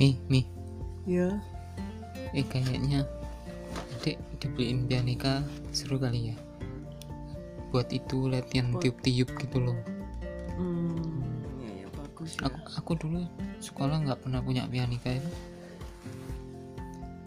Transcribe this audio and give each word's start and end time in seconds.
Mi, 0.00 0.16
Mi, 0.32 0.40
ya 1.04 1.28
eh 2.32 2.40
kayaknya 2.48 3.04
adik 4.00 4.16
dibeliin 4.40 4.88
pianika 4.88 5.44
seru 5.76 6.00
kali 6.00 6.32
ya. 6.32 6.36
Buat 7.68 7.92
itu 7.92 8.32
latihan 8.32 8.72
tiup-tiup 8.80 9.28
gitu 9.36 9.60
loh. 9.60 9.76
hmm 10.56 11.04
ya 11.60 11.84
ya 11.84 11.88
bagus 11.92 12.32
ya 12.40 12.48
Aku, 12.48 12.58
aku 12.80 12.92
dulu 12.96 13.28
sekolah 13.60 14.00
nggak 14.00 14.24
pernah 14.24 14.40
punya 14.40 14.64
pianika 14.72 15.20
itu. 15.20 15.30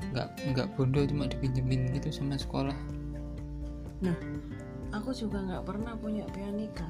Nggak 0.10 0.28
nggak 0.58 0.68
bondo 0.74 1.06
cuma 1.06 1.30
dipinjemin 1.30 1.94
gitu 1.94 2.10
sama 2.10 2.42
sekolah. 2.42 2.74
aku 4.94 5.14
juga 5.14 5.46
nggak 5.46 5.62
pernah 5.62 5.94
punya 5.94 6.26
pianika 6.34 6.90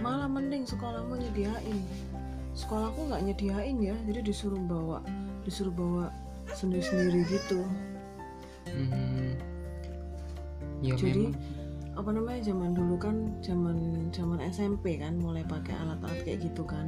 malah 0.00 0.28
mending 0.28 0.64
sekolahmu 0.64 1.12
nyediain 1.16 1.84
sekolahku 2.60 3.08
nggak 3.08 3.22
nyediain 3.24 3.76
ya 3.80 3.96
jadi 4.04 4.20
disuruh 4.20 4.60
bawa 4.60 5.00
disuruh 5.48 5.72
bawa 5.72 6.12
sendiri 6.52 6.84
sendiri 6.84 7.20
gitu 7.26 7.64
Hmm. 8.70 9.34
Ya 10.78 10.94
Jadi, 10.94 11.26
memang. 11.26 11.34
apa 11.98 12.10
namanya 12.14 12.40
zaman 12.46 12.70
dulu 12.70 12.94
kan 12.96 13.16
zaman 13.42 13.76
zaman 14.14 14.38
SMP 14.46 14.94
kan 14.94 15.18
mulai 15.18 15.42
pakai 15.42 15.74
alat-alat 15.74 16.22
kayak 16.22 16.38
gitu 16.46 16.62
kan 16.62 16.86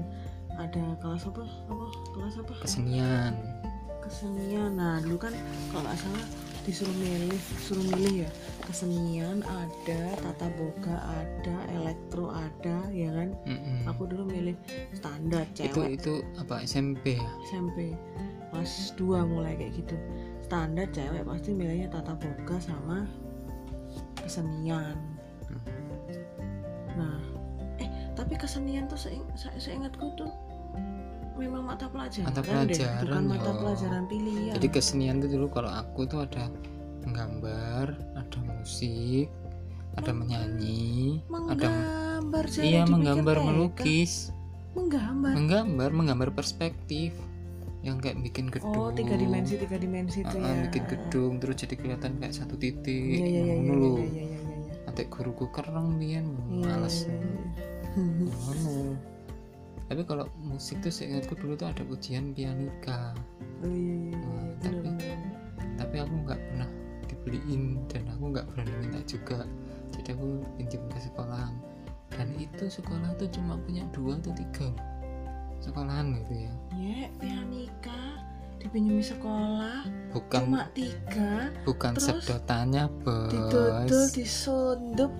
ada 0.54 0.94
kelas 1.02 1.26
apa 1.26 1.42
apa 1.66 1.84
kelas 2.14 2.34
apa 2.38 2.52
kesenian. 2.62 3.34
kesenian 3.98 4.78
nah 4.78 5.02
dulu 5.02 5.26
kan 5.26 5.34
kalau 5.74 5.82
nggak 5.84 5.98
salah 5.98 6.26
disuruh 6.62 6.94
milih 6.94 7.34
suruh 7.60 7.82
milih 7.88 8.22
ya 8.22 8.30
kesenian 8.62 9.42
ada 9.42 10.00
tata 10.16 10.46
boga 10.52 10.94
ada 11.12 11.56
elektro 11.72 12.30
ada 12.30 12.86
ya 12.88 13.10
kan 13.10 13.34
Mm-mm. 13.44 13.82
aku 13.84 14.06
dulu 14.06 14.24
milih 14.26 14.54
standar 14.92 15.42
itu 15.48 15.66
cewek 15.68 15.98
itu 15.98 16.14
apa 16.36 16.62
SMP 16.62 17.18
ya? 17.18 17.30
SMP 17.44 17.98
kelas 18.48 18.72
2 18.94 19.02
mulai 19.24 19.56
kayak 19.56 19.74
gitu 19.76 19.96
standar 20.40 20.86
cewek 20.88 21.22
pasti 21.22 21.50
milihnya 21.50 21.88
tata 21.88 22.14
boga 22.14 22.56
sama 22.58 23.06
kesenian 24.16 24.94
Hmm. 25.42 25.60
nah 26.94 27.20
eh 27.76 27.88
tapi 28.12 28.34
kesenian 28.34 28.86
tuh 28.86 28.96
seing- 28.96 29.26
se- 29.34 29.52
seingatku 29.58 30.14
tuh 30.14 30.30
memang 31.38 31.62
mata 31.64 31.86
pelajaran, 31.88 32.26
Mata 32.28 32.40
deh 32.40 32.48
pelajaran, 32.48 33.02
bukan 33.06 33.22
mata 33.28 33.50
oh. 33.50 33.56
pelajaran 33.62 34.02
pilihan 34.06 34.54
Jadi 34.56 34.66
kesenian 34.68 35.16
itu 35.20 35.28
dulu 35.36 35.46
kalau 35.50 35.70
aku 35.72 36.04
tuh 36.04 36.24
ada 36.24 36.46
menggambar, 37.02 37.86
ada 38.14 38.38
musik, 38.46 39.26
ada 39.98 40.12
menyanyi, 40.14 41.20
ada 41.50 41.68
menggambar 41.68 42.44
jangan 42.48 42.68
iya 42.68 42.82
menggambar 42.86 43.36
melukis, 43.42 44.30
menggambar 44.72 45.32
menggambar 45.36 45.90
menggambar 45.92 46.28
perspektif 46.32 47.12
yang 47.82 47.98
kayak 47.98 48.22
bikin 48.22 48.46
gedung. 48.46 48.78
oh 48.78 48.88
tiga 48.94 49.18
dimensi 49.18 49.58
tiga 49.58 49.74
dimensi 49.74 50.22
itu 50.22 50.36
Ah, 50.38 50.54
ya 50.54 50.70
bikin 50.70 50.84
gedung 50.86 51.42
terus 51.42 51.58
jadi 51.58 51.74
kelihatan 51.74 52.14
kayak 52.22 52.30
satu 52.30 52.54
titik. 52.54 53.18
iya 53.18 53.58
ngono 53.58 53.74
iya 53.74 53.74
lho. 53.74 53.90
iya 53.98 54.06
iya 54.06 54.22
iya 54.22 54.38
iya 54.38 54.74
Atik 54.86 55.10
guruku 55.10 55.50
kereng 55.50 55.98
biyen 55.98 56.26
Iya, 56.48 56.62
males. 56.78 56.96
iya, 57.10 57.18
iya, 57.18 57.42
iya. 57.98 58.94
Tapi 59.92 60.08
kalau 60.08 60.24
musik 60.40 60.80
tuh 60.80 60.88
seingatku 60.88 61.36
dulu 61.36 61.52
tuh 61.52 61.68
ada 61.68 61.84
ujian 61.84 62.32
pianika. 62.32 63.12
oh 63.60 63.68
iya 63.68 64.08
iya 64.08 64.16
iya. 64.16 64.16
Nah, 64.16 64.56
tapi- 64.64 64.80
bener 64.80 65.18
tapi 65.76 65.96
aku 66.00 66.14
nggak 66.24 66.40
pernah 66.40 66.70
dibeliin 67.04 67.62
dan 67.92 68.08
aku 68.08 68.24
nggak 68.32 68.46
berani 68.48 68.72
minta 68.80 69.04
juga. 69.04 69.44
Jadi 69.92 70.16
aku 70.16 70.40
pinjam 70.56 70.80
ke 70.88 70.96
sekolah 70.96 71.52
dan 72.08 72.28
itu 72.40 72.64
sekolah 72.72 73.12
tuh 73.20 73.28
cuma 73.36 73.60
punya 73.60 73.84
dua 73.92 74.16
atau 74.16 74.32
tiga 74.32 74.72
sekolahan 75.60 76.16
gitu 76.24 76.48
ya. 76.48 76.52
Ya 76.72 77.00
pianika 77.20 78.00
dipinjami 78.64 79.04
sekolah. 79.04 79.84
Bukan 80.16 80.40
cuma 80.48 80.72
tiga. 80.72 81.52
bukan 81.68 82.00
terus 82.00 82.16
sedotannya 82.16 82.88
didodol 83.28 83.84
bos 83.92 84.16
disundup 84.16 85.12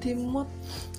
dimut 0.00 0.48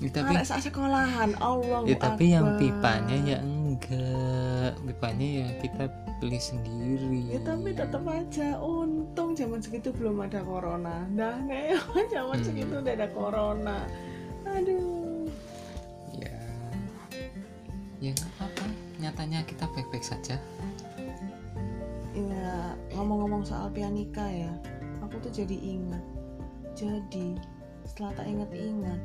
Ya, 0.02 0.10
tapi 0.10 0.34
sak 0.42 0.66
sekolahan 0.66 1.34
Allah 1.38 1.86
ya 1.86 1.94
tapi 1.94 2.34
yang 2.34 2.58
pipanya 2.58 3.14
ya 3.22 3.38
enggak. 3.42 4.74
Pipanya 4.82 5.26
ya 5.42 5.48
kita 5.62 5.84
beli 6.18 6.38
sendiri. 6.38 7.34
Ya 7.34 7.40
tapi 7.42 7.74
tetap 7.74 8.02
aja 8.06 8.58
untung 8.62 9.34
zaman 9.34 9.58
segitu 9.62 9.90
belum 9.94 10.22
ada 10.26 10.42
corona. 10.42 11.06
Nah 11.10 11.38
nih 11.46 11.74
zaman 12.14 12.38
Hmm. 12.38 12.46
segitu 12.46 12.74
udah 12.78 12.92
ada 12.94 13.08
corona. 13.10 13.78
Aduh. 14.46 15.26
Ya. 16.18 16.38
Ya 18.02 18.10
nggak 18.14 18.30
apa-apa. 18.38 18.66
Nyatanya 19.02 19.38
kita 19.46 19.64
baik-baik 19.74 20.04
saja. 20.06 20.36
Ya 22.12 22.76
ngomong-ngomong 22.92 23.42
soal 23.46 23.72
pianika 23.72 24.26
ya 24.28 24.52
aku 25.00 25.18
tuh 25.22 25.32
jadi 25.32 25.56
ingat. 25.58 26.04
Jadi 26.74 27.36
setelah 27.92 28.16
tak 28.16 28.24
ingat-ingat 28.24 29.00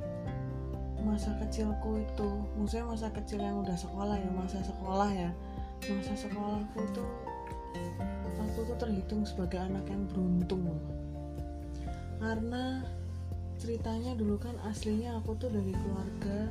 masa 1.04 1.36
kecilku 1.44 2.00
itu 2.00 2.30
maksudnya 2.56 2.88
masa 2.88 3.12
kecil 3.12 3.44
yang 3.44 3.60
udah 3.60 3.76
sekolah 3.76 4.16
ya 4.16 4.32
masa 4.32 4.64
sekolah 4.64 5.12
ya 5.12 5.28
masa 5.92 6.16
sekolahku 6.16 6.82
tuh 6.96 7.10
aku 8.40 8.60
tuh 8.64 8.78
terhitung 8.80 9.28
sebagai 9.28 9.60
anak 9.60 9.84
yang 9.92 10.08
beruntung 10.08 10.72
loh. 10.72 10.82
karena 12.24 12.80
ceritanya 13.60 14.16
dulu 14.16 14.40
kan 14.40 14.56
aslinya 14.72 15.20
aku 15.20 15.36
tuh 15.36 15.52
dari 15.52 15.76
keluarga 15.76 16.48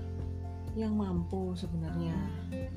yang 0.76 0.92
mampu 0.92 1.56
sebenarnya 1.56 2.12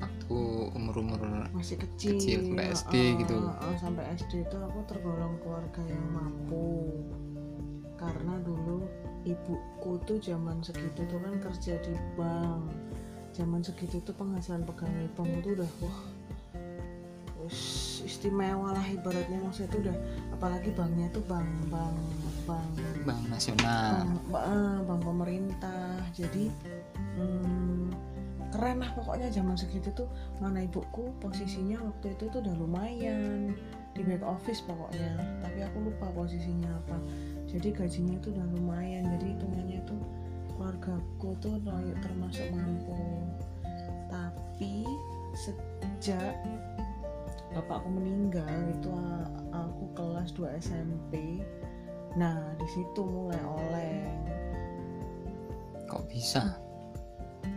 waktu 0.00 0.38
umur-umur 0.72 1.20
masih 1.52 1.76
kecil, 1.76 2.16
Kecil, 2.16 2.40
sampai 2.48 2.64
SD 2.72 2.94
Heeh, 2.96 3.12
gitu. 3.20 3.36
heeh, 3.44 3.76
sampai 3.76 4.04
SD 4.16 4.32
itu 4.48 4.56
aku 4.56 4.80
tergolong 4.88 5.36
keluarga 5.44 5.84
yang 5.84 6.06
mampu 6.16 6.96
karena 8.00 8.40
dulu 8.40 8.88
ibuku 9.24 10.00
tuh 10.08 10.16
zaman 10.20 10.64
segitu 10.64 11.04
tuh 11.04 11.18
kan 11.20 11.34
kerja 11.40 11.74
di 11.84 11.94
bank. 12.16 12.72
Zaman 13.36 13.60
segitu 13.62 14.00
tuh 14.02 14.14
penghasilan 14.16 14.64
pegawai 14.66 15.06
bank 15.16 15.30
itu 15.44 15.48
udah 15.60 15.70
wah 15.84 16.00
istimewa 18.04 18.72
lah 18.72 18.86
ibaratnya. 18.88 19.38
Maksudnya 19.44 19.68
itu 19.70 19.78
udah 19.88 19.96
apalagi 20.34 20.70
banknya 20.72 21.06
tuh 21.12 21.24
bank 21.28 21.48
bank 21.68 21.96
bank. 22.48 22.70
Bank 23.04 23.22
nasional. 23.28 24.04
Bank, 24.04 24.12
ba- 24.32 24.46
eh, 24.48 24.78
bank 24.84 25.02
pemerintah. 25.04 26.00
Jadi 26.16 26.48
hmm, 27.16 27.92
keren 28.50 28.82
lah 28.82 28.90
pokoknya 28.96 29.28
zaman 29.30 29.56
segitu 29.56 29.92
tuh. 29.92 30.08
Mana 30.40 30.64
ibuku 30.64 31.12
posisinya 31.20 31.80
waktu 31.80 32.16
itu 32.16 32.24
tuh 32.32 32.40
udah 32.40 32.54
lumayan. 32.56 33.52
Di 33.94 34.06
back 34.06 34.22
office 34.24 34.64
pokoknya. 34.64 35.42
Tapi 35.44 35.58
aku 35.66 35.76
lupa 35.90 36.08
posisinya 36.14 36.70
apa 36.86 36.96
jadi 37.50 37.74
gajinya 37.74 38.16
tuh 38.22 38.30
udah 38.30 38.46
lumayan 38.54 39.10
jadi 39.18 39.26
hitungannya 39.34 39.80
tuh 39.82 40.00
keluargaku 40.54 41.28
tuh 41.42 41.56
termasuk 42.04 42.46
mampu. 42.54 43.26
Tapi 44.06 44.86
sejak 45.34 46.36
bapakku 47.50 47.90
meninggal 47.90 48.46
itu 48.70 48.92
aku 49.50 49.84
kelas 49.98 50.30
2 50.36 50.60
SMP 50.62 51.42
nah 52.18 52.38
di 52.58 52.66
situ 52.70 53.02
mulai 53.02 53.40
oleng. 53.42 54.02
Kok 55.86 56.06
bisa? 56.10 56.58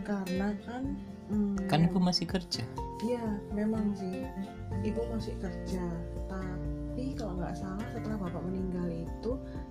Karena 0.06 0.54
kan 0.62 0.94
hmm, 1.30 1.66
kan 1.66 1.86
ibu 1.86 1.98
masih 1.98 2.26
kerja? 2.26 2.62
Iya, 3.02 3.36
memang 3.50 3.92
sih. 3.98 4.24
Ibu 4.86 5.10
masih 5.10 5.34
kerja, 5.42 5.84
tapi 6.30 7.18
kalau 7.18 7.36
nggak 7.42 7.58
salah 7.58 7.84
setelah 7.90 8.16
bapak 8.16 8.42
meninggal 8.46 8.86
itu 8.86 8.93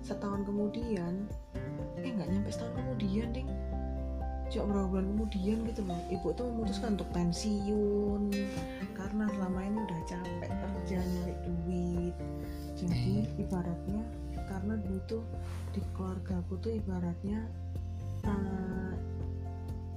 setahun 0.04 0.44
kemudian, 0.44 1.24
eh 2.04 2.12
nggak 2.12 2.28
nyampe 2.28 2.52
setahun 2.52 2.76
kemudian 2.76 3.32
ding, 3.32 3.48
cuma 4.52 4.70
berapa 4.70 4.88
bulan 4.92 5.06
kemudian 5.16 5.58
gitu 5.64 5.80
loh. 5.88 6.00
Ibu 6.12 6.28
tuh 6.36 6.46
memutuskan 6.52 7.00
untuk 7.00 7.08
pensiun 7.16 8.22
karena 8.92 9.24
selama 9.32 9.60
ini 9.64 9.78
udah 9.80 10.00
capek 10.04 10.52
kerja 10.52 10.98
nyari 11.00 11.36
duit. 11.48 12.14
Jadi 12.76 13.24
ibaratnya 13.40 14.04
karena 14.44 14.76
dulu 14.76 15.00
tuh 15.08 15.24
di 15.72 15.80
keluarga 15.96 16.38
aku 16.44 16.60
tuh 16.60 16.76
ibaratnya 16.76 17.40
eh, 18.28 18.92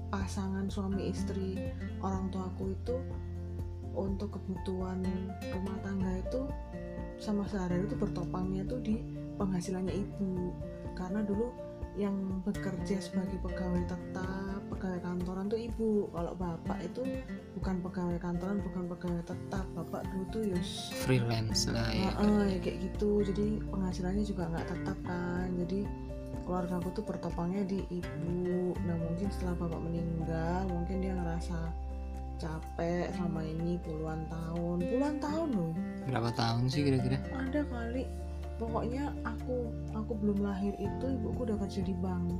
pasangan 0.07 0.71
suami 0.71 1.11
istri 1.11 1.59
orang 1.99 2.31
tuaku 2.31 2.71
itu 2.71 2.95
untuk 3.97 4.39
kebutuhan 4.39 5.03
rumah 5.51 5.77
tangga 5.83 6.21
itu 6.21 6.47
sama 7.17 7.43
sehari 7.49 7.81
itu 7.81 7.97
bertopangnya 7.97 8.61
tuh 8.69 8.79
di 8.85 9.16
penghasilannya 9.37 9.93
ibu 9.93 10.51
karena 10.97 11.21
dulu 11.21 11.53
yang 11.97 12.13
bekerja 12.45 13.01
sebagai 13.01 13.41
pegawai 13.41 13.81
tetap 13.89 14.61
pegawai 14.69 15.01
kantoran 15.01 15.49
tuh 15.49 15.57
ibu. 15.57 16.05
Kalau 16.13 16.37
bapak 16.37 16.77
itu 16.85 17.01
bukan 17.57 17.81
pegawai 17.81 18.17
kantoran 18.21 18.61
bukan 18.61 18.83
pegawai 18.93 19.23
tetap. 19.25 19.65
Bapak 19.73 20.05
dulu 20.13 20.23
tuh 20.29 20.43
yus 20.45 20.93
freelance 21.01 21.65
lah 21.73 21.89
ya. 21.89 22.13
Heeh, 22.13 22.41
ya 22.53 22.57
kayak 22.61 22.77
gitu. 22.85 23.25
Jadi 23.25 23.65
penghasilannya 23.73 24.23
juga 24.23 24.43
nggak 24.53 24.67
tetap 24.69 24.97
kan. 25.01 25.49
Jadi 25.65 25.79
keluarga 26.45 26.77
aku 26.77 26.89
tuh 26.93 27.03
bertopangnya 27.03 27.65
di 27.65 27.81
ibu. 27.89 28.77
Nah 28.85 28.95
mungkin 29.01 29.27
setelah 29.33 29.57
bapak 29.57 29.81
meninggal 29.81 30.61
mungkin 30.69 30.97
dia 31.01 31.13
ngerasa 31.17 31.57
capek 32.37 33.09
selama 33.17 33.41
ini 33.41 33.81
puluhan 33.81 34.21
tahun. 34.29 34.77
Puluhan 34.85 35.17
tahun 35.17 35.49
loh. 35.57 35.73
Berapa 36.05 36.29
tahun 36.37 36.69
sih 36.69 36.85
kira-kira? 36.85 37.17
Ada 37.33 37.65
kali 37.65 38.05
pokoknya 38.57 39.13
aku 39.23 39.69
aku 39.93 40.11
belum 40.17 40.41
lahir 40.41 40.73
itu 40.77 41.05
ibuku 41.05 41.45
udah 41.47 41.57
kerja 41.61 41.81
di 41.85 41.95
bank. 41.97 42.33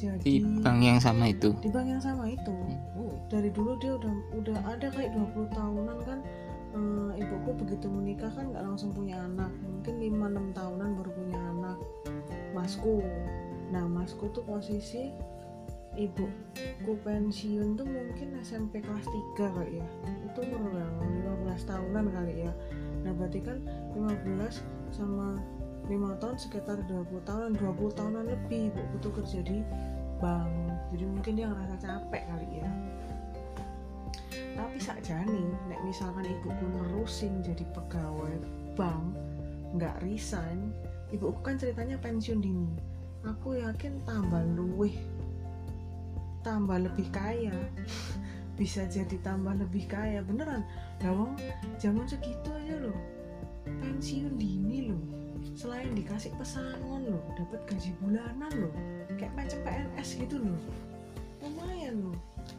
Jadi 0.00 0.22
di 0.24 0.62
bank 0.64 0.80
yang 0.80 0.96
sama 1.02 1.28
itu? 1.28 1.52
Di 1.60 1.68
bank 1.68 1.86
yang 1.90 2.02
sama 2.02 2.30
itu. 2.30 2.54
Oh. 2.96 3.12
dari 3.28 3.52
dulu 3.52 3.76
dia 3.78 3.94
udah 3.94 4.14
udah 4.34 4.58
ada 4.66 4.88
kayak 4.90 5.12
20 5.12 5.50
tahunan 5.54 5.98
kan 6.02 6.18
eh, 6.74 7.12
ibuku 7.20 7.50
begitu 7.62 7.86
menikah 7.86 8.32
kan 8.32 8.48
nggak 8.54 8.64
langsung 8.64 8.90
punya 8.94 9.20
anak. 9.20 9.50
Mungkin 9.60 9.94
5-6 10.00 10.56
tahunan 10.56 10.88
baru 10.96 11.10
punya 11.12 11.38
anak. 11.52 11.78
Masku. 12.56 13.04
Nah 13.70 13.84
masku 13.86 14.30
tuh 14.32 14.42
posisi 14.46 15.12
ibuku 15.98 16.92
pensiun 17.02 17.74
tuh 17.74 17.84
mungkin 17.84 18.38
SMP 18.40 18.80
kelas 18.80 19.04
3 19.36 19.56
kali 19.58 19.82
ya. 19.82 19.88
Itu 20.30 20.46
umur 20.46 20.80
berapa? 20.80 21.02
15 21.52 21.70
tahunan 21.70 22.04
kali 22.14 22.34
ya. 22.46 22.52
Nah 23.04 23.12
berarti 23.12 23.40
kan 23.42 23.58
15 23.92 24.79
sama 24.90 25.38
5 25.90 26.20
tahun 26.22 26.36
sekitar 26.38 26.78
20 26.86 27.26
tahunan 27.26 27.52
20 27.58 27.98
tahunan 27.98 28.24
lebih 28.30 28.70
ibuku 28.70 28.94
tuh 29.02 29.12
kerja 29.18 29.40
di 29.42 29.58
bank. 30.22 30.52
Jadi 30.94 31.04
mungkin 31.06 31.32
dia 31.34 31.46
ngerasa 31.50 31.76
capek 31.82 32.22
kali 32.30 32.48
ya. 32.62 32.70
Tapi 34.54 34.78
sakjane 34.78 35.42
nek 35.66 35.80
misalkan 35.82 36.26
ibuku 36.28 36.64
nerusin 36.70 37.40
jadi 37.42 37.64
pegawai 37.74 38.38
bank 38.78 39.16
nggak 39.74 40.02
resign 40.02 40.74
ibuku 41.10 41.38
kan 41.42 41.58
ceritanya 41.58 41.98
pensiun 41.98 42.38
dini. 42.38 42.70
Aku 43.26 43.58
yakin 43.58 44.00
tambah 44.06 44.42
luweh 44.54 44.94
tambah 46.46 46.76
lebih 46.76 47.08
kaya. 47.10 47.52
Bisa 48.58 48.84
jadi 48.84 49.16
tambah 49.24 49.56
lebih 49.56 49.88
kaya. 49.88 50.20
Beneran 50.20 50.62
lawang 51.00 51.34
zaman 51.80 52.04
segitu 52.04 52.52
aja 52.52 52.76
loh 52.78 53.19
pensiun 53.66 54.36
dini 54.36 54.92
loh 54.92 55.02
selain 55.56 55.92
dikasih 55.92 56.32
pesangon 56.36 57.10
loh 57.10 57.24
dapat 57.36 57.60
gaji 57.68 57.90
bulanan 58.00 58.52
loh 58.56 58.72
kayak 59.16 59.32
macam 59.36 59.58
PNS 59.64 60.08
gitu 60.24 60.36
loh 60.40 60.60
lumayan 61.40 62.00
loh 62.04 62.18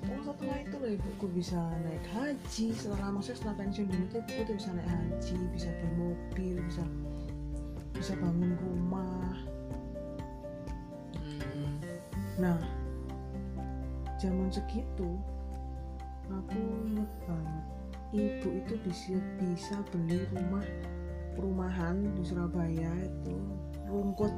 Oh 0.09 0.33
setelah 0.33 0.57
itu 0.65 0.75
loh 0.81 0.91
ibuku 0.97 1.25
bisa 1.29 1.61
naik 1.85 2.05
haji. 2.09 2.73
Setelah 2.73 3.13
maksudnya 3.13 3.37
setelah 3.37 3.55
pensiun 3.61 3.87
dini 3.89 4.05
tuh 4.09 4.21
ibuku 4.25 4.41
tuh 4.49 4.55
bisa 4.57 4.69
naik 4.73 4.89
haji 4.89 5.37
bisa 5.53 5.69
beli 5.77 5.93
mobil 5.93 6.55
bisa 6.65 6.83
bisa 7.93 8.13
bangun 8.17 8.53
rumah. 8.57 9.37
Nah, 12.41 12.57
zaman 14.17 14.49
segitu 14.49 15.21
aku 16.31 16.57
inget 16.87 17.11
banget 17.29 17.65
ibu 18.11 18.47
itu 18.53 18.73
bisa 18.83 19.15
bisa 19.37 19.75
beli 19.89 20.19
rumah 20.29 20.65
perumahan 21.33 21.95
di 22.13 22.21
Surabaya 22.21 22.91
itu. 22.99 23.35
Rungkut 23.87 24.31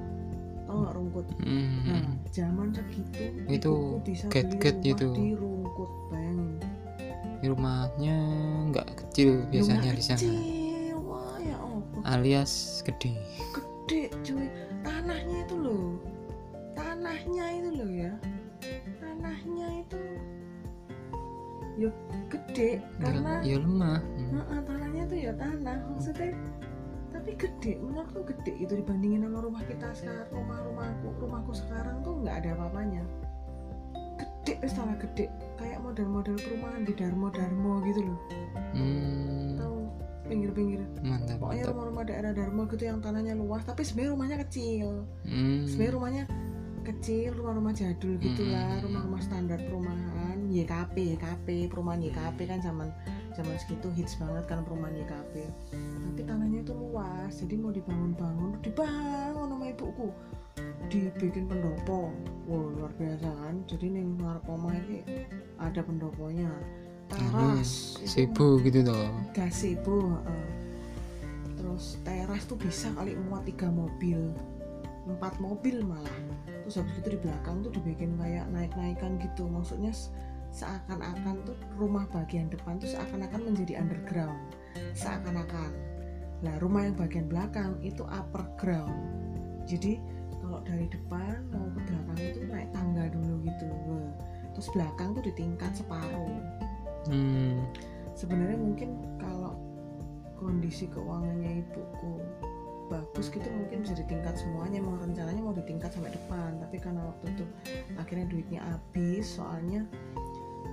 tau 0.64 0.80
nggak 0.80 0.96
rungkut 0.96 1.26
Hmm. 1.44 1.84
nah 1.84 2.04
zaman 2.32 2.72
segitu 2.72 3.22
Itu 3.52 3.74
bisa 4.02 4.26
get-get 4.32 4.80
beli 4.80 4.90
rumah 4.94 4.96
gitu. 4.96 5.08
di 5.14 5.28
rungkut 5.36 5.92
bayangin. 6.08 6.52
Di 7.38 7.48
rumahnya 7.52 8.18
nggak 8.72 8.88
kecil 8.96 9.44
biasanya 9.52 9.92
Rumah 9.92 10.00
di 10.00 10.04
sana. 10.04 10.20
kecil 10.24 10.96
wah 11.04 11.36
ya 11.38 11.58
Allah. 11.60 12.02
Alias 12.16 12.54
gede. 12.82 13.14
Gede 13.52 14.02
cuy. 14.24 14.48
Tanahnya 14.82 15.38
itu 15.44 15.56
loh. 15.60 16.00
Tanahnya 16.74 17.46
itu 17.54 17.70
loh 17.76 17.90
ya. 17.92 18.14
Tanahnya 18.98 19.68
itu 19.84 20.00
ya 21.74 21.90
gede 22.30 22.82
karena 23.02 23.42
ya 23.42 23.58
lemah. 23.58 24.00
Hmm. 24.02 24.32
Heeh, 24.38 24.60
tanahnya 24.66 25.04
tuh 25.10 25.18
ya 25.18 25.32
tanah. 25.34 25.78
Maksudnya 25.94 26.32
tapi 27.14 27.32
gede. 27.38 27.72
Menurutku 27.82 28.22
gede 28.26 28.54
itu 28.58 28.74
dibandingin 28.78 29.26
sama 29.26 29.40
rumah 29.42 29.64
kita 29.66 29.88
sekarang 29.94 30.28
rumah 30.34 30.60
rumahku 30.66 31.08
rumahku 31.22 31.54
sekarang 31.54 32.02
tuh 32.06 32.14
nggak 32.22 32.36
ada 32.46 32.50
apa-apanya. 32.58 33.04
Gede 34.18 34.54
wis 34.62 34.74
tanah 34.78 34.98
gede. 35.02 35.26
Kayak 35.58 35.80
model-model 35.82 36.36
perumahan 36.38 36.82
di 36.86 36.94
Darmo 36.94 37.28
Darmo 37.34 37.82
gitu 37.86 38.02
loh. 38.06 38.20
Hmm, 38.74 39.58
tahu? 39.58 39.78
Pinggir-pinggir. 40.30 40.82
Mantap 41.04 41.38
pokoknya 41.42 41.64
rumah-rumah 41.70 42.04
daerah 42.06 42.32
Darmo 42.34 42.66
gitu 42.70 42.84
yang 42.86 43.00
tanahnya 43.02 43.34
luas 43.38 43.66
tapi 43.66 43.82
sebenarnya 43.86 44.12
rumahnya 44.14 44.38
kecil. 44.46 45.06
Hmm. 45.26 45.66
sebenarnya 45.66 45.94
rumahnya 45.98 46.24
kecil 46.84 47.32
rumah-rumah 47.40 47.72
jadul 47.72 48.20
gitulah 48.20 48.78
Hmm. 48.78 48.84
rumah-rumah 48.86 49.22
standar 49.24 49.60
perumahan 49.64 50.38
YKP 50.52 51.16
YKP 51.18 51.48
perumahan 51.72 52.04
YKP 52.04 52.38
kan 52.46 52.60
zaman 52.60 52.92
zaman 53.34 53.56
segitu 53.58 53.90
hits 53.96 54.20
banget 54.20 54.44
kan 54.46 54.62
perumahan 54.62 54.94
YKP 54.94 55.48
tapi 55.74 56.22
tanahnya 56.28 56.62
itu 56.62 56.74
luas 56.76 57.34
jadi 57.34 57.56
mau 57.58 57.72
dibangun-bangun 57.72 58.60
dibangun 58.62 59.48
sama 59.50 59.66
ibuku. 59.72 60.08
Dibikin 60.92 61.50
pendopo. 61.50 62.14
Wow 62.46 62.70
luar 62.78 62.92
biasa 62.94 63.26
kan? 63.26 63.64
Jadi 63.66 63.90
nih 63.90 64.04
ngarep 64.20 64.46
omah 64.46 64.76
ini 64.86 65.02
ada 65.58 65.82
pendoponya. 65.82 66.52
Teras 67.10 67.98
Sebo 68.06 68.62
gitu 68.62 68.86
toh. 68.86 69.10
Gazebo 69.34 70.20
heeh. 70.22 70.48
terus 71.58 71.96
teras 72.04 72.44
tuh 72.44 72.60
bisa 72.60 72.92
kali 72.94 73.16
muat 73.16 73.48
tiga 73.48 73.72
mobil. 73.72 74.36
Empat 75.08 75.40
mobil 75.40 75.80
malah 75.82 76.20
terus 76.64 76.80
habis 76.80 76.96
itu 76.98 77.10
di 77.14 77.20
belakang 77.20 77.60
tuh 77.62 77.72
dibikin 77.76 78.16
kayak 78.16 78.48
naik-naikan 78.50 79.20
gitu. 79.20 79.46
Maksudnya 79.46 79.92
seakan-akan 80.56 81.44
tuh 81.44 81.58
rumah 81.76 82.08
bagian 82.10 82.48
depan 82.48 82.80
tuh 82.80 82.88
seakan-akan 82.90 83.52
menjadi 83.52 83.84
underground. 83.84 84.40
Seakan-akan. 84.96 85.72
Lah 86.44 86.56
rumah 86.64 86.88
yang 86.88 86.96
bagian 86.96 87.28
belakang 87.28 87.76
itu 87.84 88.08
upper 88.08 88.48
ground. 88.56 88.96
Jadi 89.68 90.00
kalau 90.44 90.60
dari 90.64 90.88
depan 90.92 91.44
mau 91.52 91.68
ke 91.72 91.80
belakang 91.88 92.20
itu 92.20 92.40
naik 92.48 92.70
tangga 92.72 93.06
dulu 93.12 93.44
gitu. 93.44 93.70
Terus 94.56 94.68
belakang 94.72 95.16
tuh 95.16 95.24
di 95.24 95.34
tingkat 95.36 95.72
separuh. 95.76 96.40
Hmm. 97.04 97.68
sebenarnya 98.16 98.56
mungkin 98.56 98.96
kalau 99.20 99.60
kondisi 100.40 100.88
keuangannya 100.88 101.68
ibuku 101.68 102.24
bagus 102.94 103.34
gitu 103.34 103.50
mungkin 103.50 103.82
bisa 103.82 103.98
ditingkat 103.98 104.38
semuanya 104.38 104.78
emang 104.78 105.02
rencananya 105.02 105.42
mau 105.42 105.56
ditingkat 105.58 105.90
sampai 105.90 106.14
depan 106.14 106.62
tapi 106.62 106.78
karena 106.78 107.02
waktu 107.10 107.26
itu 107.34 107.46
akhirnya 107.98 108.26
duitnya 108.30 108.62
habis 108.62 109.26
soalnya 109.26 109.82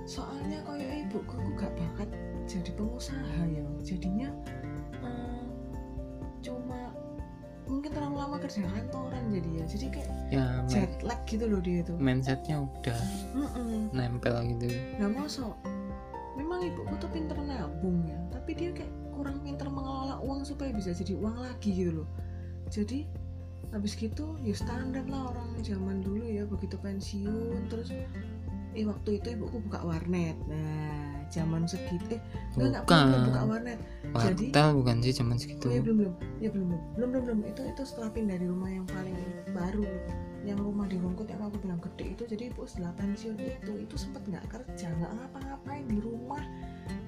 soalnya 0.05 0.61
kayak 0.65 1.09
ibuku 1.09 1.33
aku 1.33 1.49
gak 1.57 1.73
bakat 1.77 2.09
jadi 2.49 2.71
pengusaha 2.73 3.41
ya. 3.47 3.65
Jadinya 3.85 4.29
eh, 5.01 5.45
cuma 6.41 6.91
mungkin 7.69 7.89
terlalu 7.93 8.15
lama 8.17 8.37
kerja 8.41 8.65
kantoran 8.65 9.23
jadi 9.29 9.49
ya. 9.61 9.65
Jadi 9.69 9.85
kayak 9.93 10.09
ya 10.31 10.45
jet 10.67 10.93
lag 11.05 11.21
gitu 11.27 11.45
loh 11.45 11.61
dia 11.61 11.85
tuh 11.85 11.95
mindsetnya 11.99 12.65
udah 12.65 13.01
Mm-mm. 13.35 13.93
nempel 13.93 14.35
gitu. 14.57 14.67
Nah 14.97 15.07
masa 15.11 15.53
memang 16.35 16.63
ibuku 16.63 16.93
tuh 16.97 17.09
pinter 17.11 17.37
nabung 17.43 18.07
ya 18.07 18.17
tapi 18.31 18.55
dia 18.55 18.71
kayak 18.71 18.91
kurang 19.21 19.37
pinter 19.45 19.69
mengelola 19.69 20.17
uang 20.25 20.41
supaya 20.41 20.73
bisa 20.73 20.97
jadi 20.97 21.13
uang 21.13 21.37
lagi 21.37 21.69
gitu 21.69 22.01
loh. 22.01 22.09
Jadi 22.73 23.05
habis 23.69 23.93
gitu 23.93 24.35
ya 24.41 24.57
standar 24.57 25.05
lah 25.05 25.29
orang 25.29 25.61
zaman 25.61 26.01
dulu 26.01 26.25
ya 26.25 26.43
begitu 26.49 26.75
pensiun 26.81 27.69
terus 27.69 27.93
eh 28.73 28.83
waktu 28.83 29.21
itu 29.21 29.37
ibuku 29.37 29.61
buka 29.69 29.85
warnet. 29.85 30.33
Nah 30.49 31.21
zaman 31.29 31.69
segitu 31.69 32.17
eh 32.17 32.21
enggak 32.57 32.83
belum, 32.89 33.05
belum 33.05 33.21
buka 33.29 33.41
warnet. 33.45 33.79
Jadi- 34.17 34.49
wartel 34.49 34.69
bukan 34.73 34.95
sih 35.05 35.13
zaman 35.13 35.37
segitu. 35.37 35.69
Oh 35.69 35.71
ya 35.71 35.81
belum 35.85 35.97
belum. 36.01 36.13
Ya 36.41 36.49
belum 36.49 36.65
belum. 36.73 36.83
Belum 36.97 37.09
belum 37.13 37.23
belum. 37.29 37.39
Itu 37.45 37.61
itu 37.69 37.81
setelah 37.85 38.09
pindah 38.09 38.41
di 38.41 38.47
rumah 38.49 38.73
yang 38.73 38.89
paling 38.89 39.15
baru 39.53 39.85
yang 40.41 40.57
rumah 40.57 40.89
di 40.89 40.97
Rungkut 40.97 41.29
yang 41.29 41.41
aku 41.41 41.61
bilang 41.61 41.77
gede 41.77 42.17
itu 42.17 42.23
jadi 42.25 42.43
ibu 42.49 42.65
setelah 42.65 42.93
pensiun 42.97 43.37
itu 43.37 43.73
itu 43.77 43.95
sempet 43.97 44.25
nggak 44.25 44.45
kerja 44.49 44.89
nggak 44.89 45.11
ngapa-ngapain 45.13 45.85
di 45.85 45.97
rumah 46.01 46.41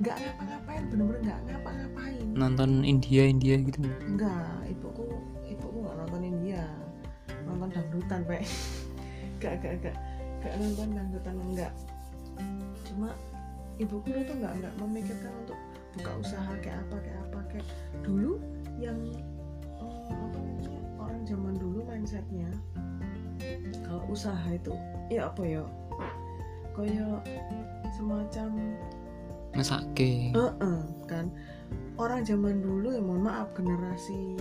nggak 0.02 0.18
ngapa-ngapain 0.22 0.84
bener-bener 0.94 1.22
nggak 1.25 1.40
ngapa-ngapain. 1.50 2.25
Nonton 2.38 2.86
India 2.86 3.24
India 3.25 3.58
gitu 3.58 3.82
nggak? 4.13 4.70
Ibuku 4.70 5.06
ibuku 5.50 5.78
nggak 5.82 5.96
nontonin 5.98 6.36
dia 6.46 6.66
nonton 7.50 7.70
dangdutan 7.74 8.22
pak. 8.25 8.42
Gak 9.44 9.60
gak 9.60 9.75
gak 9.84 9.98
gak 10.40 10.56
nonton 10.56 10.88
dangdutan 10.96 11.36
enggak 11.36 11.74
cuma 12.88 13.10
ibuku 13.80 14.12
itu 14.12 14.32
nggak 14.38 14.54
nggak 14.60 14.74
memikirkan 14.78 15.34
untuk 15.42 15.60
buka 15.98 16.12
usaha 16.20 16.54
kayak 16.62 16.84
apa 16.86 16.98
kayak 17.02 17.22
apa 17.25 17.40
kayak 17.50 17.68
dulu 18.04 18.38
yang 18.78 19.00
eh, 19.80 20.12
apa 20.13 20.38
namanya 20.38 20.80
orang 21.00 21.22
zaman 21.24 21.56
dulu 21.58 21.80
mindsetnya 21.88 22.50
kalau 23.86 24.04
usaha 24.10 24.48
itu 24.52 24.74
ya 25.12 25.30
apa 25.30 25.44
ya? 25.46 25.64
Kayak 26.74 27.22
semacam 27.94 28.50
mesake 29.54 30.34
Heeh, 30.34 30.82
kan. 31.06 31.30
Orang 32.02 32.26
zaman 32.26 32.66
dulu 32.66 32.90
ya 32.98 33.02
mohon 33.02 33.30
maaf 33.30 33.54
generasi 33.54 34.34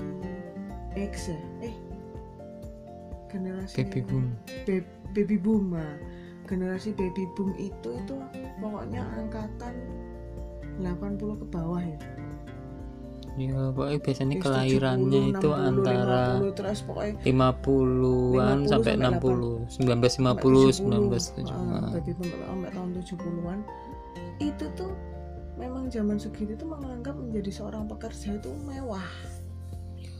X 0.97 1.29
ya? 1.29 1.41
Eh 1.69 1.77
generasi 3.29 3.77
baby 3.81 4.01
boom. 4.05 4.27
Ba- 4.69 4.89
baby 5.13 5.37
boom 5.41 5.77
nah. 5.77 5.97
generasi 6.49 6.93
baby 6.93 7.25
boom 7.33 7.57
itu 7.57 7.97
itu 7.97 8.17
pokoknya 8.61 9.05
angkatan 9.17 9.73
80 10.81 11.41
ke 11.41 11.47
bawah 11.49 11.81
ya 11.81 12.01
ya 13.33 13.73
pokoknya 13.73 13.99
biasanya 14.05 14.37
Wis 14.37 14.45
kelahirannya 14.45 15.21
70, 15.25 15.33
itu 15.33 15.49
60, 15.49 15.69
antara 15.73 16.23
50, 16.37 16.53
terus 16.53 16.79
pokoknya 16.85 17.15
50-an 17.25 18.59
50 18.61 18.71
sampai 18.71 18.93
sampai 18.93 19.11
60 19.17 19.81
1950 19.81 20.85
1970 20.85 21.49
uh, 21.49 21.89
baby 21.97 22.13
boom 22.13 22.29
sampai 22.29 22.71
tahun 22.71 22.89
70-an 23.01 23.59
itu 24.37 24.65
tuh 24.75 24.93
memang 25.55 25.85
zaman 25.89 26.17
segitu 26.17 26.53
tuh 26.55 26.67
menganggap 26.67 27.15
menjadi 27.15 27.51
seorang 27.53 27.85
pekerja 27.87 28.35
itu 28.35 28.51
mewah. 28.65 29.07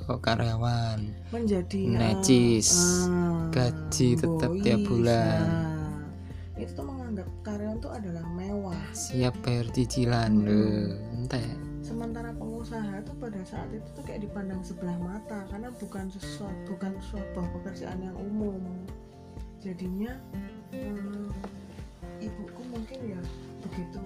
Kok 0.03 0.19
karyawan? 0.19 0.99
Menjadi 1.31 1.81
Necis. 1.89 2.71
ah, 3.07 3.47
Gaji 3.51 4.09
tetap 4.19 4.51
boys, 4.51 4.63
tiap 4.63 4.81
bulan. 4.87 5.43
nah, 5.43 5.99
itu 6.55 6.71
tuh 6.71 6.87
menganggap 6.87 7.27
karyawan 7.43 7.79
tuh 7.79 7.91
adalah 7.91 8.23
mewah. 8.31 8.83
Siap 8.93 9.35
bayar 9.43 9.67
cicilan 9.71 10.31
Hmm. 10.31 10.47
deh 10.47 10.79
entah 11.17 11.43
sementara 11.93 12.33
pengusaha 12.33 13.05
tuh 13.05 13.13
pada 13.21 13.37
saat 13.45 13.69
itu 13.69 13.85
tuh 13.93 14.01
kayak 14.09 14.25
dipandang 14.25 14.65
sebelah 14.65 14.97
mata 14.97 15.45
karena 15.53 15.69
bukan 15.77 16.09
sesuatu 16.09 16.73
bukan 16.73 16.97
sebuah 17.13 17.49
pekerjaan 17.61 18.01
yang 18.01 18.17
umum. 18.17 18.65
Jadinya 19.61 20.17
eh, 20.73 21.29
ibuku 22.25 22.63
mungkin 22.73 22.99
ya 23.05 23.21
begitu 23.61 24.01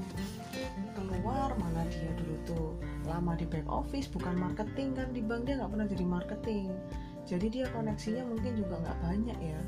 keluar 0.99 1.55
mana 1.57 1.87
dia 1.87 2.11
dulu 2.19 2.37
tuh 2.43 2.69
lama 3.07 3.39
di 3.39 3.47
back 3.47 3.65
office 3.71 4.11
bukan 4.11 4.35
marketing 4.35 4.93
kan 4.99 5.09
di 5.15 5.23
bank 5.23 5.47
dia 5.47 5.63
nggak 5.63 5.71
pernah 5.71 5.87
jadi 5.87 6.05
marketing. 6.05 6.69
Jadi 7.23 7.47
dia 7.55 7.67
koneksinya 7.71 8.27
mungkin 8.27 8.59
juga 8.59 8.83
nggak 8.83 8.99
banyak 8.99 9.39
ya. 9.39 9.61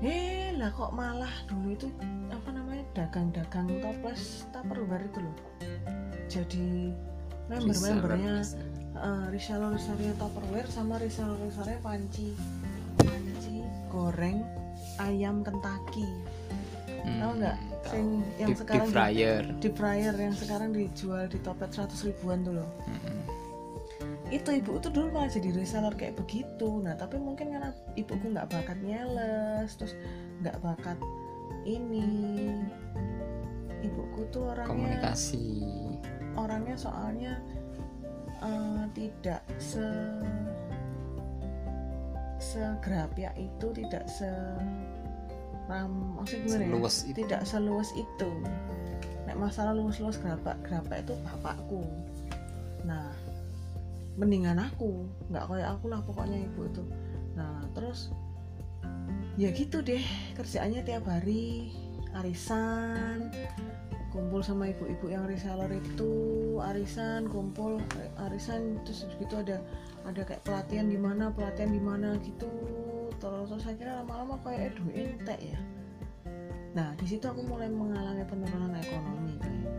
Eh 0.00 0.56
lah 0.56 0.72
kok 0.72 0.96
malah 0.96 1.30
dulu 1.44 1.76
itu 1.76 1.92
apa 2.32 2.51
dagang-dagang 2.92 3.68
toples 3.80 4.44
tupperware 4.52 5.04
itu 5.08 5.18
loh. 5.20 5.36
Jadi 6.28 6.92
member-membernya 7.48 8.44
uh, 8.96 9.26
reseller 9.28 9.74
resellernya 9.74 10.14
Tupperware 10.16 10.68
sama 10.68 10.96
reseller 11.00 11.36
resellernya 11.44 11.80
panci. 11.84 12.32
Panci 13.00 13.64
goreng 13.88 14.44
ayam 15.00 15.44
Kentucky. 15.44 16.08
Tahu 17.02 17.32
nggak? 17.40 17.58
sing 17.82 18.22
yang 18.38 18.54
deep, 18.54 18.62
sekarang 18.62 18.88
deep 18.88 18.94
fryer. 18.94 19.42
di 19.58 19.68
fryer 19.74 20.14
yang 20.14 20.34
sekarang 20.38 20.70
dijual 20.70 21.26
di 21.26 21.38
topet 21.42 21.74
100 21.74 21.90
ribuan 22.08 22.46
tuh 22.46 22.62
loh. 22.62 22.70
Mm-mm. 22.86 23.20
itu 24.32 24.48
ibu 24.48 24.80
tuh 24.80 24.88
dulu 24.88 25.12
malah 25.12 25.28
jadi 25.28 25.52
reseller 25.52 25.92
kayak 25.92 26.16
begitu. 26.16 26.80
Nah 26.80 26.96
tapi 26.96 27.20
mungkin 27.20 27.52
karena 27.52 27.74
ibuku 28.00 28.32
nggak 28.32 28.48
bakat 28.48 28.78
nyales 28.80 29.76
terus 29.76 29.92
nggak 30.40 30.56
bakat 30.64 30.96
ini. 31.64 32.06
Ibuku 33.82 34.30
tuh 34.30 34.54
orangnya 34.54 34.70
komunikasi. 34.70 35.46
Orangnya 36.38 36.76
soalnya 36.78 37.34
eh, 38.40 38.84
tidak 38.94 39.42
se 39.58 39.86
segerapya 42.42 43.30
itu 43.38 43.66
tidak 43.70 44.04
se 44.10 44.28
ram 45.70 46.18
gimana 46.26 46.66
ya? 46.66 46.74
Itu. 46.74 47.14
tidak 47.14 47.42
seluas 47.46 47.88
itu. 47.94 48.30
Nek 49.24 49.38
masalah 49.38 49.72
luas-luas 49.72 50.18
gerabak 50.18 50.58
gerabak 50.66 51.06
itu 51.06 51.14
bapakku. 51.22 51.86
Nah 52.82 53.14
mendingan 54.18 54.58
aku. 54.58 55.06
Nggak 55.30 55.44
kayak 55.48 55.68
aku 55.78 55.84
lah 55.88 56.00
pokoknya 56.02 56.42
ibu 56.42 56.66
itu. 56.66 56.82
Nah 57.38 57.62
terus 57.72 58.10
ya 59.40 59.48
gitu 59.52 59.80
deh 59.80 60.02
kerjaannya 60.36 60.82
tiap 60.84 61.08
hari. 61.08 61.72
Arisan 62.12 63.32
kumpul 64.12 64.44
sama 64.44 64.68
ibu-ibu 64.68 65.08
yang 65.08 65.24
reseller 65.24 65.72
itu. 65.72 66.12
Arisan 66.60 67.24
kumpul 67.32 67.80
arisan 68.28 68.76
terus 68.84 69.08
begitu 69.16 69.40
ada 69.40 69.64
ada 70.04 70.20
kayak 70.20 70.44
pelatihan 70.44 70.92
di 70.92 71.00
mana 71.00 71.32
pelatihan 71.32 71.72
di 71.72 71.80
mana 71.80 72.20
gitu. 72.20 72.52
Terus, 73.16 73.48
terus 73.48 73.64
akhirnya 73.64 74.04
lama-lama 74.04 74.36
kayak 74.44 74.76
edu 74.76 74.84
entek 74.92 75.40
ya. 75.40 75.58
Nah 76.76 76.92
di 77.00 77.06
situ 77.08 77.24
aku 77.24 77.40
mulai 77.48 77.72
mengalami 77.72 78.24
penurunan 78.28 78.76
ekonomi 78.76 79.34
kayak 79.40 79.72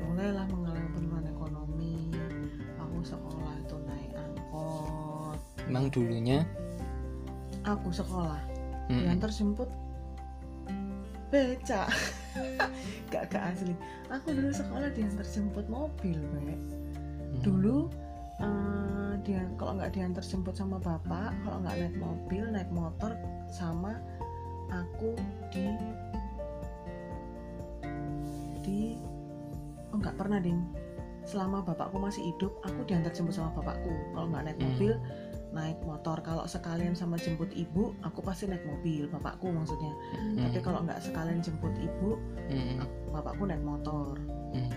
mulailah 0.00 0.46
mengalami 0.48 0.88
penurunan 0.96 1.26
ekonomi. 1.28 1.96
Aku 2.80 2.96
sekolah 3.04 3.52
itu 3.60 3.76
naik 3.84 4.12
angkot. 4.16 5.38
Emang 5.68 5.92
dulunya? 5.92 6.40
Aku 7.68 7.92
sekolah 7.92 8.55
mm-mm. 8.88 9.02
diantar 9.06 9.30
jemput 9.30 9.70
beca 11.26 11.90
gak 13.12 13.24
gak 13.34 13.42
asli 13.50 13.74
aku 14.10 14.30
dulu 14.30 14.50
sekolah 14.54 14.88
diantar 14.94 15.26
jemput 15.26 15.66
mobil 15.66 16.18
Be. 16.46 16.54
Mm. 16.54 17.42
dulu 17.42 17.90
eh, 18.38 19.12
dia 19.26 19.42
kalau 19.58 19.74
nggak 19.74 19.90
diantar 19.90 20.22
jemput 20.22 20.54
sama 20.54 20.78
bapak 20.78 21.34
kalau 21.42 21.58
nggak 21.66 21.76
naik 21.82 21.96
mobil 21.98 22.44
naik 22.46 22.70
motor 22.70 23.12
sama 23.50 23.98
aku 24.70 25.18
di 25.50 25.66
di 28.62 28.80
oh 29.90 29.98
nggak 29.98 30.14
pernah 30.14 30.38
ding 30.38 30.62
selama 31.26 31.58
bapakku 31.66 31.98
masih 31.98 32.22
hidup 32.30 32.54
aku 32.62 32.86
diantar 32.86 33.10
jemput 33.10 33.34
sama 33.34 33.50
bapakku 33.58 33.90
kalau 34.14 34.30
nggak 34.30 34.46
naik 34.46 34.58
Hmm. 34.62 34.98
Naik 35.56 35.80
motor 35.80 36.20
kalau 36.20 36.44
sekalian 36.44 36.92
sama 36.92 37.16
jemput 37.16 37.48
ibu 37.56 37.96
aku 38.04 38.20
pasti 38.20 38.44
naik 38.44 38.60
mobil 38.68 39.08
bapakku 39.08 39.48
maksudnya 39.48 39.96
Mm. 40.12 40.36
tapi 40.44 40.58
kalau 40.60 40.84
nggak 40.84 41.00
sekalian 41.00 41.40
jemput 41.40 41.72
ibu 41.80 42.20
Mm. 42.52 42.84
bapakku 43.08 43.48
naik 43.48 43.64
motor 43.64 44.20
Mm. 44.52 44.68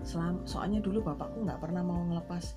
Selam, 0.00 0.40
soalnya 0.48 0.80
dulu 0.80 1.04
bapakku 1.04 1.44
nggak 1.44 1.60
pernah 1.60 1.84
mau 1.84 2.00
ngelepas 2.08 2.56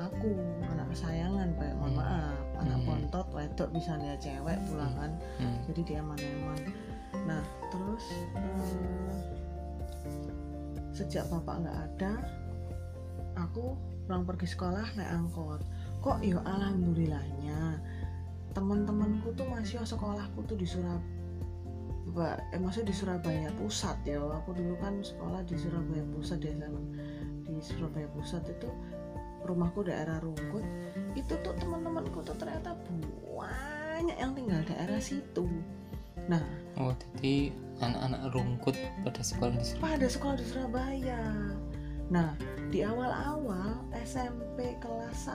aku 0.00 0.32
anak 0.64 0.88
kesayangan 0.88 1.52
kayak 1.60 1.76
mohon 1.76 1.92
Hmm. 1.92 2.00
maaf 2.00 2.40
anak 2.56 2.78
Hmm. 2.80 2.86
bontot 2.88 3.26
wedok 3.36 3.68
bisa 3.76 4.00
lihat 4.00 4.16
cewek 4.16 4.56
pulangan 4.64 5.12
Mm. 5.36 5.56
jadi 5.68 5.80
dia 5.84 5.98
eman-eman 6.00 6.60
nah 7.28 7.44
terus 7.68 8.04
eh, 8.32 9.12
sejak 10.90 11.28
bapak 11.28 11.60
nggak 11.60 11.78
ada 11.84 12.12
aku 13.36 13.76
pulang 14.04 14.24
pergi 14.24 14.48
sekolah 14.48 14.86
naik 14.96 15.10
angkot 15.12 15.60
kok 16.00 16.18
ya 16.24 16.40
alhamdulillahnya 16.48 17.76
teman-temanku 18.56 19.30
tuh 19.36 19.46
masih 19.46 19.84
sekolahku 19.84 20.42
tuh 20.48 20.58
di 20.58 20.66
Surabaya 20.66 22.40
eh 22.50 22.58
maksudnya 22.58 22.90
di 22.90 22.96
Surabaya 22.96 23.48
pusat 23.54 23.96
ya. 24.02 24.18
Aku 24.18 24.50
dulu 24.50 24.74
kan 24.82 24.98
sekolah 24.98 25.46
di 25.46 25.54
Surabaya 25.54 26.02
pusat 26.10 26.42
ya 26.42 26.52
sana 26.58 26.80
di 27.46 27.62
Surabaya 27.62 28.08
pusat 28.10 28.42
itu 28.50 28.70
rumahku 29.46 29.86
daerah 29.86 30.18
Rungkut. 30.18 30.64
Itu 31.14 31.38
tuh 31.44 31.54
teman-temanku 31.60 32.26
tuh 32.26 32.34
ternyata 32.34 32.74
banyak 33.30 34.16
yang 34.18 34.34
tinggal 34.34 34.60
daerah 34.66 34.98
situ. 34.98 35.46
Nah 36.26 36.42
oh 36.82 36.90
jadi 36.98 37.54
anak-anak 37.78 38.20
rungkut 38.34 38.76
pada 39.06 39.22
sekolah 39.22 39.54
di 39.54 39.64
Surabaya? 39.64 39.84
pada 39.86 40.06
sekolah 40.10 40.34
di 40.36 40.46
Surabaya. 40.48 41.22
Nah, 42.10 42.34
di 42.74 42.82
awal-awal 42.82 43.86
SMP 43.94 44.74
kelas 44.82 45.30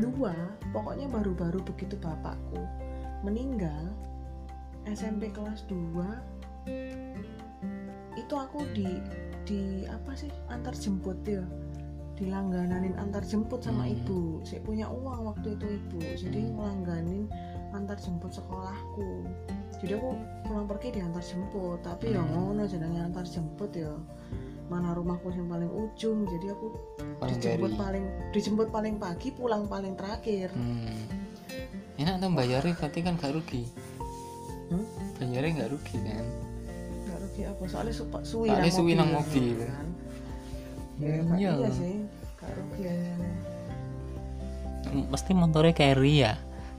2, 0.00 0.72
pokoknya 0.74 1.06
baru-baru 1.08 1.60
begitu 1.62 1.94
bapakku 2.00 2.60
meninggal, 3.22 3.92
SMP 4.84 5.32
kelas 5.32 5.64
2 5.68 6.04
itu 8.14 8.34
aku 8.34 8.64
di 8.72 8.88
di 9.44 9.84
apa 9.84 10.16
sih 10.16 10.32
antar 10.48 10.72
jemput 10.72 11.18
ya 11.28 11.44
dilanggananin 12.14 12.94
antar 12.96 13.26
jemput 13.26 13.60
sama 13.60 13.84
Hmm. 13.84 13.94
ibu 13.98 14.20
saya 14.46 14.62
punya 14.62 14.86
uang 14.86 15.34
waktu 15.34 15.58
itu 15.58 15.66
ibu 15.82 15.98
jadi 16.14 16.40
Hmm. 16.46 16.52
ngelangganin 16.56 17.24
antar 17.74 17.98
jemput 17.98 18.30
sekolahku 18.32 19.26
jadi 19.82 19.98
aku 19.98 20.14
pulang 20.46 20.66
pergi 20.70 20.88
diantar 20.94 21.20
jemput 21.20 21.82
tapi 21.82 22.14
ya 22.14 22.22
Hmm. 22.22 22.32
ngono 22.54 22.64
jenenge 22.64 23.00
antar 23.02 23.26
jemput 23.26 23.74
ya 23.74 23.92
mana 24.66 24.96
rumahku 24.96 25.28
yang 25.32 25.48
paling 25.48 25.68
ujung 25.68 26.24
jadi 26.24 26.56
aku 26.56 26.66
paling 27.20 27.36
dijemput 27.36 27.70
dari 27.70 27.80
paling 27.80 28.04
dijemput 28.32 28.68
paling 28.72 28.94
pagi 28.96 29.28
pulang 29.34 29.68
paling 29.68 29.92
terakhir. 29.94 30.48
Hmm. 30.56 31.04
enak 31.94 32.18
tuh 32.18 32.30
bayarnya 32.34 32.74
berarti 32.74 32.98
kan 33.04 33.14
gak 33.20 33.32
rugi. 33.36 33.64
Hmm? 34.72 34.86
bayarnya 35.20 35.50
nggak 35.62 35.70
rugi 35.70 35.96
kan? 36.00 36.24
Nggak 37.04 37.18
rugi 37.22 37.42
apa 37.44 37.62
soalnya 37.68 37.94
supa, 37.94 38.18
suwi 38.24 38.48
Soalnya 38.50 38.72
suwi 38.72 38.92
nang 38.96 39.10
mobil, 39.12 39.46
kan? 39.62 39.88
Ya 40.98 41.14
nggak 41.22 41.38
iya. 41.38 41.50
iya 41.54 41.70
sih 41.70 41.94
nggak 42.40 42.52
rugi 42.58 42.84
mesti 44.94 45.32
motornya 45.34 45.74
carry 45.74 46.22
ya. 46.22 46.34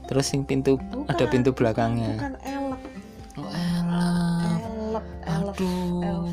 Terus 0.06 0.30
yang 0.32 0.46
pintu 0.46 0.78
ada 1.10 1.26
Bukan, 1.26 1.28
pintu 1.28 1.50
bukan, 1.52 1.60
belakangnya. 1.60 2.14
bukan 2.14 2.34
aduh. 5.56 6.28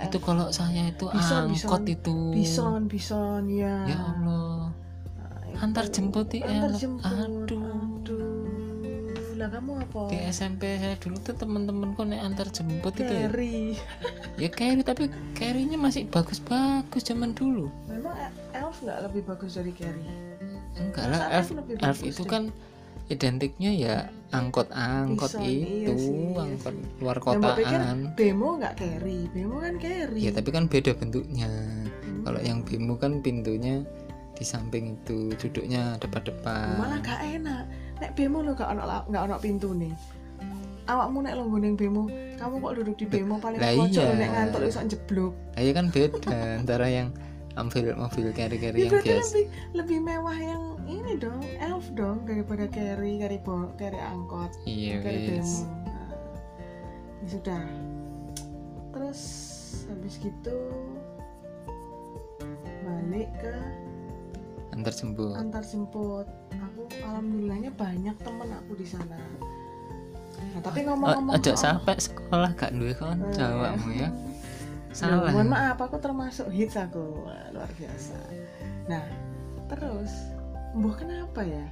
Itu 0.00 0.18
kalau 0.24 0.48
saya 0.48 0.88
itu 0.88 1.06
angkot 1.12 1.84
itu. 1.84 2.16
Bison 2.32 2.88
bison 2.88 3.44
ya. 3.52 3.84
Ya 3.84 3.98
Allah. 4.00 4.72
Nah, 4.72 5.36
itu. 5.44 5.56
antar 5.60 5.84
jemput 5.92 6.26
di 6.32 6.40
antar 6.40 6.72
elep 6.72 6.80
jemput. 6.80 7.04
Aduh. 7.04 7.60
Aduh. 7.60 8.32
Lah 9.36 9.48
kamu 9.52 9.70
apa? 9.84 10.02
Di 10.08 10.18
SMP 10.32 10.62
saya 10.80 10.96
dulu 10.96 11.16
tuh 11.20 11.34
temen-temenku 11.36 12.00
nek 12.08 12.20
antar 12.24 12.48
jemput 12.48 12.96
itu 12.96 13.12
ya. 13.12 13.28
Carry. 13.28 13.76
Ya 14.40 14.48
carry 14.48 14.80
tapi 14.80 15.12
carrynya 15.36 15.76
masih 15.76 16.08
bagus-bagus 16.08 17.02
zaman 17.04 17.36
dulu. 17.36 17.68
Memang 17.92 18.16
elf 18.56 18.76
nggak 18.80 18.98
lebih 19.10 19.22
bagus 19.28 19.60
dari 19.60 19.72
carry? 19.76 20.04
Enggak 20.80 21.04
lah 21.12 21.20
elf 21.28 21.52
elf 21.52 22.00
bagus 22.00 22.08
itu 22.08 22.22
deh? 22.24 22.30
kan 22.32 22.42
identiknya 23.10 23.70
ya 23.74 23.96
angkot-angkot 24.32 25.30
Bisa, 25.36 25.44
iya 25.44 25.90
itu 25.90 25.92
sih, 25.98 26.14
iya 26.14 26.40
angkot 26.40 26.74
sih. 26.74 26.86
luar 27.04 27.16
pikir 27.20 27.38
kotaan. 27.42 27.98
bemo 28.16 28.48
nggak 28.56 28.74
carry 28.78 29.18
bemo 29.34 29.56
kan 29.60 29.74
carry. 29.76 30.20
Ya 30.22 30.30
tapi 30.32 30.48
kan 30.54 30.64
beda 30.70 30.92
bentuknya. 30.96 31.50
Hmm. 31.50 32.22
kalau 32.22 32.40
yang 32.40 32.62
bemo 32.62 32.94
kan 32.96 33.18
pintunya 33.18 33.82
di 34.32 34.44
samping 34.46 34.96
itu 34.96 35.34
duduknya 35.36 35.98
depan-depan. 36.00 36.78
Malah 36.80 36.98
gak 37.04 37.20
enak. 37.20 37.64
Nek 38.00 38.10
bemo 38.16 38.40
lo 38.40 38.54
gak 38.54 38.72
ono 38.72 38.82
gak 39.10 39.22
ono 39.28 39.36
pintu 39.42 39.74
nih. 39.74 39.92
Awakmu 40.86 41.18
nek 41.22 41.34
lo 41.38 41.44
neng 41.58 41.74
bemo 41.78 42.10
kamu 42.42 42.54
kok 42.58 42.74
duduk 42.82 42.96
di 42.98 43.06
bemo 43.06 43.38
paling 43.38 43.62
Lah 43.62 43.70
pojok 43.78 44.02
iya. 44.02 44.18
nek 44.18 44.30
ngantuk 44.34 44.60
iso 44.66 44.80
jeblok 44.82 45.32
Nah, 45.54 45.62
ya 45.62 45.72
kan 45.78 45.86
beda 45.94 46.34
antara 46.58 46.86
yang 46.90 47.08
mobil 47.54 47.92
mobil 47.94 48.26
carry-carry 48.34 48.88
ya 48.88 48.90
yang 48.90 48.98
biasa. 48.98 49.30
lebih 49.30 49.44
lebih 49.76 49.98
mewah 50.02 50.38
yang 50.40 50.62
ini 50.84 51.14
dong 51.14 51.38
elf 51.58 51.86
dong 51.92 52.24
daripada 52.24 52.66
carry 52.66 53.16
carry 53.16 53.38
bo 53.38 53.70
carry 53.74 53.96
angkot 53.96 54.50
iya 54.62 54.98
carry 54.98 55.38
wis. 55.38 55.64
nah, 55.84 56.10
ya 57.20 57.28
sudah. 57.30 57.64
Terus 58.92 59.20
habis 59.86 60.14
gitu 60.16 60.56
balik 62.82 63.30
ke 63.38 63.52
antar 64.70 64.92
jemput. 64.92 65.32
antar 65.34 65.62
jemput. 65.62 66.26
Aku 66.52 66.82
alhamdulillahnya 67.00 67.70
banyak 67.72 68.16
temen 68.18 68.48
aku 68.50 68.72
di 68.74 68.86
sana. 68.86 69.18
Nah, 70.42 70.60
tapi 70.60 70.82
ngomong-ngomong 70.82 71.34
aja 71.34 71.52
soal- 71.52 71.78
sampai 71.78 71.96
sekolah 71.96 72.50
gak 72.52 72.72
duwe 72.72 72.92
konco 72.92 73.30
Eh. 73.38 73.46
awakmu 73.46 73.90
ya 74.02 74.08
Loh, 74.08 74.92
salah. 74.92 75.30
mohon 75.30 75.48
maaf 75.48 75.78
aku 75.78 75.96
termasuk 75.96 76.48
hits 76.50 76.76
aku. 76.76 77.00
Wah, 77.22 77.48
luar 77.50 77.70
biasa. 77.72 78.16
Nah 78.86 79.04
terus 79.68 80.12
mbah 80.72 80.94
kenapa 80.96 81.40
ya? 81.44 81.64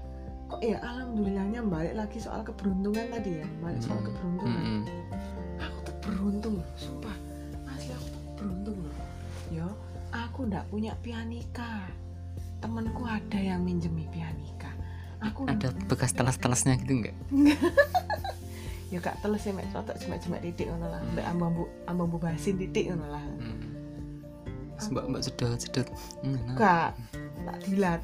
Kok 0.50 0.60
ya 0.66 0.82
alhamdulillahnya 0.82 1.60
balik 1.62 1.94
lagi 1.94 2.18
soal 2.18 2.42
keberuntungan 2.42 3.06
tadi 3.08 3.40
ya? 3.40 3.46
Balik 3.62 3.80
soal 3.80 4.00
Mm. 4.02 4.06
keberuntungan. 4.10 4.62
Mm-mm. 4.62 4.82
aku 5.60 5.76
tuh 5.84 5.96
beruntung 6.02 6.54
loh 6.58 6.68
sumpah. 6.74 7.16
Asli 7.70 7.92
aku 7.94 8.06
tuh 8.10 8.22
beruntung 8.34 8.76
loh. 8.82 8.94
Yo 9.48 9.68
aku 10.10 10.48
ndak 10.50 10.64
punya 10.68 10.92
pianika. 11.00 11.86
Temenku 12.60 13.08
ada 13.08 13.38
yang 13.40 13.64
minjemi 13.64 14.04
pianika. 14.12 14.68
Aku 15.20 15.48
ada 15.48 15.72
bekas 15.88 16.12
telas-telasnya 16.12 16.80
gitu 16.80 16.96
enggak 17.04 17.16
ya 18.90 18.98
gak 18.98 19.22
teles 19.22 19.44
ya 19.46 19.52
mek. 19.54 19.70
Cotok 19.70 19.96
cuma 20.02 20.18
cuma 20.18 20.36
titik 20.42 20.66
ngono 20.66 20.90
lah. 20.90 21.00
Mbak 21.14 21.26
ambambu 21.30 21.64
ambambu 21.86 22.16
basin 22.18 22.58
titik 22.58 22.90
ngono 22.90 23.06
lah. 23.06 23.22
Hmm. 23.22 23.70
Mbak 24.80 25.04
mbak 25.12 25.22
sedot 25.22 25.60
sedot 25.60 25.86
hmm, 26.24 26.56
nah. 26.56 26.90
tak 27.44 27.56
dilat 27.68 28.00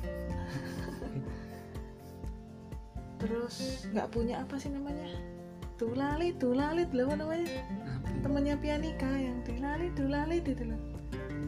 terus 3.17 3.87
nggak 3.93 4.09
punya 4.13 4.45
apa 4.45 4.57
sih 4.61 4.71
namanya? 4.73 5.09
Tulalit 5.77 6.41
tulalit 6.41 6.89
loh 6.97 7.13
namanya? 7.13 7.61
Apa? 8.01 8.09
temennya 8.25 8.57
pianika 8.57 9.11
yang 9.13 9.39
tulalit 9.45 9.93
tulalit 9.93 10.45
itu 10.45 10.65
loh. 10.65 10.81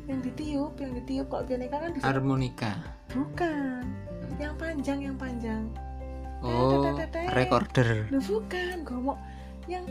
Yang 0.08 0.20
ditiup 0.32 0.74
yang 0.80 0.92
ditiup. 1.02 1.26
Kalau 1.32 1.44
pianika 1.44 1.76
kan 1.80 1.90
di 1.92 2.00
harmonika. 2.00 2.72
Bukan. 3.12 3.82
Yang 4.36 4.54
panjang 4.60 4.98
yang 5.00 5.16
panjang. 5.16 5.64
Oh 6.44 6.94
recorder. 7.32 8.08
Loh 8.12 8.22
bukan. 8.24 8.84
Ngomong 8.84 9.18
yang 9.68 9.84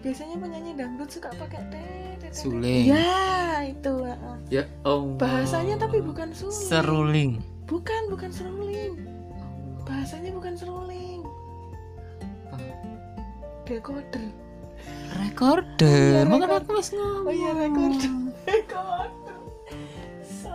biasanya 0.00 0.36
penyanyi 0.40 0.72
dangdut 0.76 1.10
suka 1.12 1.28
pakai 1.36 1.60
tetetet. 1.68 2.32
Suling. 2.32 2.86
ya 2.86 3.66
itu 3.66 4.06
ya 4.54 4.62
oh 4.86 5.18
bahasanya 5.18 5.76
tapi 5.76 6.00
bukan 6.00 6.32
suling. 6.32 6.68
Seruling. 6.68 7.32
Bukan 7.66 8.10
bukan 8.10 8.30
seruling 8.30 9.19
bahasanya 10.00 10.32
bukan 10.32 10.56
seruling 10.56 11.20
Apa? 12.48 12.72
decoder 13.68 14.24
recorder 15.20 16.24
Iya, 16.24 16.24
makanya 16.24 16.64
aku 16.64 16.72
masih 16.72 16.96
ngomong. 16.96 17.28
Oh 17.28 17.34
iya 17.36 17.50
recorder. 17.52 18.12
Decoder 18.48 19.36
so 20.24 20.52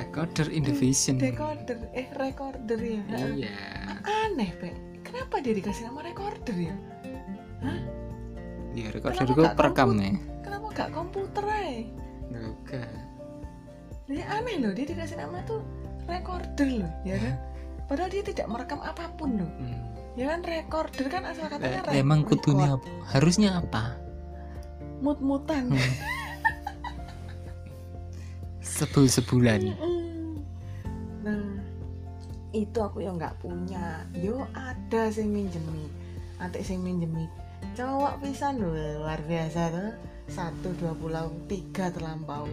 recorder 0.00 0.46
in 0.48 0.62
the 0.64 0.72
vision. 0.72 1.20
decoder 1.20 1.76
eh 1.92 2.08
recorder 2.16 2.80
ya. 2.80 3.02
Iya. 3.20 3.52
Aneh 4.00 4.48
pe 4.56 4.72
kenapa 5.04 5.44
dia 5.44 5.52
dikasih 5.52 5.92
nama 5.92 6.00
recorder 6.00 6.56
ya? 6.56 6.72
Iya 8.72 8.88
recorder 8.96 9.12
Kenapa 9.20 9.32
itu 9.36 9.40
nggak 9.44 9.56
perekam 9.60 9.88
nih 9.92 10.14
kenapa 10.40 10.66
gak 10.72 10.90
komputer 10.96 11.44
aja 11.44 11.84
enggak. 12.32 12.88
Dia 14.08 14.24
aneh 14.32 14.56
loh, 14.64 14.72
dia 14.72 14.86
dikasih 14.88 15.20
nama 15.20 15.42
tuh 15.44 15.60
recorder 16.08 16.80
loh, 16.80 16.92
ya 17.04 17.20
kan? 17.20 17.34
Padahal 17.86 18.10
dia 18.10 18.22
tidak 18.26 18.46
merekam 18.50 18.82
apa 18.82 19.10
pun 19.14 19.38
loh. 19.38 19.50
Hmm. 19.62 19.78
Ya 20.16 20.32
kan 20.32 20.40
recorder 20.42 21.06
kan 21.12 21.22
asal 21.28 21.46
katanya 21.52 21.84
Eh, 21.92 22.00
emang 22.00 22.24
kutunya 22.24 22.74
harusnya 23.12 23.60
apa 23.60 24.06
mut-mutan. 25.04 25.70
Hmm. 25.72 25.92
sebul 28.76 29.08
sebulan 29.08 29.72
Mm-mm. 29.72 30.40
Nah, 31.24 31.58
itu 32.52 32.78
aku 32.78 33.02
yang 33.02 33.16
nggak 33.16 33.40
punya. 33.40 34.04
Yo 34.14 34.44
ada 34.52 35.08
sing 35.10 35.32
minjemi, 35.32 35.88
atik 36.38 36.62
sing 36.62 36.84
minjemi. 36.84 37.26
Cowok 37.72 38.20
pisan 38.22 38.60
luar 38.60 39.20
biasa 39.24 39.62
tuh. 39.72 39.92
Satu 40.26 40.74
dua 40.78 40.92
pulau 40.94 41.30
tiga 41.46 41.90
terlampau. 41.90 42.46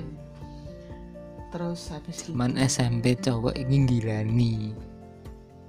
Terus 1.54 1.89
habis 1.93 2.17
gitu. 2.26 2.34
man 2.34 2.58
SMP 2.58 3.13
cowok 3.13 3.54
ini 3.54 3.86
gilani 3.86 4.74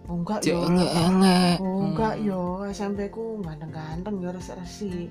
Oh, 0.05 0.17
enggak 0.17 0.45
yo. 0.45 0.61
elek 0.63 0.91
elek 0.93 1.57
Oh, 1.59 1.81
enggak 1.83 2.15
yo, 2.21 2.43
SMP 2.67 3.09
ku 3.09 3.41
ganteng-ganteng 3.41 4.21
ya 4.21 4.31
resik-resik. 4.31 5.09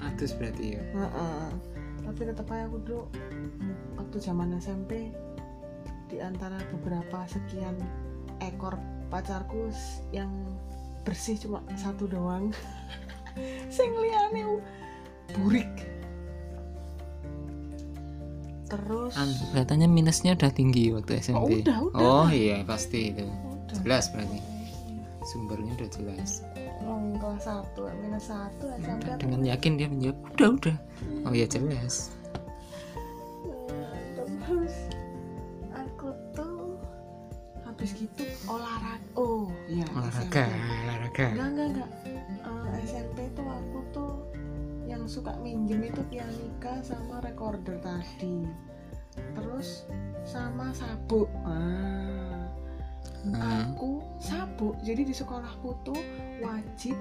atus 0.00 0.32
berarti 0.34 0.76
ya 0.76 0.82
Heeh. 0.92 1.46
Tapi 2.00 2.20
tetap 2.22 2.46
aja 2.48 2.64
aku 2.64 2.78
dulu 2.80 3.04
waktu 3.94 4.16
zaman 4.18 4.56
SMP 4.56 5.12
di 6.06 6.20
antara 6.20 6.56
beberapa 6.70 7.24
sekian 7.24 7.76
ekor 8.38 8.76
pacarku 9.08 9.68
yang 10.10 10.28
bersih 11.00 11.36
cuma 11.36 11.60
satu 11.74 12.04
doang. 12.04 12.48
Sing 13.68 13.92
liyane 13.92 14.60
burik. 15.34 15.72
Terus 18.64 19.12
An, 19.14 19.28
kelihatannya 19.52 19.86
minusnya 19.86 20.32
udah 20.34 20.50
tinggi 20.50 20.90
waktu 20.90 21.12
Oh, 21.12 21.20
SMP 21.20 21.50
udah, 21.60 21.76
udah. 21.84 22.00
oh 22.00 22.28
iya 22.28 22.64
pasti 22.64 23.12
itu. 23.12 23.24
Jelas 23.82 24.10
berarti. 24.14 24.38
Sumbernya 25.24 25.72
udah 25.72 25.90
jelas. 25.90 26.44
Oh, 26.84 27.00
kelas 27.16 27.48
1, 27.48 27.80
minus 28.04 28.28
1 28.28 28.60
SMP 28.84 29.08
dengan 29.16 29.40
yakin 29.40 29.72
dia 29.80 29.88
menjawab. 29.88 30.18
Udah 30.36 30.48
udah. 30.60 30.76
Oh 31.24 31.32
iya 31.32 31.46
jelas. 31.48 32.12
Nah, 33.72 33.96
terus 34.20 34.76
aku 35.72 36.12
tuh 36.36 36.76
habis 37.64 37.90
gitu 37.96 38.28
olahraga. 38.44 39.00
Oh 39.16 39.48
iya 39.64 39.88
olahraga 39.96 40.44
SMP. 40.44 40.84
olahraga 40.84 41.24
enggak 41.32 41.48
enggak 41.48 41.68
enggak. 41.72 41.90
Eh, 42.44 42.76
SMP 42.84 43.18
tuh 43.32 43.48
aku 43.48 43.78
tuh 43.96 44.12
yang 44.84 45.08
suka 45.08 45.32
minjem 45.40 45.88
itu 45.88 46.04
pianika 46.12 46.84
sama 46.84 47.24
recorder 47.24 47.80
tadi. 47.80 48.44
Terus 49.32 49.88
sama 50.28 50.68
sabuk. 50.76 51.32
Ah 51.48 52.33
Hmm. 53.24 53.40
aku 53.72 54.04
sabuk. 54.20 54.76
Jadi 54.80 55.08
di 55.08 55.14
sekolahku 55.14 55.72
tuh 55.82 55.96
wajib 56.40 56.96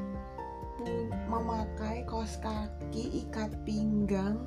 memakai 1.27 2.03
kaos 2.03 2.39
kaki 2.39 3.23
ikat 3.23 3.51
pinggang 3.63 4.39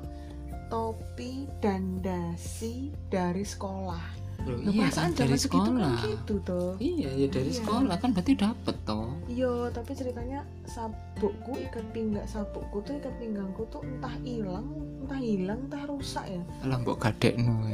topi 0.67 1.47
dan 1.59 2.01
dasi 2.01 2.89
dari 3.07 3.41
sekolah. 3.41 4.25
Loh, 4.45 4.53
Loh, 4.53 4.69
iya 4.69 4.87
perasaan 4.87 5.11
kan 5.11 5.17
dari 5.17 5.33
kan 5.33 5.43
sekolah. 5.43 5.97
gitu 6.05 6.35
toh. 6.41 6.71
Iya 6.77 7.09
ya 7.09 7.27
dari 7.27 7.51
Iya. 7.51 7.57
sekolah. 7.57 7.95
Kan 7.97 8.09
berarti 8.13 8.33
dapet 8.37 8.75
toh. 8.85 9.09
Iya 9.27 9.53
tapi 9.73 9.91
ceritanya 9.91 10.39
sabukku 10.65 11.57
ikat 11.57 11.85
pinggang 11.91 12.27
sabukku 12.29 12.79
tuh 12.81 12.95
ikat 12.95 13.11
pinggangku 13.17 13.65
tuh 13.67 13.81
entah 13.81 14.13
hilang 14.21 14.67
entah 15.03 15.19
hilang 15.19 15.59
entah 15.67 15.83
rusak 15.85 16.25
ya. 16.27 16.41
Lah 16.63 16.77
mbok 16.79 17.01
gadek 17.01 17.33
no 17.37 17.53
pak 17.59 17.73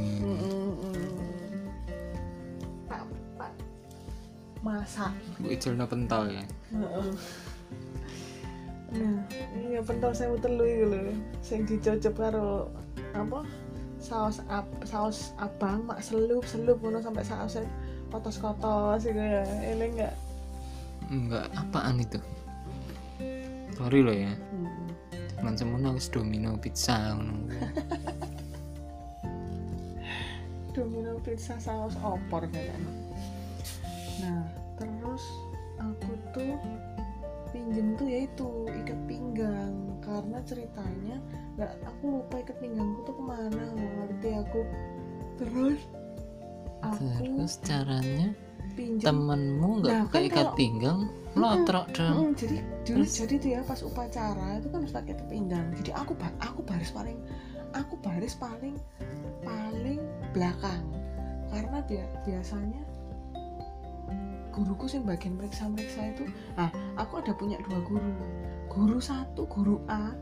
masak 4.64 5.12
mbok 5.38 5.52
ijelno 5.52 5.84
pentol 5.84 6.24
ya. 6.32 6.44
Nah, 8.94 9.20
iya 9.60 9.84
pentol 9.84 10.16
saya 10.16 10.32
telu 10.40 10.64
iku 10.64 10.84
lho. 10.88 11.12
Sing 11.44 11.68
dicocok 11.68 12.14
karo 12.16 12.72
apa? 13.12 13.44
Saus 14.00 14.40
ab, 14.48 14.64
saus 14.88 15.36
abang 15.36 15.84
mak 15.84 16.00
selup 16.00 16.44
selup 16.48 16.80
ngono 16.80 17.04
sampai 17.04 17.24
sausnya 17.26 17.68
kotos-kotos 18.08 19.04
iku 19.04 19.20
ya. 19.20 19.44
Eling 19.68 20.00
enggak? 20.00 20.14
enggak 21.12 21.52
apaan 21.52 22.00
itu 22.00 22.16
sorry 23.76 24.00
loh 24.00 24.14
ya 24.14 24.32
Mm-mm. 24.54 24.88
teman 25.36 25.52
semono 25.58 25.92
wis 25.92 26.08
domino 26.08 26.56
pizza 26.56 26.96
Domino 30.74 31.22
pizza 31.22 31.54
saus 31.62 31.94
opor 32.02 32.50
kayaknya. 32.50 33.03
Nah, 34.22 34.44
terus 34.78 35.24
aku 35.80 36.12
tuh 36.34 36.54
pinjem 37.50 37.94
tuh 37.98 38.06
yaitu 38.10 38.48
ikat 38.84 39.00
pinggang. 39.10 39.74
Karena 40.04 40.38
ceritanya 40.44 41.16
nggak 41.56 41.72
aku 41.86 42.02
lupa 42.20 42.34
ikat 42.42 42.56
pinggangku 42.60 43.00
tuh 43.06 43.14
ke 43.14 43.22
mana 43.24 43.62
nggak 43.74 43.92
ngerti 43.98 44.30
aku. 44.38 44.60
Terus 45.40 45.80
aku 46.84 47.04
terus 47.18 47.54
caranya? 47.64 48.28
pinjem. 48.74 49.06
Temenmu 49.06 49.68
nggak 49.86 49.94
Nah, 49.94 50.06
kan 50.10 50.22
ikat 50.26 50.46
kalau- 50.50 50.58
pinggang? 50.58 51.00
Lotrok 51.34 51.86
dong. 51.94 52.30
Mm, 52.30 52.32
jadi 52.38 52.56
dulu 52.86 53.02
Terus? 53.02 53.14
jadi 53.18 53.34
tuh 53.42 53.50
ya 53.58 53.60
pas 53.66 53.80
upacara 53.82 54.46
itu 54.62 54.68
kan 54.70 54.78
harus 54.82 54.94
pakai 54.94 55.12
ikat 55.18 55.28
pinggang. 55.30 55.66
Jadi 55.82 55.90
aku 55.94 56.12
aku 56.38 56.60
baris 56.62 56.90
paling 56.94 57.18
aku 57.74 57.94
baris 57.98 58.34
paling 58.38 58.76
paling 59.42 59.98
belakang. 60.30 60.82
Karena 61.50 61.78
dia 61.86 62.06
biasanya 62.22 62.82
guruku 64.54 64.86
sih 64.86 65.02
bagian 65.02 65.34
meriksa-meriksa 65.34 66.14
itu 66.14 66.24
nah 66.54 66.70
aku 66.94 67.18
ada 67.18 67.34
punya 67.34 67.58
dua 67.66 67.82
guru. 67.82 68.14
Guru 68.70 68.98
satu 69.02 69.50
guru 69.50 69.82
A 69.90 70.14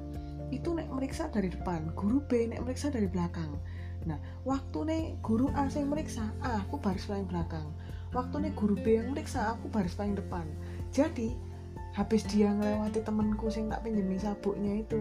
itu 0.52 0.72
nek 0.72 0.88
meriksa 0.88 1.28
dari 1.28 1.52
depan 1.52 1.92
guru 1.92 2.24
B 2.24 2.48
nek 2.48 2.64
meriksa 2.64 2.88
dari 2.88 3.08
belakang. 3.08 3.60
Nah 4.08 4.16
waktu 4.48 4.78
nek 4.88 5.04
guru 5.20 5.52
A 5.52 5.68
yang 5.68 5.92
meriksa 5.92 6.32
aku 6.40 6.80
baris 6.80 7.04
paling 7.04 7.28
belakang. 7.28 7.68
Waktu 8.16 8.48
nek 8.48 8.56
guru 8.56 8.76
B 8.80 8.96
yang 8.96 9.12
meriksa 9.12 9.56
aku 9.56 9.68
baris 9.68 9.92
paling 9.92 10.16
depan. 10.16 10.48
Jadi 10.92 11.52
habis 11.92 12.24
dia 12.24 12.48
ngelewati 12.48 13.04
temanku 13.04 13.52
sing 13.52 13.68
tak 13.68 13.84
pinjemin 13.84 14.16
sabuknya 14.16 14.80
itu 14.80 14.96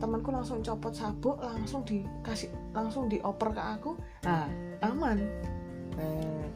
temanku 0.00 0.32
langsung 0.32 0.64
copot 0.64 0.88
sabuk 0.96 1.36
langsung 1.36 1.84
dikasih 1.84 2.48
langsung 2.72 3.12
dioper 3.12 3.52
ke 3.52 3.60
aku 3.60 3.92
nah 4.24 4.48
aman. 4.80 5.20
Nah, 6.00 6.48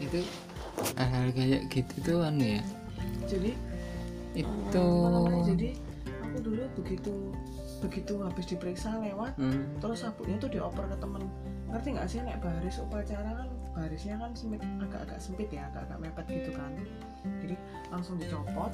itu 0.00 0.20
hal-hal 0.96 1.28
kayak 1.36 1.62
gitu 1.68 1.94
tuh 2.00 2.18
anu 2.24 2.58
ya? 2.58 2.62
Jadi 3.28 3.52
itu 4.32 4.86
namanya, 5.10 5.42
jadi 5.50 5.68
aku 6.22 6.36
dulu 6.38 6.62
begitu 6.78 7.14
begitu 7.80 8.12
habis 8.20 8.46
diperiksa 8.46 9.00
lewat 9.00 9.34
Hmm, 9.40 9.66
terus 9.80 10.04
sabuknya 10.04 10.36
tuh 10.38 10.50
dioper 10.52 10.84
ke 10.86 10.96
temen. 11.00 11.22
Ngerti 11.72 11.88
nggak 11.96 12.08
sih? 12.10 12.18
Nek 12.22 12.38
baris 12.38 12.76
upacara 12.78 13.30
kan 13.34 13.48
barisnya 13.74 14.14
kan 14.18 14.30
sempit 14.34 14.60
agak-agak 14.82 15.18
sempit 15.22 15.48
ya 15.50 15.66
agak-agak 15.72 15.98
mepet 15.98 16.26
gitu 16.28 16.50
kan. 16.54 16.70
Jadi 17.42 17.54
langsung 17.90 18.16
dicopot 18.20 18.72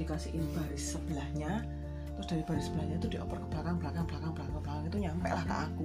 dikasihin 0.00 0.42
baris 0.56 0.96
sebelahnya 0.96 1.62
terus 2.12 2.26
dari 2.28 2.42
baris 2.44 2.68
sebelahnya 2.68 2.96
tuh 3.00 3.08
dioper 3.08 3.38
ke 3.40 3.46
belakang 3.48 3.76
belakang 3.80 4.04
belakang 4.04 4.32
belakang 4.36 4.54
belakang 4.60 4.84
itu 4.88 4.98
nyampe 5.00 5.28
lah 5.32 5.44
ke 5.44 5.54
aku. 5.70 5.84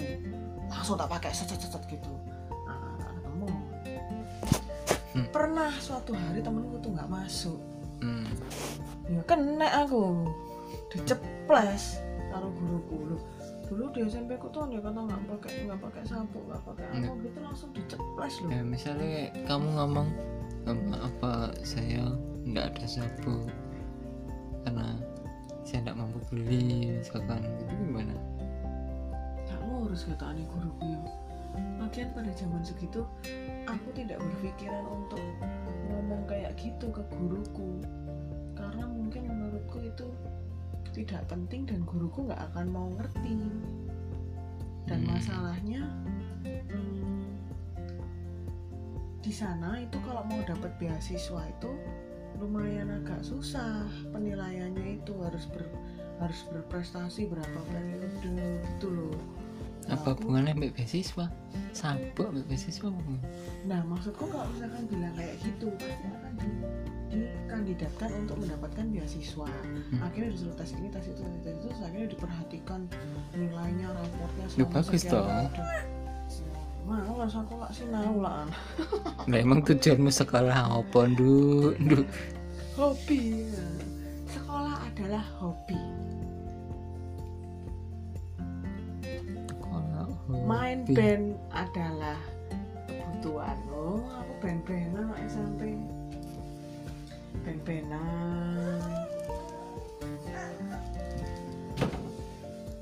Langsung 0.67 0.96
tak 1.00 1.08
pakai 1.08 1.32
set 1.32 1.48
set 1.48 1.60
set, 1.63 1.72
set 1.72 1.84
gitu 1.88 2.12
Hmm. 5.17 5.27
pernah 5.34 5.71
suatu 5.82 6.13
hari 6.13 6.45
temenku 6.45 6.77
tuh 6.77 6.93
nggak 6.93 7.10
masuk. 7.10 7.60
Hmm. 8.06 8.30
ya 9.10 9.21
kena 9.25 9.67
aku. 9.82 10.30
Diceples 10.93 11.97
karo 12.30 12.53
guruku. 12.53 12.97
Loh, 13.15 13.21
dulu 13.67 13.84
di 13.91 13.99
SMP 14.06 14.38
aku 14.38 14.47
tuh 14.53 14.69
dia 14.69 14.80
kata 14.80 14.99
nggak 15.01 15.21
pakai 15.27 15.67
nggak 15.67 15.80
pakai 15.82 16.01
sabuk 16.06 16.43
nggak 16.47 16.62
pakai 16.63 16.86
apa 16.88 17.13
gitu 17.25 17.39
langsung 17.41 17.69
diceples 17.73 18.36
loh. 18.45 18.49
Ya 18.53 18.62
misalnya 18.63 19.32
kamu 19.49 19.67
ngomong 19.75 20.08
"Em, 20.67 20.80
apa 20.93 21.51
saya 21.65 22.03
nggak 22.47 22.65
ada 22.75 22.86
sabuk 22.88 23.49
karena 24.63 24.88
saya 25.67 25.80
nggak 25.84 25.97
mampu 25.99 26.19
beli 26.32 26.95
misalkan 26.99 27.43
itu 27.43 27.63
gimana? 27.84 28.15
Nggak 29.47 29.60
ngurus 29.67 30.08
kata 30.08 30.25
aneh 30.32 30.45
guruku 30.47 30.86
ya. 30.88 30.99
Lagian 31.82 32.12
pada 32.13 32.32
zaman 32.36 32.62
segitu 32.62 33.01
aku 33.67 33.88
tidak 33.91 34.23
berpikiran 34.23 34.84
untuk 34.88 35.21
ngomong 35.91 36.23
kayak 36.25 36.56
gitu 36.56 36.88
ke 36.89 37.03
guruku. 37.13 37.84
Karena 38.56 38.88
mungkin 38.88 39.27
menurutku 39.27 39.84
itu 39.84 40.08
tidak 40.95 41.27
penting 41.30 41.67
dan 41.67 41.84
guruku 41.84 42.25
nggak 42.25 42.41
akan 42.51 42.65
mau 42.71 42.88
ngerti. 42.95 43.38
Dan 44.88 45.03
Hmm. 45.03 45.10
masalahnya 45.13 45.84
hmm, 46.71 47.27
di 49.19 49.34
sana 49.36 49.84
itu 49.84 49.99
kalau 50.08 50.23
mau 50.23 50.39
dapat 50.47 50.71
beasiswa 50.80 51.43
itu 51.43 51.71
lumayan 52.39 53.03
agak 53.03 53.19
susah 53.21 53.84
penilaiannya 54.15 55.03
itu. 55.03 55.13
Harus 55.19 55.43
ber 55.51 55.67
harus 56.17 56.41
berprestasi 56.49 57.30
berapa 57.30 57.60
periode 57.69 58.25
gitu 58.65 58.89
loh 58.89 59.37
apa 59.88 60.13
hubungannya 60.13 60.54
mbak 60.54 60.71
beasiswa 60.76 61.26
sabuk 61.71 62.28
mbak 62.32 62.45
beasiswa? 62.47 62.88
Nah, 63.63 63.82
maksudku 63.88 64.28
kalau 64.28 64.47
misalkan 64.52 64.84
bilang 64.88 65.13
kayak 65.15 65.36
gitu, 65.41 65.67
akan 65.71 66.34
di, 66.36 66.50
dikandidatkan 67.15 68.10
untuk 68.19 68.36
mendapatkan 68.43 68.86
beasiswa. 68.91 69.47
Akhirnya 70.04 70.30
disuruh 70.36 70.56
tes 70.60 70.71
ini, 70.76 70.88
tes 70.91 71.06
itu, 71.08 71.23
tes 71.41 71.56
itu, 71.56 71.69
akhirnya 71.80 72.08
diperhatikan 72.12 72.82
nilainya, 73.32 73.88
raportnya 73.91 74.45
Ya, 74.45 74.52
selama 74.52 74.73
bagus 74.76 75.02
dong. 75.04 75.28
tahun. 75.28 75.47
Malas 76.88 77.36
aku 77.36 77.54
nggak 77.60 77.73
sinau 77.76 78.15
lah. 78.23 78.47
Lah 79.30 79.39
emang 79.43 79.60
tujuanmu 79.60 80.08
sekolah 80.08 80.56
apa 80.71 81.00
nduk 81.12 81.76
Hobi. 82.80 83.43
Sekolah 84.28 84.88
adalah 84.88 85.23
hobi. 85.36 85.76
Main 90.27 90.83
hobi. 90.83 90.91
band 90.91 91.25
adalah 91.55 92.19
kebutuhan. 92.91 93.55
Oh, 93.71 94.03
aku 94.03 94.33
band-bandan 94.43 95.15
SMP. 95.23 95.79
Band-bandan. 97.47 98.83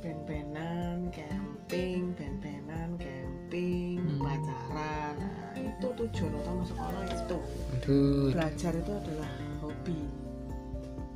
Band-bandan, 0.01 0.97
camping, 1.13 2.17
band-bandan, 2.17 2.89
camping, 2.97 4.01
Hmm. 4.01 4.21
pacaran. 4.25 5.13
Nah, 5.21 5.53
itu 5.53 5.87
tujuan 6.01 6.33
utama 6.41 6.63
sekolah 6.65 7.03
itu. 7.13 7.37
Aduh, 7.77 8.33
Belajar 8.33 8.73
itu 8.73 8.91
adalah 8.91 9.31
hobi. 9.61 10.01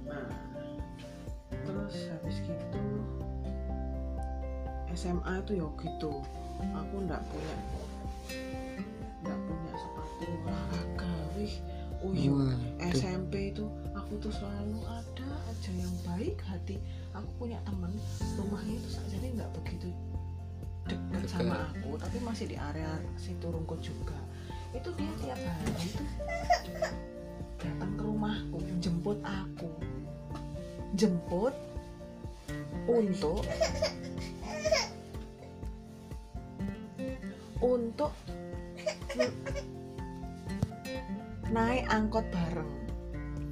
Nah, 0.06 0.30
terus 1.66 2.06
habis 2.14 2.38
gitu 2.46 2.89
SMA 5.00 5.32
itu 5.48 5.64
ya 5.64 5.68
gitu. 5.80 6.12
Aku 6.60 6.96
ndak 7.08 7.24
punya 7.32 7.56
ndak 9.24 9.40
punya 9.48 9.74
sepatu 9.80 10.28
olahraga. 10.44 11.14
Wih, 11.40 11.56
oh 12.04 12.12
iya, 12.12 12.32
waduh. 12.36 12.60
SMP 12.92 13.56
itu 13.56 13.64
aku 13.96 14.20
tuh 14.20 14.34
selalu 14.36 14.84
ada 14.92 15.30
aja 15.48 15.72
yang 15.72 15.94
baik 16.04 16.36
hati. 16.44 16.84
Aku 17.16 17.32
punya 17.40 17.64
temen 17.64 17.96
rumahnya 18.36 18.76
itu 18.76 18.90
jadi 19.08 19.28
nggak 19.40 19.52
begitu 19.56 19.88
dekat 20.90 21.24
sama 21.32 21.70
aku, 21.72 21.96
tapi 21.96 22.18
masih 22.20 22.52
di 22.52 22.58
area 22.60 23.00
situ 23.16 23.48
Rungkut 23.48 23.80
juga. 23.80 24.20
Itu 24.76 24.92
dia 25.00 25.14
tiap 25.24 25.40
hari 25.40 25.74
itu 25.80 26.04
datang 27.56 27.92
ke 27.96 28.04
rumahku, 28.04 28.60
jemput 28.84 29.20
aku, 29.24 29.70
jemput 31.00 31.56
untuk 32.90 33.46
untuk 37.60 38.12
naik 41.50 41.84
angkot 41.90 42.26
bareng. 42.32 42.72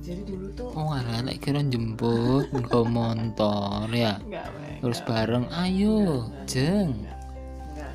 Jadi 0.07 0.23
dulu 0.23 0.47
tuh 0.55 0.69
Oh, 0.71 0.95
alah, 0.95 1.19
lek 1.25 1.43
kira 1.43 1.59
jemput 1.67 2.47
nggo 2.55 2.87
motor 2.87 3.91
ya. 3.91 4.15
enggak, 4.23 4.47
Terus 4.79 4.99
enggak. 5.03 5.09
bareng, 5.11 5.45
ayo, 5.51 5.99
jeng. 6.47 6.95
Enggak. 7.75 7.91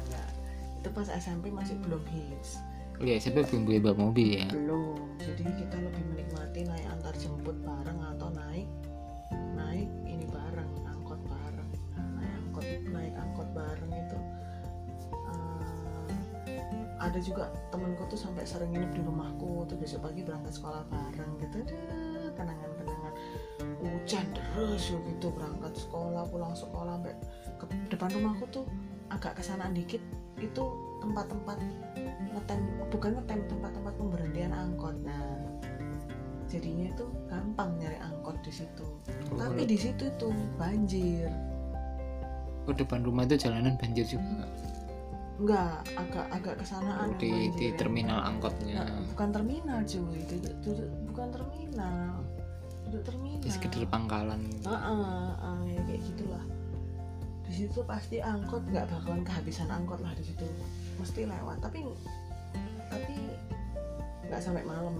Itu 0.83 0.89
pas 0.93 1.09
SMP 1.09 1.49
masih 1.49 1.81
belum 1.81 2.03
hits. 2.13 2.61
Ya, 3.01 3.17
siapa 3.17 3.49
belum 3.49 3.65
beli 3.65 3.81
bak 3.81 3.97
mobil 3.97 4.45
ya? 4.45 4.47
Belum. 4.53 5.01
Jadi 5.19 5.43
kita 5.57 5.77
lebih 5.81 6.05
menikmati 6.13 6.61
naik 6.69 6.87
antar 6.93 7.15
jemput 7.17 7.57
bareng 7.65 7.99
atau 8.15 8.29
naik 8.31 8.69
naik 9.57 9.89
ini 10.05 10.29
bareng, 10.29 10.71
angkot 10.85 11.19
bareng. 11.25 11.69
Nah, 11.97 12.07
naik 12.21 12.35
angkot 12.45 12.67
naik 12.93 13.15
angkot 13.17 13.49
bareng 13.57 13.92
ada 17.03 17.19
juga 17.19 17.51
temenku 17.75 18.07
tuh 18.07 18.15
sampai 18.15 18.47
sering 18.47 18.71
nginep 18.71 18.95
di 18.95 19.03
rumahku 19.03 19.67
tuh 19.67 19.75
besok 19.75 20.07
pagi 20.07 20.23
berangkat 20.23 20.55
sekolah 20.55 20.87
bareng 20.87 21.33
gitu. 21.43 21.57
Aduh, 21.67 22.31
kenangan-kenangan 22.39 23.15
hujan 23.83 24.27
terus 24.31 24.83
yo 24.95 25.03
gitu 25.11 25.35
berangkat 25.35 25.75
sekolah 25.75 26.23
pulang 26.31 26.55
sekolah 26.55 27.03
sampai 27.03 27.15
ke 27.59 27.65
depan 27.91 28.09
rumahku 28.15 28.47
tuh 28.55 28.65
agak 29.11 29.35
kesanaan 29.35 29.75
dikit. 29.75 29.99
Itu 30.39 30.63
tempat-tempat 31.03 31.59
ngetem 32.39 32.61
bukan 32.95 33.19
ngetem 33.19 33.41
tempat-tempat 33.51 33.95
pemberhentian 33.99 34.55
angkot. 34.55 34.95
Nah 35.03 35.43
jadinya 36.47 36.87
itu 36.87 37.05
gampang 37.27 37.75
nyari 37.83 37.99
angkot 37.99 38.39
di 38.47 38.53
situ. 38.55 38.87
Oh, 39.35 39.37
tapi 39.43 39.67
di 39.67 39.75
situ 39.75 40.07
itu 40.07 40.29
banjir. 40.55 41.27
Oh, 42.71 42.71
depan 42.71 43.03
rumah 43.03 43.27
itu 43.27 43.43
jalanan 43.43 43.75
banjir 43.75 44.07
juga 44.07 44.47
enggak 45.41 45.81
agak 45.97 46.27
agak 46.29 46.55
kesanaan 46.61 47.17
di, 47.17 47.49
di 47.57 47.73
terminal 47.75 48.21
angkotnya. 48.21 48.85
Nah, 48.85 49.01
bukan 49.17 49.29
terminal 49.33 49.79
cuy. 49.85 50.19
Itu, 50.29 50.73
bukan 51.13 51.29
terminal. 51.33 52.13
Itu 52.89 52.99
terminal. 53.01 53.41
Di 53.41 53.51
sekitar 53.51 53.89
pangkalan. 53.89 54.43
Ah, 54.69 54.77
ah, 54.77 55.29
ah, 55.41 55.61
ya 55.65 55.81
kayak 55.89 56.03
gitulah. 56.13 56.45
Di 57.49 57.53
situ 57.53 57.81
pasti 57.85 58.21
angkot 58.21 58.65
nggak 58.69 58.89
bakalan 58.89 59.25
kehabisan 59.25 59.69
angkot 59.73 60.01
lah 60.05 60.13
di 60.17 60.25
situ. 60.25 60.45
Mesti 61.01 61.25
lewat 61.25 61.65
tapi 61.65 61.85
tapi 62.93 63.15
nggak 64.29 64.41
sampai 64.41 64.65
malam. 64.65 64.97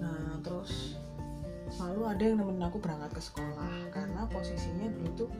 Nah 0.00 0.40
terus 0.40 0.96
selalu 1.72 2.00
ada 2.06 2.22
yang 2.22 2.36
nemenin 2.38 2.64
aku 2.64 2.78
berangkat 2.78 3.10
ke 3.18 3.22
sekolah 3.22 3.90
karena 3.90 4.28
posisinya 4.30 4.86
dulu 4.94 5.26
tuh 5.26 5.30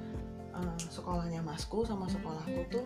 eh, 0.60 0.76
sekolahnya 0.78 1.40
masku 1.42 1.82
sama 1.86 2.06
sekolahku 2.06 2.62
tuh 2.70 2.84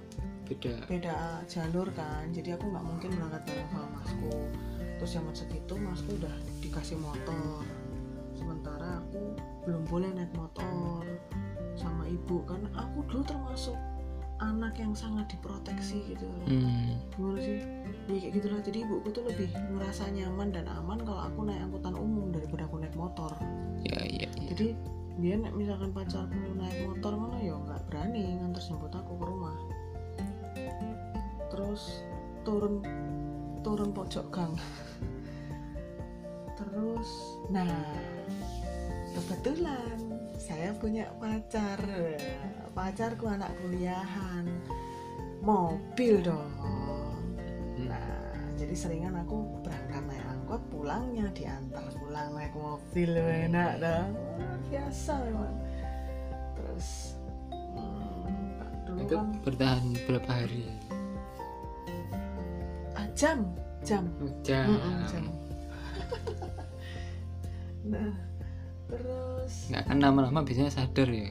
beda. 0.49 0.73
beda 0.89 1.17
jalur 1.45 1.89
kan. 1.93 2.29
Jadi 2.33 2.57
aku 2.57 2.69
nggak 2.73 2.85
mungkin 2.85 3.11
berangkat 3.17 3.43
bareng 3.49 3.69
sama 3.73 3.89
masku. 4.01 4.33
Terus 4.99 5.11
zaman 5.15 5.35
segitu 5.37 5.75
masku 5.79 6.11
udah 6.19 6.35
dikasih 6.65 6.99
motor. 6.99 7.63
Sementara 8.35 9.03
aku 9.05 9.37
belum 9.67 9.83
boleh 9.87 10.11
naik 10.17 10.33
motor 10.35 11.05
sama 11.77 12.09
ibu 12.09 12.43
kan. 12.49 12.65
Aku 12.75 13.05
dulu 13.07 13.23
termasuk 13.23 13.77
anak 14.39 14.79
yang 14.79 14.95
sangat 14.95 15.27
diproteksi 15.35 16.15
gitu. 16.15 16.27
Hmm. 16.47 16.95
gimana 17.15 17.39
sih. 17.43 17.59
Ya 18.09 18.17
kayak 18.23 18.33
gitulah. 18.39 18.61
Jadi 18.63 18.79
ibuku 18.87 19.09
tuh 19.11 19.25
lebih 19.27 19.51
merasa 19.75 20.07
nyaman 20.09 20.55
dan 20.55 20.67
aman 20.71 21.03
kalau 21.03 21.23
aku 21.27 21.47
naik 21.47 21.63
angkutan 21.63 21.95
umum 21.99 22.31
daripada 22.31 22.65
aku 22.67 22.77
naik 22.81 22.95
motor. 22.95 23.35
Ya 23.83 24.03
iya 24.07 24.27
iya 24.39 24.49
jadi 24.49 24.69
dia 25.19 25.35
nek 25.35 25.51
misalkan 25.59 25.91
pacarku 25.91 26.39
naik 26.55 26.87
motor 26.87 27.19
mana 27.19 27.43
ya 27.43 27.59
nggak 27.59 27.83
berani 27.91 28.39
nganter 28.39 28.63
jemput 28.63 28.95
aku 28.95 29.19
ke 29.19 29.25
rumah. 29.27 29.59
Terus 31.51 32.07
turun 32.47 32.87
turun 33.67 33.91
pojok 33.91 34.27
gang. 34.31 34.55
Terus 36.55 37.11
nah 37.51 37.83
kebetulan 39.19 39.99
saya 40.39 40.71
punya 40.79 41.11
pacar. 41.19 41.83
Pacarku 42.71 43.27
anak 43.27 43.51
kuliahan. 43.59 44.47
Mobil 45.43 46.23
dong. 46.23 46.51
Hmm. 46.63 47.15
Nah, 47.91 48.35
jadi 48.59 48.75
seringan 48.75 49.19
aku 49.23 49.63
berangkat 49.63 49.88
angkot, 50.49 50.65
pulangnya 50.73 51.29
diantar 51.37 51.85
pulang 52.01 52.33
naik 52.33 52.57
mobil 52.57 53.11
enak 53.21 53.85
dong. 53.85 54.17
Wah, 54.17 54.57
Biasa 54.73 55.13
memang. 55.29 55.57
Terus 56.57 56.89
hmm, 57.53 58.33
dulu 58.89 59.01
itu 59.05 59.13
kan 59.13 59.29
bertahan 59.45 59.85
berapa 60.09 60.31
hari 60.33 60.65
ah, 62.97 63.05
jam, 63.13 63.45
jam. 63.85 64.09
jam 64.41 64.73
Mm-mm, 64.73 64.97
jam. 65.05 65.25
nah, 67.93 68.13
terus 68.89 69.53
nggak 69.69 69.85
kan 69.85 69.99
lama-lama 70.01 70.41
biasanya 70.49 70.73
sadar 70.73 71.09
ya 71.13 71.29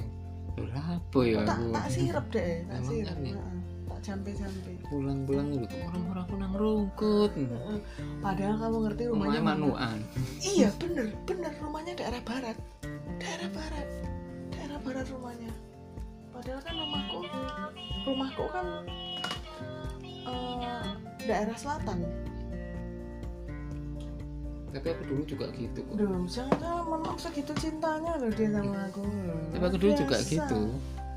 Loh, 0.57 0.73
apa 0.73 1.19
ya 1.25 1.41
tak 1.45 1.59
tak 1.69 1.87
sirep 1.89 2.25
deh, 2.33 2.53
tak 2.65 2.81
sirep. 2.85 3.17
Jampe-jampe. 4.03 4.71
pulang-pulang 4.87 5.47
dulu. 5.51 5.65
Orang-orang 5.67 6.23
aku 6.23 6.35
nang 6.39 6.53
rungkut. 6.55 7.31
Heeh. 7.35 7.79
Padahal 8.23 8.55
kamu 8.59 8.77
ngerti 8.87 9.03
rumahnya 9.09 9.39
rumahnya 9.39 9.41
manuan. 9.43 9.97
Iya 10.41 10.69
bener 10.79 11.07
bener. 11.27 11.51
Rumahnya 11.59 11.93
daerah 11.97 12.21
barat. 12.23 12.57
Daerah 13.19 13.49
barat. 13.51 13.87
Daerah 14.53 14.79
barat 14.81 15.05
rumahnya. 15.11 15.51
Padahal 16.31 16.61
kan 16.61 16.73
rumahku 16.77 17.19
rumahku 18.07 18.43
kan 18.53 18.67
eh, 20.27 20.85
daerah 21.25 21.57
selatan. 21.57 21.99
Tapi 24.67 24.87
aku 24.93 25.03
dulu 25.09 25.23
juga 25.25 25.45
gitu 25.57 25.79
kok. 25.81 25.93
Duh, 25.97 26.21
jangan 26.29 26.53
jangan 26.61 26.85
memang 26.85 27.15
segitu 27.17 27.51
cintanya 27.57 28.13
loh 28.21 28.29
dia 28.29 28.49
sama 28.53 28.77
aku. 28.85 29.01
Tapi 29.55 29.63
aku 29.65 29.77
dulu 29.81 29.91
juga 29.97 30.15
Biasa. 30.21 30.29
gitu. 30.29 30.61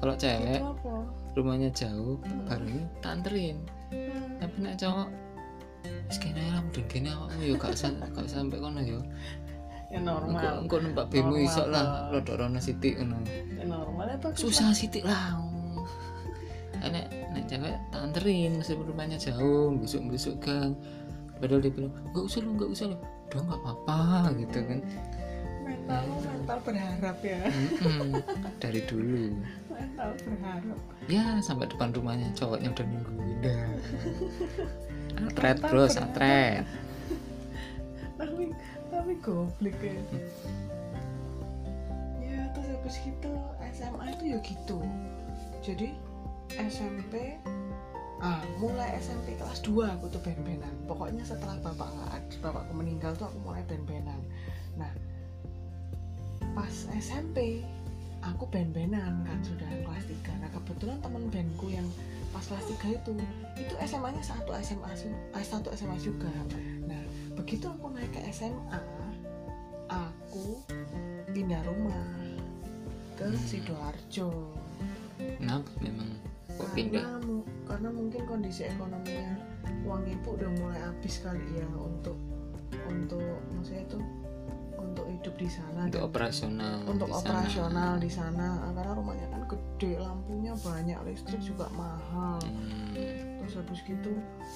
Kalau 0.01 0.15
Gitu 0.17 0.25
cewek 0.25 0.61
apa 0.65 0.95
rumahnya 1.39 1.71
jauh 1.71 2.19
bareng 2.49 2.87
tak 3.03 3.21
anterin 3.21 3.59
Hmm. 3.91 4.39
tapi 4.39 4.57
nek 4.63 4.79
cowok 4.79 5.11
kene 6.15 6.43
lah 6.55 6.63
mudun 6.63 6.87
kene 6.87 7.11
awakmu 7.11 7.43
yo 7.43 7.55
gak 7.59 7.75
san 7.75 7.99
gak 7.99 8.27
sampe 8.31 8.55
kono 8.63 8.79
yo 8.83 9.03
ya 9.91 9.99
engko 9.99 10.15
normal. 10.23 10.63
Engko 10.63 10.77
numpak 10.79 11.07
bemo 11.11 11.35
Normal, 11.35 11.47
iso 11.51 11.63
lah 11.67 12.07
rodok 12.15 12.39
rono 12.39 12.63
sithik 12.63 12.95
ngono. 13.03 13.19
Ya 13.59 13.67
normal 13.67 14.07
ya 14.15 14.17
bagus 14.23 14.39
susah 14.47 14.71
sithik 14.71 15.03
lah. 15.03 15.35
Nek 16.79 17.11
nek 17.35 17.45
cewek 17.51 17.75
tak 17.91 18.01
anterin 18.01 18.63
meskipun 18.63 18.87
rumahnya 18.87 19.19
jauh 19.19 19.75
besok 19.75 20.07
besok 20.07 20.35
gang 20.39 20.79
padahal 21.43 21.61
dia 21.65 21.73
bilang 21.73 21.93
nggak 22.13 22.25
usah 22.25 22.41
lo 22.45 22.51
nggak 22.55 22.71
usah 22.71 22.87
lo 22.93 22.97
udah 23.01 23.41
nggak 23.43 23.61
apa-apa 23.65 23.99
gitu 24.39 24.59
kan 24.63 24.79
mental 25.91 26.23
mental 26.23 26.59
berharap 26.63 27.19
ya. 27.23 27.43
Mm-mm, 27.51 28.11
dari 28.63 28.81
dulu. 28.87 29.35
Mental 29.67 30.11
berharap. 30.23 30.79
Ya 31.11 31.25
sampai 31.43 31.67
depan 31.67 31.91
rumahnya 31.91 32.31
cowoknya 32.39 32.71
udah 32.71 32.87
nungguin 32.87 33.39
dah 33.43 33.67
atret 35.27 35.59
bros 35.59 35.99
berharap. 35.99 36.15
atret. 36.15 36.65
Tapi 38.17 38.45
tapi 38.91 39.13
goblok 39.19 39.79
ya. 39.83 39.99
Ya 42.23 42.41
terus 42.55 42.69
habis 42.71 42.97
gitu 43.03 43.33
SMA 43.75 44.05
itu 44.15 44.25
ya 44.37 44.39
gitu. 44.47 44.79
Jadi 45.61 45.89
SMP 46.55 47.37
ah 48.21 48.45
mulai 48.61 49.01
SMP 49.01 49.33
kelas 49.41 49.65
2 49.65 49.97
aku 49.97 50.13
tuh 50.13 50.21
ben-benan 50.21 50.69
pokoknya 50.85 51.25
setelah 51.25 51.57
bapak 51.65 51.89
nggak 51.89 52.45
bapakku 52.45 52.77
meninggal 52.77 53.17
tuh 53.17 53.33
aku 53.33 53.39
mulai 53.41 53.65
ben-benan 53.65 54.21
nah 54.77 54.93
pas 56.53 56.75
SMP 56.99 57.63
aku 58.21 58.45
ben-benan 58.53 59.25
kan 59.25 59.41
sudah 59.41 59.69
kelas 59.87 60.05
3 60.05 60.43
nah 60.45 60.51
kebetulan 60.53 60.99
temen 61.01 61.25
bandku 61.33 61.73
yang 61.73 61.87
pas 62.31 62.45
kelas 62.45 62.67
3 62.79 63.01
itu 63.01 63.11
itu 63.57 63.75
SMA 63.89 64.09
nya 64.13 64.23
satu 64.23 64.53
SMA 64.61 64.87
eh, 65.35 65.47
satu 65.47 65.69
SMA 65.75 65.97
juga. 65.99 66.31
Nah 66.87 67.03
begitu 67.35 67.67
aku 67.67 67.91
naik 67.91 68.13
ke 68.15 68.21
SMA 68.31 68.81
aku 69.91 70.63
pindah 71.35 71.59
rumah 71.67 72.07
ke 73.19 73.27
Hmm. 73.27 73.43
sidoarjo. 73.43 74.31
Kenapa 75.19 75.71
memang? 75.83 76.09
Kok 76.55 76.71
pindah? 76.73 77.03
Karena 77.03 77.21
mu- 77.27 77.49
karena 77.67 77.89
mungkin 77.91 78.23
kondisi 78.25 78.63
ekonominya 78.65 79.35
uang 79.83 80.05
ibu 80.07 80.29
udah 80.39 80.51
mulai 80.61 80.81
habis 80.81 81.19
kali 81.21 81.43
ya 81.57 81.67
untuk 81.75 82.17
untuk 82.87 83.23
maksudnya 83.55 83.83
itu 83.87 83.99
hidup 85.21 85.37
di 85.37 85.49
sana 85.53 85.85
untuk 85.85 86.01
dan 86.01 86.09
operasional 86.09 86.77
untuk 86.89 87.09
di 87.09 87.13
sana. 87.13 87.21
operasional 87.21 87.93
di 88.01 88.11
sana 88.11 88.47
karena 88.73 88.93
rumahnya 88.97 89.27
kan 89.29 89.43
gede 89.45 89.93
lampunya 90.01 90.53
banyak 90.57 90.99
listrik 91.05 91.43
juga 91.45 91.69
mahal. 91.77 92.41
Hmm, 92.41 92.97
terus 93.45 93.61
habis 93.61 93.81
gitu 93.85 94.13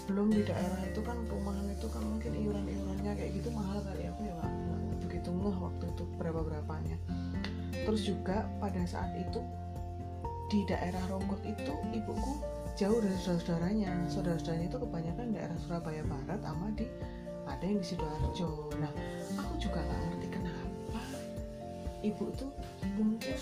belum 0.08 0.32
di 0.32 0.42
daerah 0.48 0.80
itu 0.88 1.00
kan 1.04 1.20
perumahan 1.28 1.68
itu 1.68 1.86
kan 1.92 2.00
mungkin 2.00 2.32
iuran 2.32 2.64
iurannya 2.64 3.12
kayak 3.12 3.30
gitu 3.36 3.48
mahal 3.52 3.76
kali 3.84 4.08
aku 4.08 4.20
ya 4.24 4.32
nggak 4.40 4.50
nggak 4.50 4.98
begitu 5.04 5.28
ngeh 5.28 5.56
waktu 5.60 5.84
itu 5.92 6.04
berapa 6.16 6.40
berapanya 6.40 6.96
terus 7.84 8.00
juga 8.08 8.48
pada 8.56 8.82
saat 8.88 9.12
itu 9.20 9.44
di 10.48 10.64
daerah 10.64 11.00
Rongkut 11.12 11.44
itu 11.44 11.72
ibuku 11.92 12.40
jauh 12.74 12.98
dari 12.98 13.16
saudara-saudaranya. 13.22 13.90
Saudara-saudaranya 14.10 14.66
itu 14.70 14.78
kebanyakan 14.78 15.26
daerah 15.34 15.56
Surabaya 15.62 16.02
Barat 16.04 16.40
sama 16.42 16.70
di 16.74 16.86
ada 17.44 17.64
yang 17.64 17.78
di 17.80 17.86
sidoarjo. 17.86 18.72
Nah 18.80 18.92
aku 19.40 19.54
juga 19.60 19.78
nggak 19.84 20.00
ngerti 20.10 20.23
ibu 22.04 22.28
tuh 22.36 22.52
mungkin 23.00 23.32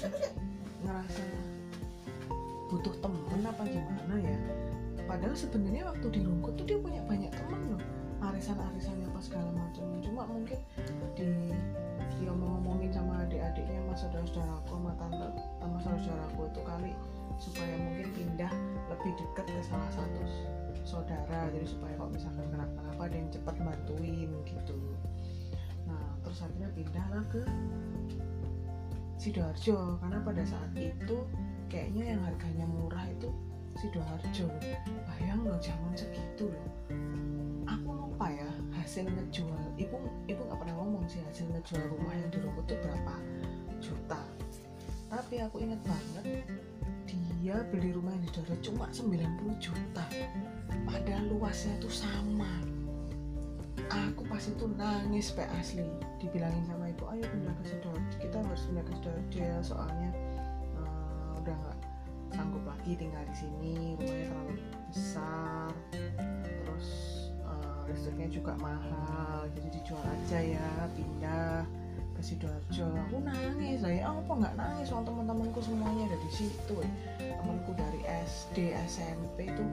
ngerasa 0.87 1.23
butuh 2.71 2.95
temen 3.03 3.43
apa 3.43 3.63
gimana 3.67 4.15
ya? 4.23 4.39
Padahal 5.05 5.35
sebenarnya 5.35 5.91
waktu 5.91 6.07
di 6.15 6.21
Rungkut 6.23 6.55
tuh 6.57 6.65
dia 6.65 6.79
punya 6.79 7.03
banyak 7.05 7.29
temen 7.35 7.61
loh. 7.75 7.83
Arisan-arisannya 8.23 9.11
apa 9.11 9.21
segala 9.21 9.51
macam. 9.51 9.85
Cuma 10.01 10.23
mungkin 10.31 10.63
di 11.19 11.27
dia 12.23 12.31
mau 12.31 12.55
ngomongin 12.57 12.95
sama 12.95 13.27
adik-adiknya 13.27 13.83
sama 13.83 13.95
saudara-saudaraku 13.99 14.71
sama 14.71 14.93
tante 14.95 15.29
sama 15.59 15.77
saudara-saudaraku 15.83 16.41
itu 16.47 16.61
kali 16.63 16.93
supaya 17.43 17.75
mungkin 17.83 18.07
pindah 18.15 18.53
lebih 18.95 19.13
dekat 19.19 19.47
ke 19.51 19.61
salah 19.67 19.91
satu 19.91 20.23
saudara. 20.87 21.51
Jadi 21.51 21.67
supaya 21.67 21.99
kalau 21.99 22.15
misalkan 22.15 22.47
kenapa-napa 22.55 23.03
ada 23.11 23.17
yang 23.19 23.31
cepat 23.35 23.57
bantuin 23.59 24.31
gitu. 24.47 24.79
Nah 25.91 26.15
terus 26.23 26.47
akhirnya 26.47 26.71
pindahlah 26.79 27.25
ke 27.27 27.43
sidoarjo 29.23 30.03
karena 30.03 30.19
pada 30.27 30.43
saat 30.43 30.75
itu 30.75 31.17
kayaknya 31.71 32.19
yang 32.19 32.21
harganya 32.27 32.67
murah 32.67 33.07
itu 33.07 33.31
sidoarjo. 33.79 34.51
Bayang 35.07 35.47
loh 35.47 35.55
zaman 35.63 35.95
segitu 35.95 36.51
loh. 36.51 36.69
Aku 37.71 37.89
lupa 37.95 38.27
ya 38.35 38.51
hasil 38.75 39.07
ngejual 39.07 39.79
ibu 39.79 39.95
ibu 40.27 40.43
nggak 40.43 40.59
pernah 40.59 40.75
ngomong 40.83 41.07
sih 41.07 41.23
hasil 41.31 41.47
ngejual 41.55 41.87
rumah 41.95 42.19
yang 42.19 42.35
rumput 42.35 42.67
tuh 42.67 42.79
berapa 42.83 43.15
juta. 43.79 44.21
Tapi 45.07 45.35
aku 45.39 45.63
inget 45.63 45.79
banget 45.87 46.43
dia 47.43 47.59
beli 47.75 47.91
rumah 47.91 48.15
yang 48.15 48.23
di 48.23 48.31
Doro 48.39 48.55
cuma 48.63 48.87
90 48.95 49.19
juta. 49.59 50.07
Padahal 50.87 51.27
luasnya 51.27 51.75
tuh 51.83 51.91
sama 51.91 52.47
aku 53.89 54.23
pas 54.29 54.43
itu 54.43 54.65
nangis 54.77 55.33
pe 55.33 55.45
asli. 55.61 55.87
Dibilangin 56.21 56.65
sama 56.69 56.89
ibu 56.89 57.05
ayo 57.13 57.25
pindah 57.29 57.55
ke 57.61 57.65
Sidoarjo. 57.73 58.17
Kita 58.21 58.37
harus 58.41 58.63
pindah 58.69 58.85
ke 58.85 58.93
Sidoarjo 58.97 59.39
ya 59.41 59.59
soalnya 59.65 60.11
eh, 60.79 61.39
udah 61.41 61.55
nggak 61.55 61.79
sanggup 62.33 62.65
lagi 62.65 62.93
tinggal 62.97 63.25
di 63.29 63.37
sini. 63.37 63.77
Rumahnya 64.01 64.27
terlalu 64.31 64.55
besar. 64.93 65.71
Terus 66.45 66.89
eh, 67.43 67.81
listriknya 67.91 68.29
juga 68.31 68.53
mahal. 68.61 69.49
Jadi 69.53 69.69
dijual 69.81 70.05
aja 70.05 70.39
ya 70.41 70.69
pindah 70.97 71.82
ke 72.23 72.39
sidoarjo 72.39 72.87
aku 72.87 73.19
nangis 73.27 73.83
lah 73.83 73.91
ya. 73.91 74.03
Apa 74.15 74.33
nggak 74.39 74.55
nangis? 74.55 74.87
Soal 74.95 75.03
teman-temanku 75.03 75.59
semuanya 75.59 76.07
ada 76.07 76.19
di 76.23 76.31
situ 76.31 76.75
ya. 76.79 76.91
temanku 77.43 77.75
dari 77.75 78.01
SD 78.23 78.79
SMP 78.87 79.51
itu 79.51 79.65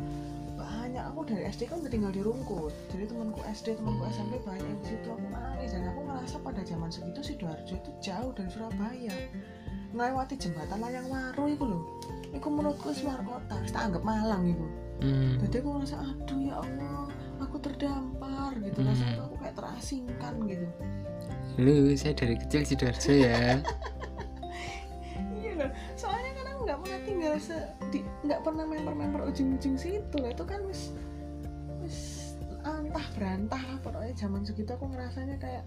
banyak. 0.58 1.06
Aku 1.14 1.22
dari 1.30 1.46
SD 1.46 1.70
kan 1.70 1.86
udah 1.86 1.94
tinggal 1.94 2.10
di 2.10 2.26
Rungkut. 2.26 2.74
Jadi 2.90 3.06
temanku 3.06 3.46
SD 3.46 3.78
temanku 3.78 4.10
SMP 4.10 4.42
banyak 4.42 4.66
yang 4.66 4.82
di 4.82 4.88
situ. 4.98 5.08
Aku 5.14 5.26
nangis 5.30 5.70
dan 5.78 5.86
aku 5.94 6.02
ngerasa 6.10 6.36
pada 6.42 6.62
zaman 6.66 6.90
segitu 6.90 7.22
sidoarjo 7.22 7.78
itu 7.78 7.92
jauh 8.02 8.34
dari 8.34 8.50
Surabaya. 8.50 9.14
Ngelewati 9.94 10.36
jembatan 10.42 10.82
layang 10.82 11.06
waru 11.06 11.46
itu 11.54 11.66
loh 11.66 11.84
itu 12.30 12.46
menurutku 12.46 12.94
luar 13.06 13.22
kota. 13.26 13.58
Kita 13.66 13.90
anggap 13.90 14.04
Malang 14.06 14.46
itu 14.46 14.66
hmm. 15.02 15.42
jadi 15.48 15.56
aku 15.64 15.70
ngerasa 15.80 15.96
aduh 15.98 16.40
ya 16.40 16.56
Allah 16.62 17.08
aku 17.40 17.56
terdampar 17.58 18.52
gitu. 18.60 18.80
Hmm. 18.84 18.90
rasanya 18.92 19.18
aku 19.26 19.36
kayak 19.40 19.56
terasingkan 19.58 20.34
gitu 20.46 20.68
lu 21.60 21.92
saya 22.00 22.16
dari 22.16 22.40
kecil 22.40 22.64
sidoarjo 22.64 23.14
ya. 23.14 23.60
Iya 25.40 25.52
loh. 25.60 25.72
Soalnya 26.00 26.32
kan 26.40 26.46
aku 26.56 26.60
nggak 26.64 26.80
pernah 26.80 27.00
tinggal 27.04 27.34
se 27.36 27.58
di 27.92 28.00
nggak 28.24 28.42
pernah 28.48 28.64
member-member 28.64 29.22
ujung-ujung 29.28 29.76
situ 29.76 30.16
lah. 30.16 30.32
Itu 30.32 30.48
kan 30.48 30.64
wis 30.66 30.96
wis 31.84 31.98
antah 32.64 33.04
berantah 33.20 33.60
lah 33.60 33.78
pokoknya. 33.84 34.16
Zaman 34.16 34.48
segitu 34.48 34.72
aku 34.72 34.88
ngerasanya 34.88 35.36
kayak 35.38 35.64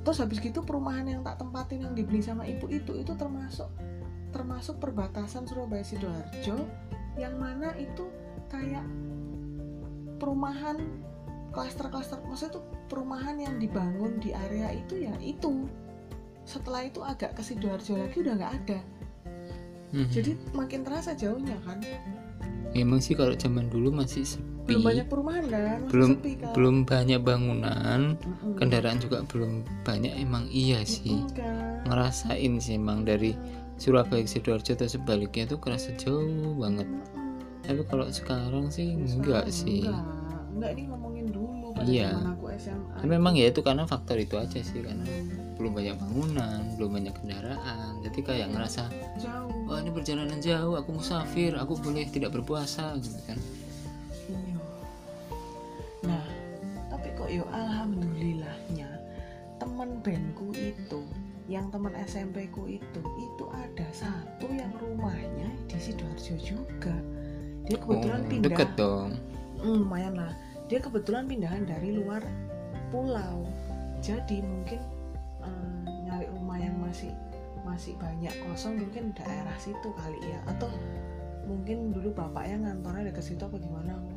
terus 0.00 0.18
habis 0.22 0.40
gitu 0.40 0.64
perumahan 0.64 1.04
yang 1.04 1.20
tak 1.20 1.36
tempatin 1.36 1.84
yang 1.84 1.92
dibeli 1.92 2.24
sama 2.24 2.48
ibu 2.48 2.64
itu 2.72 2.96
itu 2.96 3.12
termasuk 3.12 3.68
termasuk 4.30 4.78
perbatasan 4.80 5.44
Surabaya 5.44 5.84
Sidoarjo 5.84 6.64
yang 7.18 7.36
mana 7.36 7.74
itu 7.76 8.08
kayak 8.48 8.86
perumahan 10.16 10.80
klaster-klaster 11.50 12.22
maksudnya 12.24 12.56
itu 12.56 12.62
perumahan 12.90 13.38
yang 13.38 13.54
dibangun 13.56 14.18
di 14.18 14.34
area 14.34 14.74
itu 14.74 15.06
ya 15.06 15.14
itu. 15.22 15.70
Setelah 16.42 16.82
itu 16.84 16.98
agak 17.00 17.38
ke 17.38 17.42
Sidoarjo 17.46 17.94
lagi 17.94 18.16
udah 18.20 18.34
nggak 18.34 18.54
ada. 18.66 18.80
Hmm. 19.90 20.06
jadi 20.06 20.38
makin 20.54 20.86
terasa 20.86 21.14
jauhnya 21.14 21.58
kan. 21.66 21.78
Emang 22.70 23.02
sih 23.02 23.18
kalau 23.18 23.34
zaman 23.34 23.66
dulu 23.66 23.90
masih 23.90 24.22
sepi. 24.22 24.46
Belum 24.70 24.86
banyak 24.86 25.06
perumahan 25.10 25.44
kan 25.50 25.62
masih 25.82 25.90
belum 25.90 26.10
sepi 26.14 26.32
kan. 26.38 26.52
belum 26.54 26.76
banyak 26.86 27.20
bangunan. 27.26 28.00
Mm-mm. 28.14 28.54
kendaraan 28.54 28.98
juga 29.02 29.26
belum 29.26 29.66
banyak 29.82 30.14
emang 30.14 30.46
iya 30.46 30.86
sih. 30.86 31.26
Kan. 31.34 31.82
ngerasain 31.90 32.52
sih 32.62 32.78
emang 32.78 33.02
dari 33.02 33.34
Surabaya 33.82 34.22
ke 34.22 34.30
Sidoarjo 34.30 34.78
atau 34.78 34.86
sebaliknya 34.86 35.50
tuh 35.50 35.58
kerasa 35.58 35.90
jauh 35.98 36.54
banget. 36.54 36.86
Mm-mm. 36.86 37.58
tapi 37.66 37.82
kalau 37.90 38.06
sekarang 38.06 38.70
sih 38.70 38.94
Ya, 38.94 39.10
enggak 39.10 39.50
sekarang 39.50 39.50
sih. 39.50 39.82
enggak. 39.82 40.04
Enggak 40.54 40.70
ini 40.70 40.82
ngomongin 40.86 40.98
dulu 41.09 41.09
pada 41.80 41.88
Iya. 41.88 42.08
zaman 42.12 42.28
aku 42.30 42.44
SMA 42.54 42.92
Tapi 42.94 43.08
memang 43.08 43.34
ya 43.34 43.46
itu 43.48 43.60
karena 43.60 43.84
faktor 43.84 44.16
itu 44.16 44.36
aja 44.36 44.60
sih 44.60 44.80
karena 44.80 45.04
belum 45.56 45.72
banyak 45.72 45.96
bangunan 45.96 46.60
belum 46.76 46.90
banyak 46.94 47.14
kendaraan 47.14 47.92
jadi 48.00 48.18
kayak 48.22 48.46
ngerasa 48.48 48.88
jauh 49.16 49.64
wah 49.64 49.76
ini 49.76 49.88
perjalanan 49.90 50.36
jauh 50.38 50.72
aku 50.74 50.90
musafir 50.94 51.52
aku 51.52 51.76
boleh 51.76 52.04
tidak 52.06 52.30
berpuasa 52.30 52.96
gitu 52.96 53.16
kan 53.24 53.36
Iya. 54.26 54.56
Nah, 56.02 56.24
tapi 56.88 57.12
kok 57.12 57.28
yo 57.28 57.44
alhamdulillahnya 57.46 58.88
teman 59.56 60.00
bandku 60.00 60.48
itu, 60.54 61.04
yang 61.44 61.68
teman 61.68 61.92
SMP 62.00 62.48
ku 62.48 62.64
itu, 62.64 63.00
itu 63.02 63.44
ada 63.52 63.84
satu 63.92 64.48
yang 64.48 64.72
rumahnya 64.72 65.52
di 65.66 65.76
sidoarjo 65.76 66.40
juga. 66.40 66.96
Dia 67.66 67.76
kebetulan 67.76 68.20
Oh, 68.20 68.28
pindah, 68.28 68.44
deket 68.48 68.70
dong 68.74 69.10
Hmm, 69.60 69.84
lumayan 69.84 70.16
lah. 70.16 70.32
Dia 70.70 70.78
kebetulan 70.78 71.26
pindahan 71.26 71.66
dari 71.66 71.90
luar 71.90 72.22
pulau. 72.94 73.42
Jadi 73.98 74.38
mungkin 74.38 74.78
eh, 75.42 75.82
nyari 76.06 76.30
rumah 76.30 76.62
yang 76.62 76.78
masih 76.78 77.10
masih 77.66 77.98
banyak 77.98 78.30
kosong 78.46 78.78
mungkin 78.78 79.10
daerah 79.18 79.58
situ 79.58 79.90
kali 79.98 80.22
ya. 80.22 80.38
Atau 80.46 80.70
mungkin 81.42 81.90
dulu 81.90 82.14
bapaknya 82.14 82.70
ngantornya 82.70 83.10
deket 83.10 83.34
situ 83.34 83.42
apa 83.42 83.58
gimana 83.58 83.98
aku 83.98 84.10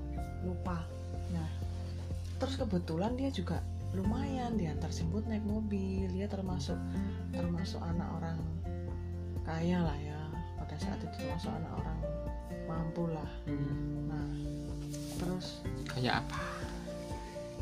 lupa. 0.46 0.86
Nah 1.34 1.50
terus 2.38 2.54
kebetulan 2.62 3.18
dia 3.18 3.34
juga 3.34 3.58
lumayan 3.98 4.54
diantar 4.54 4.94
jemput 4.94 5.26
naik 5.26 5.42
mobil. 5.42 6.06
Dia 6.14 6.30
termasuk 6.30 6.78
termasuk 7.34 7.82
anak 7.82 8.14
orang 8.22 8.38
kaya 9.42 9.82
lah 9.82 9.98
ya. 9.98 10.22
Pada 10.62 10.78
saat 10.78 11.02
itu 11.02 11.18
termasuk 11.18 11.50
anak 11.50 11.74
orang 11.82 12.00
mampu 12.70 13.10
lah. 13.10 13.32
Nah 14.06 14.30
terus? 15.24 15.48
Kayak 15.88 16.28
apa? 16.28 16.40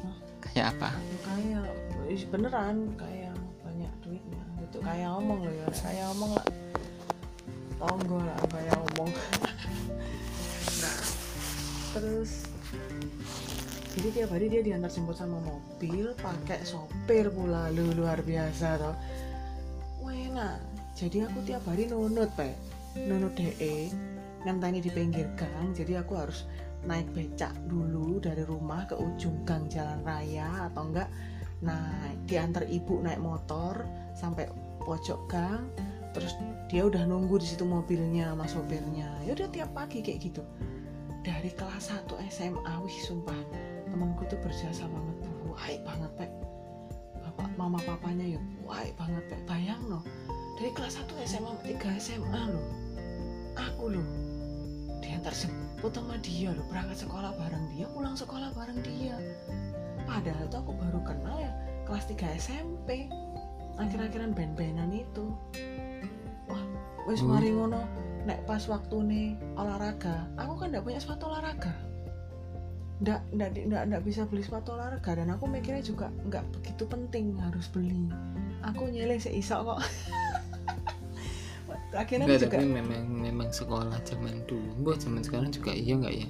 Hah? 0.02 0.16
kayak 0.42 0.66
apa? 0.76 0.90
Kayak 1.22 1.70
ih, 2.10 2.24
beneran 2.28 2.78
kayak 2.98 3.36
banyak 3.62 3.94
duitnya 4.02 4.44
gitu. 4.66 4.78
Kayak 4.82 5.10
ngomong 5.16 5.40
loh 5.46 5.54
ya. 5.54 5.68
Kayak 5.70 6.06
ngomong 6.12 6.32
lah. 6.36 6.48
Tonggo 7.78 8.18
lah 8.22 8.38
kayak 8.50 8.74
ngomong. 8.78 9.10
Nah 10.82 11.00
terus 11.92 12.50
jadi 13.92 14.08
tiap 14.16 14.30
hari 14.32 14.48
dia 14.48 14.64
diantar 14.64 14.88
jemput 14.88 15.20
sama 15.20 15.38
mobil 15.44 16.16
pakai 16.18 16.66
sopir 16.66 17.30
pula. 17.30 17.70
Lu 17.70 17.94
luar 17.94 18.26
biasa 18.26 18.82
toh. 18.82 18.96
Wena 20.02 20.58
jadi 20.98 21.26
aku 21.26 21.42
tiap 21.46 21.66
hari 21.66 21.90
nunut 21.90 22.30
pe 22.38 22.54
nunut 22.94 23.34
de 23.34 23.90
ngenteni 24.46 24.82
di 24.82 24.92
pinggir 24.94 25.30
gang 25.38 25.74
jadi 25.74 26.02
aku 26.06 26.14
harus 26.18 26.46
naik 26.86 27.08
becak 27.14 27.54
dulu 27.70 28.18
dari 28.18 28.42
rumah 28.46 28.90
ke 28.90 28.98
ujung 28.98 29.46
gang 29.46 29.70
jalan 29.70 30.02
raya 30.02 30.70
atau 30.72 30.90
enggak. 30.90 31.10
Naik 31.62 32.18
diantar 32.26 32.66
ibu 32.66 33.02
naik 33.06 33.22
motor 33.22 33.86
sampai 34.18 34.50
pojok 34.82 35.20
gang 35.30 35.70
terus 36.12 36.36
dia 36.68 36.84
udah 36.84 37.08
nunggu 37.08 37.40
di 37.40 37.48
situ 37.48 37.64
mobilnya 37.64 38.34
sama 38.34 38.46
sopirnya. 38.50 39.08
Ya 39.24 39.38
udah 39.38 39.50
tiap 39.54 39.70
pagi 39.78 40.02
kayak 40.02 40.20
gitu. 40.26 40.42
Dari 41.22 41.54
kelas 41.54 41.94
1 41.94 42.10
SMA 42.34 42.74
wih 42.82 42.98
sumpah 43.06 43.38
temanku 43.94 44.26
tuh 44.26 44.42
berjasa 44.42 44.90
banget 44.90 45.16
bu. 45.22 45.54
Baik 45.54 45.86
banget 45.86 46.12
pak 46.18 46.32
bapak 47.32 47.48
mama 47.56 47.80
papanya 47.88 48.36
ya 48.36 48.40
baik 48.68 48.94
banget 49.00 49.24
pak 49.32 49.42
bayang 49.48 49.82
loh 49.88 50.04
dari 50.60 50.70
kelas 50.76 51.00
1 51.00 51.10
SMA 51.26 51.50
sampai 51.56 51.74
3 51.80 51.98
SMA 51.98 52.42
loh 52.52 52.66
aku 53.56 53.98
loh 53.98 54.08
diantar 55.00 55.32
jemput 55.82 55.98
sama 55.98 56.14
dia 56.22 56.54
loh 56.54 56.62
berangkat 56.70 56.94
sekolah 56.94 57.34
bareng 57.42 57.66
dia 57.74 57.90
pulang 57.90 58.14
sekolah 58.14 58.54
bareng 58.54 58.86
dia. 58.86 59.18
Padahal 60.06 60.46
tuh 60.54 60.62
aku 60.62 60.78
baru 60.78 61.02
kenal 61.02 61.42
ya 61.42 61.50
kelas 61.90 62.06
3 62.06 62.38
SMP 62.38 63.10
akhir-akhiran 63.82 64.38
band-bandan 64.38 64.94
itu. 64.94 65.34
Wah 66.46 66.62
wis 67.10 67.26
Hmm. 67.26 67.34
mari 67.34 67.50
ngono 67.50 67.82
nek 68.30 68.46
pas 68.46 68.62
waktu 68.70 68.94
nih 69.10 69.28
olahraga 69.58 70.30
aku 70.38 70.54
kan 70.62 70.70
nggak 70.70 70.86
punya 70.86 71.02
sepatu 71.02 71.34
olahraga. 71.34 71.74
Nggak 73.02 73.22
nggak 73.34 73.50
nggak 73.66 73.84
nggak 73.90 74.04
bisa 74.06 74.30
beli 74.30 74.46
sepatu 74.46 74.78
olahraga 74.78 75.18
dan 75.18 75.34
aku 75.34 75.50
mikirnya 75.50 75.82
juga 75.82 76.14
nggak 76.30 76.46
begitu 76.62 76.86
penting 76.86 77.34
harus 77.42 77.66
beli. 77.74 78.06
Aku 78.70 78.86
nyele 78.86 79.18
seisok 79.18 79.66
kok 79.66 79.82
akhirnya 81.92 82.28
juga 82.40 82.56
tapi 82.56 82.66
memang 82.68 83.04
memang 83.08 83.50
sekolah 83.52 84.00
zaman 84.08 84.44
dulu 84.48 84.72
buat 84.88 85.00
zaman 85.04 85.22
sekarang 85.22 85.52
juga 85.52 85.72
iya 85.76 85.94
nggak 86.00 86.16
ya 86.16 86.28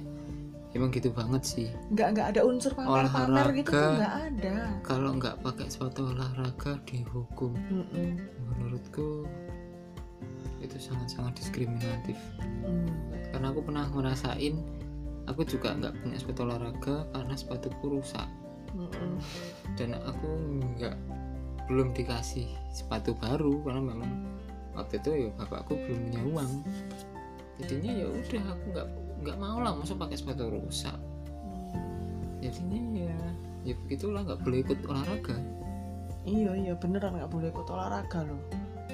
emang 0.72 0.88
gitu 0.90 1.12
banget 1.12 1.42
sih 1.44 1.68
nggak 1.92 2.08
nggak 2.16 2.26
ada 2.34 2.40
unsur 2.48 2.72
pamer-pamer 2.72 3.46
gitu 3.60 3.70
tuh 3.70 3.76
Olahraga. 3.76 3.98
nggak 4.00 4.14
ada 4.26 4.54
kalau 4.82 5.10
nggak 5.20 5.36
pakai 5.44 5.66
sepatu 5.68 6.00
olahraga 6.08 6.72
dihukum 6.88 7.52
Mm-mm. 7.68 8.10
menurutku 8.48 9.28
itu 10.62 10.76
sangat-sangat 10.78 11.34
diskriminatif 11.38 12.16
Mm. 12.62 12.86
karena 13.34 13.50
aku 13.50 13.60
pernah 13.66 13.84
ngerasain 13.90 14.54
aku 15.26 15.42
juga 15.44 15.74
nggak 15.74 15.94
punya 16.02 16.16
sepatu 16.18 16.40
olahraga 16.46 16.96
karena 17.10 17.34
sepatuku 17.34 17.84
rusak 17.98 18.26
Mm-mm. 18.72 19.18
dan 19.76 19.98
aku 20.00 20.30
nggak 20.78 20.96
belum 21.68 21.92
dikasih 21.94 22.48
sepatu 22.72 23.12
baru 23.18 23.60
karena 23.62 23.82
memang 23.82 24.31
waktu 24.72 24.94
itu 25.00 25.10
ya 25.12 25.28
bapakku 25.36 25.76
belum 25.76 25.98
punya 26.08 26.22
uang. 26.32 26.52
Jadinya 27.60 27.92
ya 27.92 28.06
udah 28.08 28.42
aku 28.56 28.64
nggak 28.72 28.88
nggak 29.22 29.36
mau 29.38 29.58
lah 29.62 29.72
masuk 29.76 29.96
pakai 30.00 30.16
sepatu 30.18 30.50
rusak. 30.50 30.98
Jadinya 32.42 32.80
ya 33.06 33.18
ya 33.62 33.74
begitulah 33.86 34.26
nggak 34.26 34.40
boleh 34.42 34.58
ikut 34.64 34.78
olahraga. 34.88 35.36
Iya 36.22 36.52
iya 36.54 36.74
beneran 36.78 37.18
nggak 37.18 37.30
boleh 37.30 37.48
ikut 37.50 37.66
olahraga 37.70 38.20
loh. 38.26 38.42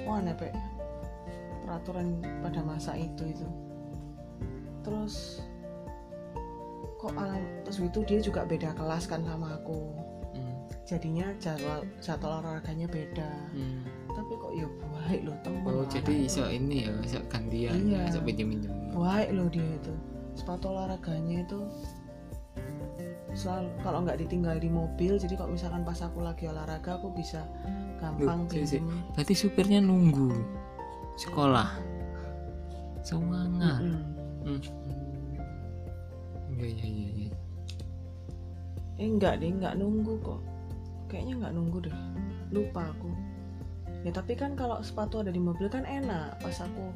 Wah 0.04 0.20
aneh 0.20 0.36
Pek. 0.36 0.54
peraturan 1.68 2.24
pada 2.40 2.64
masa 2.64 2.96
itu 2.96 3.28
itu. 3.28 3.44
Terus 4.80 5.44
kok 6.96 7.12
alam 7.14 7.44
terus 7.62 7.78
itu 7.78 8.00
dia 8.08 8.18
juga 8.24 8.48
beda 8.48 8.72
kelas 8.74 9.04
kan 9.06 9.22
sama 9.24 9.60
aku. 9.60 9.92
Hmm. 10.28 10.60
jadinya 10.84 11.24
jadwal 11.40 11.84
jadwal 12.00 12.40
olahraganya 12.40 12.88
beda. 12.88 13.30
Hmm. 13.52 13.84
Tapi 14.18 14.32
kok 14.34 14.50
ya 14.50 14.66
baik 14.66 15.20
loh 15.30 15.36
temen 15.46 15.62
oh 15.62 15.86
jadi 15.86 16.12
iso 16.26 16.42
ini 16.50 16.90
ya 16.90 16.92
iso 17.06 17.18
gantian 17.30 17.74
Iya. 17.86 18.02
ya 18.02 18.10
iso 18.10 18.18
pinjem 18.26 18.50
pinjem 18.50 18.72
baik 18.98 19.30
loh 19.30 19.46
dia 19.46 19.62
itu. 19.62 19.94
Sepatu 20.34 20.74
olahraganya 20.74 21.46
itu 21.46 21.58
selalu 23.38 23.70
kalau 23.86 24.02
nggak 24.02 24.18
ditinggal 24.18 24.58
di 24.58 24.66
mobil 24.66 25.14
jadi 25.14 25.38
kalau 25.38 25.54
misalkan 25.54 25.86
pas 25.86 26.02
aku 26.02 26.18
lagi 26.22 26.50
olahraga 26.50 26.98
aku 26.98 27.14
bisa 27.14 27.46
gampang 28.02 28.50
pinjem 28.50 28.82
berarti 29.14 29.34
supirnya 29.38 29.78
nunggu 29.78 30.34
sekolah? 31.14 31.78
Semangat. 33.02 33.78
Hmm. 34.42 34.60
iya 36.58 36.66
iya 36.66 36.86
iya 36.86 37.10
iya. 37.26 37.30
Eh 38.98 39.06
enggak 39.06 39.38
deh 39.38 39.50
nggak 39.54 39.74
nunggu 39.78 40.18
kok. 40.22 40.42
Kayaknya 41.06 41.34
nggak 41.46 41.54
nunggu 41.54 41.78
deh. 41.86 41.96
Lupa 42.50 42.90
aku 42.90 43.10
ya 44.06 44.10
tapi 44.14 44.38
kan 44.38 44.54
kalau 44.54 44.78
sepatu 44.80 45.20
ada 45.20 45.30
di 45.30 45.40
mobil 45.42 45.66
kan 45.66 45.82
enak. 45.82 46.38
Pas 46.38 46.58
aku 46.60 46.92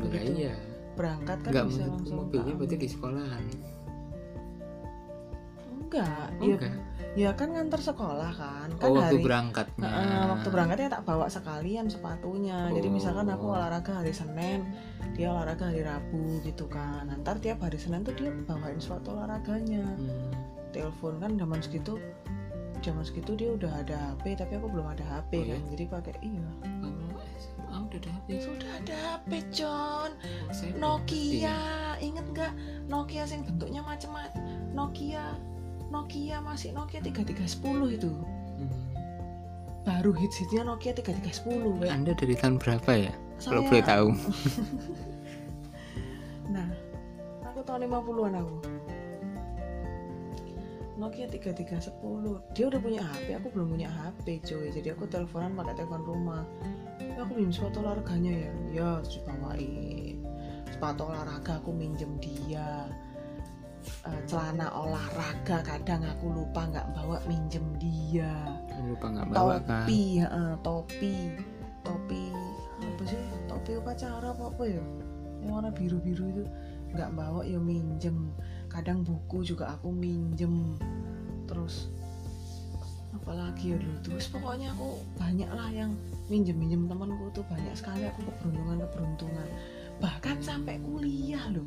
enggak 0.00 0.22
Begitu. 0.24 0.48
iya. 0.48 0.54
berangkat 0.98 1.38
kan 1.46 1.50
enggak 1.54 1.66
bisa 1.70 1.82
langsung 1.86 2.18
mobilnya 2.26 2.52
berarti 2.58 2.76
di 2.76 2.88
sekolahan. 2.90 3.44
Enggak. 5.70 6.28
Oh, 6.38 6.46
ya, 6.46 6.54
enggak. 6.58 6.74
ya 7.18 7.30
kan 7.34 7.48
nganter 7.50 7.80
sekolah 7.82 8.32
kan. 8.34 8.68
Kan 8.78 8.86
oh 8.86 8.94
waktu 8.98 9.18
hari 9.18 9.26
berangkatnya. 9.26 9.90
Heeh, 9.90 10.22
waktu 10.30 10.48
berangkatnya 10.50 10.88
tak 10.94 11.02
bawa 11.02 11.26
sekalian 11.26 11.86
sepatunya. 11.90 12.70
Jadi 12.70 12.88
misalkan 12.90 13.26
aku 13.26 13.50
Oh. 13.50 13.56
olahraga 13.58 13.98
hari 14.02 14.14
Senin 14.14 14.62
dia 15.18 15.34
olahraga 15.34 15.66
hari 15.70 15.82
Rabu 15.82 16.38
gitu 16.46 16.70
kan. 16.70 17.10
Ntar 17.10 17.42
tiap 17.42 17.58
hari 17.62 17.78
Senin 17.78 18.06
tuh 18.06 18.14
dia 18.14 18.30
bawain 18.46 18.78
sepatu 18.78 19.14
olahraganya. 19.14 19.82
Hmm. 19.98 20.30
telepon 20.70 21.18
kan 21.18 21.34
zaman 21.34 21.58
segitu 21.58 21.98
zaman 22.80 23.04
segitu 23.04 23.36
dia 23.36 23.50
udah 23.52 23.72
ada 23.80 23.96
HP 24.12 24.36
tapi 24.36 24.56
aku 24.56 24.66
belum 24.68 24.86
ada 24.88 25.04
HP 25.04 25.32
Oh, 25.36 25.44
kan. 25.52 25.60
Jadi 25.70 25.84
pakai 25.86 26.14
iya. 26.20 26.48
Kamu 26.64 27.16
SMA 27.36 27.76
udah 27.86 27.98
ada 28.00 28.10
HP 28.10 28.28
sudah 28.40 28.70
ada 28.80 28.94
HP 29.14 29.30
John. 29.52 30.10
Belum 30.50 30.80
Nokia. 30.80 31.58
inget 32.00 32.26
nggak? 32.32 32.52
Nokia 32.88 33.22
yang 33.28 33.42
bentuknya 33.44 33.80
macam-macam 33.80 34.42
Nokia 34.72 35.24
Nokia 35.90 36.36
masih 36.40 36.70
Nokia 36.72 37.00
3310 37.02 37.96
itu. 37.96 38.12
Hmm. 38.60 38.72
baru 39.80 40.12
hits 40.12 40.36
hitsnya 40.36 40.62
Nokia 40.62 40.92
3310 40.92 41.80
Wek. 41.80 41.88
anda 41.88 42.12
dari 42.12 42.36
tahun 42.36 42.60
berapa 42.60 42.90
ya? 42.92 43.12
Kalau 43.40 43.64
boleh 43.64 43.84
tahu. 43.84 44.08
Nah, 46.50 46.66
aku 47.46 47.62
tahun 47.62 47.86
50-an 47.86 48.34
aku. 48.42 48.56
Nokia 51.00 51.26
3310. 51.32 52.52
Dia 52.52 52.64
udah 52.68 52.80
punya 52.84 53.00
HP, 53.00 53.26
aku 53.40 53.48
belum 53.56 53.72
punya 53.72 53.88
HP, 53.88 54.44
coy. 54.44 54.68
Jadi 54.68 54.92
aku 54.92 55.08
teleponan 55.08 55.56
pakai 55.56 55.80
telepon 55.80 56.04
rumah. 56.04 56.44
Ya, 57.00 57.24
aku 57.24 57.40
minjem 57.40 57.56
sepatu 57.56 57.80
olahraganya 57.80 58.32
ya. 58.36 58.50
Ya, 58.68 58.90
terus 59.00 59.24
dibawain. 59.24 60.20
Sepatu 60.68 61.08
olahraga 61.08 61.56
aku 61.56 61.72
minjem 61.72 62.20
dia. 62.20 62.84
Eh, 63.80 64.20
celana 64.28 64.68
olahraga 64.76 65.64
kadang 65.64 66.04
aku 66.04 66.28
lupa 66.28 66.68
nggak 66.68 66.88
bawa 66.92 67.16
minjem 67.24 67.64
dia 67.80 68.32
lupa 68.84 69.08
nggak 69.08 69.28
bawa 69.32 69.56
kan 69.64 69.88
topi 69.88 70.20
heeh, 70.20 70.52
topi 70.60 71.14
topi 71.80 72.24
apa 72.80 73.02
sih 73.08 73.24
topi 73.48 73.70
upacara 73.80 74.36
apa 74.36 74.52
apa 74.52 74.62
ya 74.68 74.84
yang 75.40 75.52
warna 75.52 75.72
biru 75.72 75.96
biru 76.00 76.28
itu 76.28 76.44
nggak 76.92 77.10
bawa 77.16 77.40
ya 77.44 77.56
minjem 77.56 78.36
kadang 78.70 79.02
buku 79.02 79.42
juga 79.42 79.74
aku 79.74 79.90
minjem. 79.90 80.78
Terus 81.50 81.90
apalagi 83.10 83.74
ya 83.74 83.76
dulu 83.78 83.98
terus 84.06 84.26
pokoknya 84.30 84.70
aku 84.74 85.02
banyak 85.18 85.50
lah 85.50 85.68
yang 85.70 85.94
minjem 86.30 86.54
minjem 86.54 86.86
temanku 86.86 87.30
tuh 87.34 87.42
banyak 87.50 87.74
sekali 87.74 88.06
aku 88.06 88.22
keberuntungan 88.22 88.86
keberuntungan 88.86 89.48
bahkan 89.98 90.38
sampai 90.38 90.78
kuliah 90.78 91.42
loh 91.50 91.66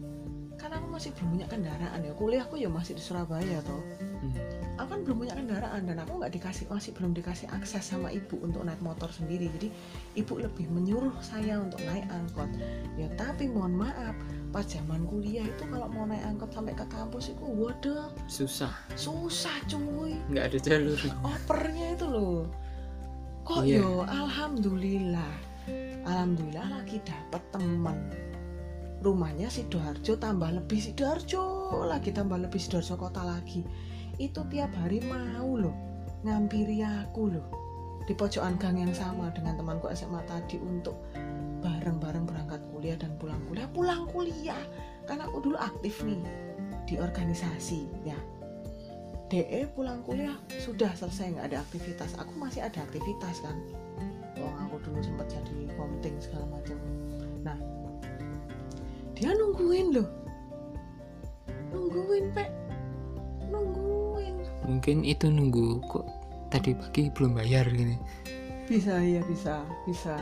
karena 0.64 0.80
aku 0.80 0.88
masih 0.96 1.12
belum 1.20 1.30
punya 1.36 1.48
kendaraan 1.52 2.00
ya. 2.00 2.14
Kuliahku 2.16 2.56
ya 2.56 2.72
masih 2.72 2.96
di 2.96 3.04
Surabaya 3.04 3.60
toh. 3.68 3.84
Hmm. 4.24 4.32
aku 4.80 4.88
kan 4.88 5.00
belum 5.04 5.18
punya 5.20 5.36
kendaraan 5.36 5.84
dan 5.84 6.00
aku 6.00 6.16
nggak 6.16 6.32
dikasih 6.40 6.64
masih 6.72 6.96
belum 6.96 7.12
dikasih 7.12 7.52
akses 7.52 7.84
sama 7.84 8.08
ibu 8.08 8.40
untuk 8.40 8.64
naik 8.64 8.80
motor 8.80 9.12
sendiri. 9.12 9.52
Jadi 9.60 9.68
ibu 10.16 10.40
lebih 10.40 10.72
menyuruh 10.72 11.12
saya 11.20 11.60
untuk 11.60 11.84
naik 11.84 12.08
angkot. 12.08 12.48
Ya 12.96 13.12
tapi 13.20 13.52
mohon 13.52 13.76
maaf 13.76 14.16
pas 14.56 14.64
zaman 14.64 15.04
kuliah 15.04 15.44
itu 15.44 15.68
kalau 15.68 15.92
mau 15.92 16.08
naik 16.08 16.24
angkot 16.24 16.56
sampai 16.56 16.72
ke 16.72 16.88
kampus 16.88 17.36
itu 17.36 17.44
waduh. 17.44 18.08
Susah. 18.32 18.72
Susah 18.96 19.54
cuy. 19.68 20.16
Nggak 20.32 20.56
ada 20.56 20.60
jalur. 20.64 21.00
Opernya 21.28 22.00
itu 22.00 22.08
loh. 22.08 22.48
Kok 23.44 23.68
Iya. 23.68 23.84
yo 23.84 24.08
alhamdulillah. 24.08 25.36
Alhamdulillah 26.08 26.68
lagi 26.80 27.04
dapat 27.04 27.44
teman 27.52 28.00
rumahnya 29.04 29.52
sidoarjo 29.52 30.16
tambah 30.16 30.48
lebih 30.48 30.80
sidoarjo 30.80 31.44
lagi 31.84 32.16
tambah 32.16 32.40
lebih 32.40 32.58
sidoarjo 32.58 32.96
kota 32.96 33.20
lagi. 33.22 33.68
Itu 34.16 34.48
tiap 34.48 34.72
hari 34.80 35.04
mau 35.04 35.60
loh 35.60 35.76
ngampiri 36.24 36.80
aku 36.88 37.36
loh 37.36 37.48
di 38.08 38.16
pojokan 38.16 38.56
gang 38.56 38.80
yang 38.80 38.96
sama 38.96 39.28
dengan 39.36 39.60
temanku 39.60 39.92
SMA 39.92 40.24
tadi 40.24 40.56
untuk 40.60 40.96
bareng-bareng 41.64 42.24
berangkat 42.28 42.64
kuliah 42.72 42.96
dan 42.96 43.12
pulang 43.20 43.40
kuliah. 43.52 43.68
Pulang 43.76 44.04
kuliah 44.08 44.64
karena 45.04 45.28
aku 45.28 45.52
dulu 45.52 45.58
aktif 45.60 46.00
nih 46.08 46.24
di 46.88 46.96
organisasi 46.96 48.08
ya. 48.08 48.16
DE 49.28 49.66
pulang 49.76 50.00
kuliah 50.08 50.38
sudah 50.64 50.96
selesai 50.96 51.36
nggak 51.36 51.48
ada 51.52 51.60
aktivitas. 51.60 52.16
Aku 52.24 52.32
masih 52.40 52.64
ada 52.64 52.80
aktivitas 52.88 53.44
kan. 53.44 53.60
Wong 54.40 54.56
aku 54.68 54.80
dulu 54.84 55.00
sempat 55.04 55.28
jadi 55.28 55.68
komting 55.76 56.16
segala 56.24 56.48
macam. 56.48 56.78
Nah 57.44 57.58
dia 59.14 59.32
nungguin 59.34 59.88
loh. 59.94 60.10
Nungguin 61.74 62.34
pe 62.34 62.46
nungguin. 63.50 64.36
Mungkin 64.66 64.98
itu 65.06 65.30
nunggu 65.30 65.82
kok 65.90 66.06
tadi 66.50 66.74
pagi 66.74 67.10
belum 67.14 67.38
bayar 67.38 67.70
gini. 67.70 67.98
Bisa 68.66 68.98
ya 69.02 69.22
bisa 69.26 69.62
bisa. 69.86 70.18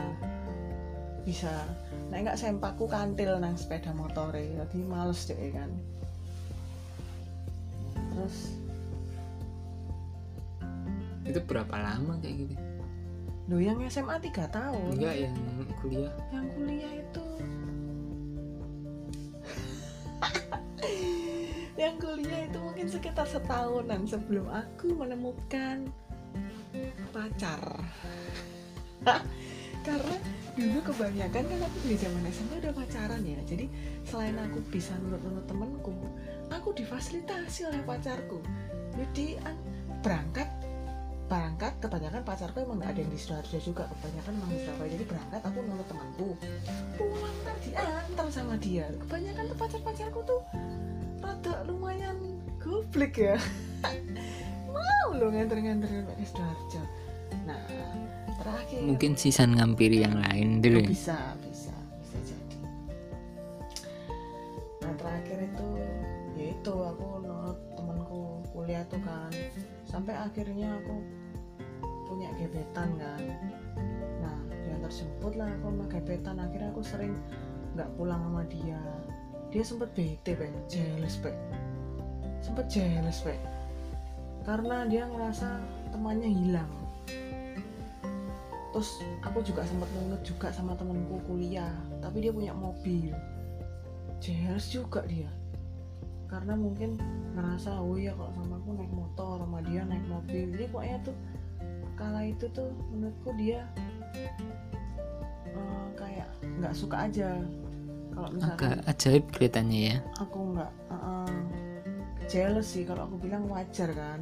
Bisa. 1.24 1.52
Nah 2.10 2.18
nggak 2.20 2.36
sempaku 2.36 2.84
kantil 2.90 3.40
nang 3.40 3.56
sepeda 3.56 3.94
motor 3.96 4.36
jadi 4.36 4.78
males 4.84 5.24
deh 5.24 5.52
kan. 5.54 5.70
Terus? 8.12 8.36
Itu 11.24 11.40
berapa 11.48 11.72
lama 11.78 12.18
kayak 12.20 12.34
gitu? 12.44 12.56
Lo 13.50 13.56
yang 13.58 13.80
SMA 13.88 14.20
3 14.20 14.48
tahun. 14.52 14.94
Enggak 14.98 15.16
yang 15.16 15.36
kuliah. 15.80 16.12
Yang 16.30 16.46
kuliah 16.54 16.92
itu 17.00 17.26
yang 21.92 22.00
kuliah 22.00 22.48
itu 22.48 22.56
mungkin 22.56 22.88
sekitar 22.88 23.28
setahunan 23.28 24.08
sebelum 24.08 24.48
aku 24.48 24.96
menemukan 24.96 25.92
pacar. 27.12 27.60
Karena 29.84 30.16
dulu 30.56 30.78
kebanyakan 30.88 31.42
kan 31.44 31.60
aku 31.60 31.78
di 31.84 31.96
zaman 32.00 32.24
SMA 32.32 32.64
udah 32.64 32.72
pacaran 32.72 33.20
ya. 33.20 33.36
Jadi 33.44 33.68
selain 34.08 34.40
aku 34.40 34.64
bisa 34.72 34.96
nurut-nurut 35.04 35.44
temenku 35.44 35.92
aku 36.48 36.72
difasilitasi 36.72 37.68
oleh 37.68 37.84
pacarku. 37.84 38.40
Jadi 38.96 39.36
an- 39.44 39.60
berangkat 40.00 40.48
berangkat 41.28 41.72
kebanyakan 41.80 42.24
pacarku 42.24 42.60
emang 42.60 42.80
nggak 42.80 42.92
ada 42.92 43.00
yang 43.04 43.12
di 43.12 43.18
Sidoarjo 43.20 43.58
juga 43.60 43.84
kebanyakan 44.00 44.32
emang 44.32 44.48
di 44.48 44.58
Surabaya. 44.64 44.90
Jadi 44.96 45.04
berangkat 45.04 45.42
aku 45.44 45.58
nurut 45.60 45.86
temanku. 45.92 46.28
Pulang 46.96 47.36
ntar 47.44 47.56
diantar 47.60 48.28
sama 48.32 48.54
dia. 48.56 48.88
Kebanyakan 48.96 49.44
tuh 49.52 49.56
pacar-pacarku 49.60 50.20
tuh 50.24 50.40
rada 51.22 51.62
lumayan 51.64 52.18
goblok 52.58 53.14
ya. 53.16 53.38
Mau 54.74 55.08
lo 55.14 55.30
nganter-nganterin 55.30 56.04
pakai 56.06 56.26
Sidoarjo. 56.26 56.82
Nah 57.46 57.62
terakhir. 58.42 58.80
Mungkin 58.82 59.14
sisan 59.14 59.54
ngampiri 59.54 60.02
yang 60.02 60.18
lain 60.18 60.58
dulu 60.58 60.82
ya? 60.82 60.88
bisa 60.90 61.18
bisa 61.46 61.74
bisa 62.02 62.16
jadi. 62.26 62.58
Nah 64.82 64.92
terakhir 64.98 65.38
itu 65.46 65.66
ya 66.34 66.44
itu 66.58 66.72
aku 66.74 67.06
nurut 67.22 67.58
temanku 67.78 68.42
kuliah 68.50 68.82
tuh 68.90 69.00
kan. 69.06 69.30
Sampai 69.86 70.18
akhirnya 70.18 70.74
aku 70.82 70.96
punya 72.10 72.28
gebetan 72.36 72.90
kan. 72.98 73.22
Nah 74.18 74.38
dia 74.50 74.76
tersebut 74.82 75.32
lah 75.38 75.48
aku 75.48 75.66
sama 75.70 75.86
gebetan. 75.86 76.36
Akhirnya 76.42 76.68
aku 76.74 76.82
sering 76.82 77.14
nggak 77.72 77.88
pulang 77.96 78.20
sama 78.20 78.42
dia 78.52 78.80
dia 79.52 79.62
sempet 79.62 79.92
bete 79.92 80.32
pe 80.32 80.48
jealous 80.66 81.20
pe 81.20 81.30
sempet 82.40 82.66
jealous 82.72 83.20
pe 83.20 83.36
karena 84.42 84.86
dia 84.90 85.06
ngerasa 85.06 85.48
temannya 85.94 86.30
hilang. 86.30 86.72
Terus 88.72 89.04
aku 89.22 89.44
juga 89.44 89.62
sempat 89.62 89.86
nunut 89.94 90.22
juga 90.26 90.50
sama 90.50 90.74
temanku 90.74 91.20
kuliah. 91.28 91.70
Tapi 92.02 92.26
dia 92.26 92.32
punya 92.34 92.50
mobil. 92.56 93.14
Jealous 94.18 94.72
juga 94.72 95.06
dia. 95.06 95.30
Karena 96.26 96.56
mungkin 96.56 96.96
ngerasa 97.36 97.78
oh 97.78 97.94
ya 98.00 98.16
kalau 98.16 98.32
sama 98.34 98.56
aku 98.58 98.70
naik 98.74 98.92
motor 98.96 99.36
sama 99.44 99.60
dia 99.62 99.84
naik 99.86 100.06
mobil. 100.08 100.44
Jadi 100.56 100.64
pokoknya 100.72 100.98
tuh 101.04 101.16
kala 101.94 102.24
itu 102.26 102.48
tuh 102.50 102.72
menurutku 102.90 103.30
dia 103.36 103.68
eh, 105.46 105.86
kayak 105.94 106.28
nggak 106.58 106.74
suka 106.74 107.06
aja 107.06 107.36
kalau 108.12 108.28
misalkan 108.30 108.56
agak 108.60 108.76
ajaib 108.88 109.24
kelihatannya 109.32 109.80
ya. 109.80 109.96
Aku 110.20 110.38
nggak 110.52 110.70
uh, 110.88 111.36
jealous 112.28 112.68
sih 112.72 112.84
kalau 112.84 113.08
aku 113.08 113.16
bilang 113.18 113.44
wajar 113.48 113.90
kan. 113.92 114.20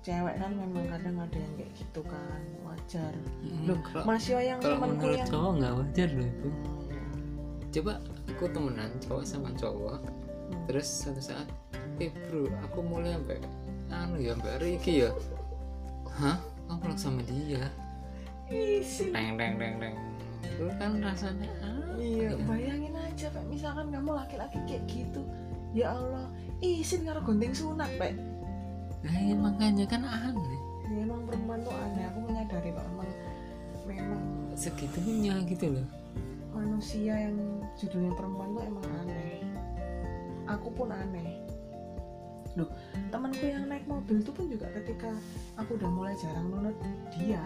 Cewek 0.00 0.40
kan 0.40 0.56
memang 0.56 0.88
kadang 0.88 1.16
ada 1.20 1.36
yang 1.36 1.52
kayak 1.60 1.72
gitu 1.76 2.00
kan 2.08 2.40
wajar. 2.64 3.12
Hmm, 3.44 3.68
loh 3.68 3.78
kalau- 3.84 4.06
masih 4.08 4.40
yang 4.40 4.58
kalau 4.58 4.78
menurut 4.80 5.18
yang 5.20 5.28
cowok 5.28 5.52
nggak 5.60 5.74
wajar 5.76 6.08
loh 6.16 6.28
itu. 6.30 6.48
Hmm, 6.48 7.54
coba 7.70 7.92
aku 8.26 8.44
temenan 8.48 8.90
cowok 9.04 9.22
sama 9.22 9.48
cowok 9.54 9.98
hmm. 10.00 10.62
terus 10.64 10.88
suatu 10.88 11.20
saat 11.20 11.46
eh 12.00 12.08
bro 12.08 12.48
aku 12.64 12.80
mulai 12.80 13.12
sampai 13.12 13.38
anu 13.92 14.16
ya 14.16 14.32
sampai 14.32 14.56
Ricky 14.58 15.04
ya. 15.04 15.10
Hah? 16.16 16.40
Kamu 16.64 16.78
pulang 16.80 16.96
sama 16.98 17.20
dia. 17.26 17.66
Isi. 18.50 19.14
teng 19.14 19.38
teng 19.38 19.54
teng 19.60 19.74
teng 19.78 19.94
itu 20.42 20.66
kan 20.76 20.92
rasanya 20.98 21.50
ah, 21.62 21.94
Iya, 21.94 22.34
Iya. 22.34 22.44
bayangin 22.48 22.89
Pak. 23.28 23.44
Misalkan 23.52 23.92
kamu 23.92 24.16
laki-laki 24.16 24.56
kayak 24.64 24.88
gitu, 24.88 25.20
ya 25.76 25.92
Allah, 25.92 26.32
izin 26.64 27.04
karo 27.04 27.20
gunting 27.20 27.52
sunat, 27.52 27.92
Pak. 28.00 28.16
nah 29.00 29.16
ya 29.16 29.32
makanya 29.36 29.84
kan 29.88 30.04
aneh 30.04 30.60
Ya, 30.90 31.06
emang 31.06 31.22
perempuan 31.28 31.62
tuh 31.62 31.72
aneh. 31.72 32.04
Aku 32.08 32.18
menyadari, 32.24 32.72
Pak. 32.72 32.84
Memang, 32.88 33.10
memang 33.86 34.22
segitunya 34.56 35.38
gitu 35.46 35.76
loh 35.76 35.86
manusia 36.60 37.14
yang 37.16 37.36
judulnya 37.78 38.12
perempuan 38.18 38.52
tuh 38.52 38.64
emang 38.66 38.86
aneh. 39.02 39.40
Aku 40.50 40.68
pun 40.74 40.90
aneh. 40.90 41.38
Loh, 42.58 42.66
temanku 43.14 43.46
yang 43.46 43.70
naik 43.70 43.86
mobil 43.86 44.18
itu 44.18 44.34
pun 44.34 44.50
juga 44.50 44.66
ketika 44.74 45.14
aku 45.54 45.78
udah 45.78 45.86
mulai 45.86 46.14
jarang 46.18 46.50
nunut 46.50 46.74
dia, 47.14 47.38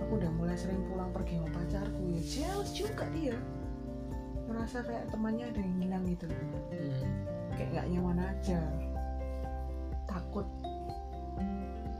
aku 0.00 0.16
udah 0.16 0.32
mulai 0.32 0.56
sering 0.56 0.80
pulang 0.88 1.12
pergi 1.12 1.36
sama 1.36 1.50
pacarku, 1.52 2.00
ya 2.16 2.22
jealous 2.24 2.70
juga 2.72 3.04
dia. 3.12 3.36
Merasa 4.48 4.80
kayak 4.80 5.12
temannya 5.12 5.44
ada 5.52 5.60
yang 5.60 5.76
hilang 5.78 6.04
gitu. 6.08 6.26
Hmm. 6.26 7.04
kayak 7.54 7.68
nggak 7.74 7.86
nyaman 7.92 8.18
aja. 8.22 8.60
Takut 10.08 10.46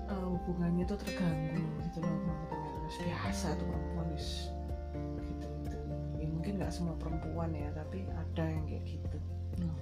uh, 0.08 0.26
hubungannya 0.32 0.84
tuh 0.88 0.98
terganggu 1.00 1.64
gitu 1.84 1.98
loh 2.00 2.16
teman-teman 2.24 2.70
terus 2.88 2.96
biasa 3.04 3.46
tuh 3.60 3.66
perempuan 3.68 4.08
gitu 4.16 5.46
gitu. 5.60 5.78
Ya 6.18 6.26
mungkin 6.32 6.52
nggak 6.60 6.72
semua 6.72 6.96
perempuan 6.96 7.52
ya 7.52 7.68
tapi 7.76 8.08
ada 8.08 8.44
yang 8.48 8.64
kayak 8.64 8.84
gitu. 8.86 9.18
Hmm. 9.58 9.74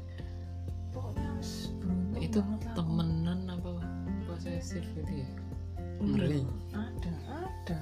pokoknya 0.97 1.29
wis 1.37 1.69
beruntung 1.85 2.25
itu 2.25 2.41
temenan 2.73 3.41
apa 3.53 3.71
posesif 4.25 4.85
gitu 4.97 5.13
ya? 5.13 5.31
Ngeri 6.01 6.49
ada 6.73 7.13
ada 7.29 7.79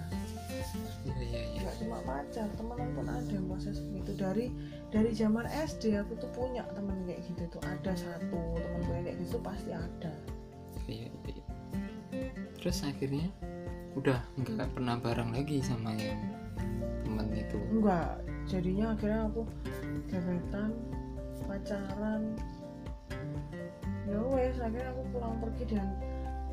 iya 1.04 1.16
iya 1.20 1.40
iya. 1.58 1.70
Cuma 1.80 1.98
pacar 2.04 2.48
temenan 2.54 2.90
pun 2.94 3.06
ada 3.08 3.30
yang 3.30 3.46
proses 3.50 3.82
gitu 3.82 4.12
dari 4.16 4.50
dari 4.88 5.10
zaman 5.12 5.46
SD 5.50 5.98
aku 5.98 6.16
tuh 6.18 6.30
punya 6.32 6.64
temen 6.72 7.04
kayak 7.04 7.22
gitu 7.26 7.42
tuh. 7.50 7.62
Ada 7.64 7.92
satu 7.94 8.40
temen 8.56 8.80
gue 8.86 8.98
kayak 9.04 9.18
gitu 9.22 9.36
pasti 9.42 9.70
ada. 9.74 10.14
Iya 10.86 11.08
iya. 11.28 11.44
Terus 12.60 12.78
akhirnya 12.86 13.28
udah 13.94 14.18
nggak 14.40 14.70
pernah 14.74 14.96
bareng 14.98 15.30
lagi 15.34 15.62
sama 15.62 15.94
yang 15.94 16.20
temen 17.06 17.26
itu? 17.34 17.58
Enggak 17.70 18.22
jadinya 18.48 18.92
akhirnya 18.96 19.20
aku 19.30 19.42
gebetan 20.10 20.70
pacaran. 21.44 22.22
Ya 24.04 24.20
wes 24.20 24.56
akhirnya 24.60 24.92
aku 24.92 25.02
pulang 25.16 25.34
pergi 25.40 25.64
dan 25.76 25.88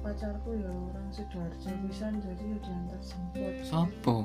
pacarku 0.02 0.58
ya 0.58 0.70
orang 0.70 1.08
sidoarjo 1.14 1.70
pisan 1.86 2.18
jadi 2.26 2.44
ya 2.44 2.58
diantar 2.66 3.00
jemput. 3.06 3.56
Sopo? 3.66 4.16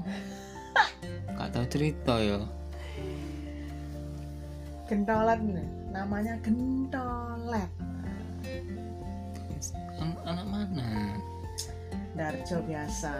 Gak 1.36 1.48
tahu 1.52 1.66
cerita 1.68 2.14
ya. 2.16 2.40
Gentolet 4.88 5.40
nih 5.42 5.68
namanya 5.92 6.34
gentolet 6.40 7.70
An- 9.96 10.20
anak 10.24 10.46
mana? 10.46 10.86
Darjo 12.16 12.60
biasa. 12.64 13.14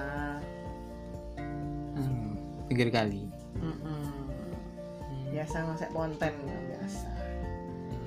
Anu 1.96 2.36
pinggir 2.68 2.88
kali. 2.88 3.28
Mm-mm. 3.56 3.80
Hmm. 3.84 5.24
biasa 5.32 5.56
ngosek 5.64 5.90
ponten 5.92 6.34
biasa. 6.44 7.08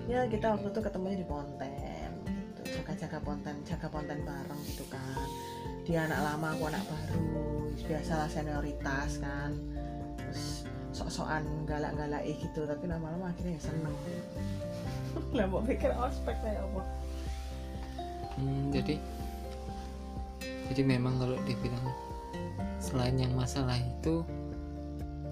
Ya 0.09 0.25
kita 0.25 0.57
waktu 0.57 0.73
itu 0.73 0.81
ketemunya 0.81 1.17
di 1.21 1.27
ponten 1.29 1.68
gitu 2.89 3.05
jaga-jaga 3.05 3.19
ponten 3.21 3.55
jaga 3.69 3.87
ponten 3.89 4.19
bareng 4.25 4.61
gitu 4.65 4.83
kan. 4.89 5.29
Dia 5.85 6.09
anak 6.09 6.19
lama 6.25 6.47
aku 6.57 6.63
anak 6.73 6.83
baru 6.89 7.21
biasalah 7.85 8.29
senioritas 8.29 9.21
kan. 9.21 9.53
Terus 10.17 10.65
sok-sokan 10.93 11.45
galak-galak 11.69 12.25
gitu 12.25 12.65
tapi 12.65 12.89
lama-lama 12.89 13.29
akhirnya 13.29 13.57
ya 13.57 13.61
seneng. 13.61 13.95
Lah 15.37 15.45
mau 15.45 15.61
pikir 15.61 15.93
ospek 15.93 16.33
kayak 16.41 16.65
apa? 16.65 16.81
Hmm, 18.39 18.73
jadi 18.73 18.97
jadi 20.73 20.81
memang 20.85 21.21
kalau 21.21 21.37
dibilang 21.45 21.85
selain 22.81 23.17
yang 23.21 23.33
masalah 23.37 23.77
itu 23.77 24.25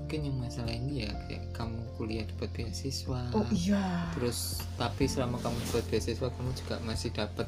mungkin 0.07 0.23
yang 0.23 0.39
masalah 0.39 0.71
ini 0.71 1.03
ya 1.03 1.11
kayak 1.27 1.43
kamu 1.51 1.83
kuliah 1.99 2.23
dapat 2.31 2.47
beasiswa. 2.55 3.27
Oh 3.35 3.43
iya. 3.51 4.07
Terus 4.15 4.63
tapi 4.79 5.03
selama 5.03 5.35
kamu 5.43 5.59
dapat 5.67 5.83
beasiswa 5.91 6.31
kamu 6.31 6.55
juga 6.55 6.79
masih 6.87 7.11
dapat 7.11 7.43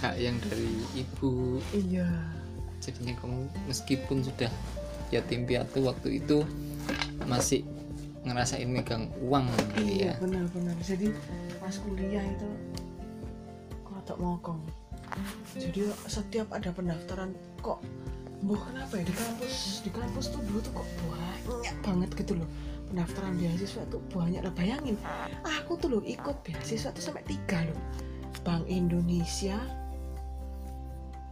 hak 0.00 0.16
yang 0.16 0.32
dari 0.48 0.80
ibu. 0.96 1.60
Iya. 1.76 2.08
Jadinya 2.80 3.12
kamu 3.20 3.52
meskipun 3.68 4.24
sudah 4.24 4.48
yatim 5.12 5.44
piatu 5.44 5.84
waktu 5.84 6.24
itu 6.24 6.48
masih 7.28 7.68
ngerasain 8.24 8.64
megang 8.64 9.12
uang 9.20 9.44
gitu 9.76 9.84
iya 9.84 10.16
ya. 10.16 10.24
benar-benar. 10.24 10.80
Jadi 10.80 11.12
pas 11.60 11.76
kuliah 11.84 12.24
itu 12.24 12.48
kok 13.84 14.16
mokong 14.16 14.64
jadi 15.52 15.92
setiap 16.08 16.48
ada 16.48 16.72
pendaftaran 16.72 17.36
kok 17.60 17.84
Boh 18.44 18.60
kenapa 18.60 19.00
ya 19.00 19.04
di 19.08 19.14
kampus 19.16 19.80
di 19.80 19.90
kampus 19.90 20.28
tuh 20.28 20.40
dulu 20.44 20.60
tuh 20.60 20.72
kok 20.76 20.88
banyak 21.48 21.76
banget 21.80 22.10
gitu 22.20 22.32
loh. 22.36 22.48
Pendaftaran 22.92 23.40
beasiswa 23.40 23.82
tuh 23.88 24.04
banyak 24.12 24.44
lah 24.44 24.52
bayangin 24.52 25.00
aku 25.42 25.80
tuh 25.80 25.88
loh 25.88 26.02
ikut 26.04 26.36
beasiswa 26.44 26.92
tuh 26.92 27.00
sampai 27.00 27.24
tiga 27.24 27.64
loh. 27.64 27.80
Bank 28.44 28.68
Indonesia 28.68 29.56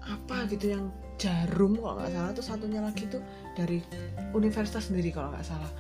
apa 0.03 0.49
gitu 0.51 0.75
yang 0.75 0.89
jarum 1.21 1.79
kalau 1.79 2.01
nggak 2.01 2.11
salah 2.11 2.33
tuh 2.35 2.45
satunya 2.45 2.81
lagi 2.83 3.05
tuh 3.07 3.23
dari 3.55 3.79
universitas 4.35 4.89
sendiri 4.89 5.13
kalau 5.13 5.31
nggak 5.31 5.45
salah. 5.47 5.71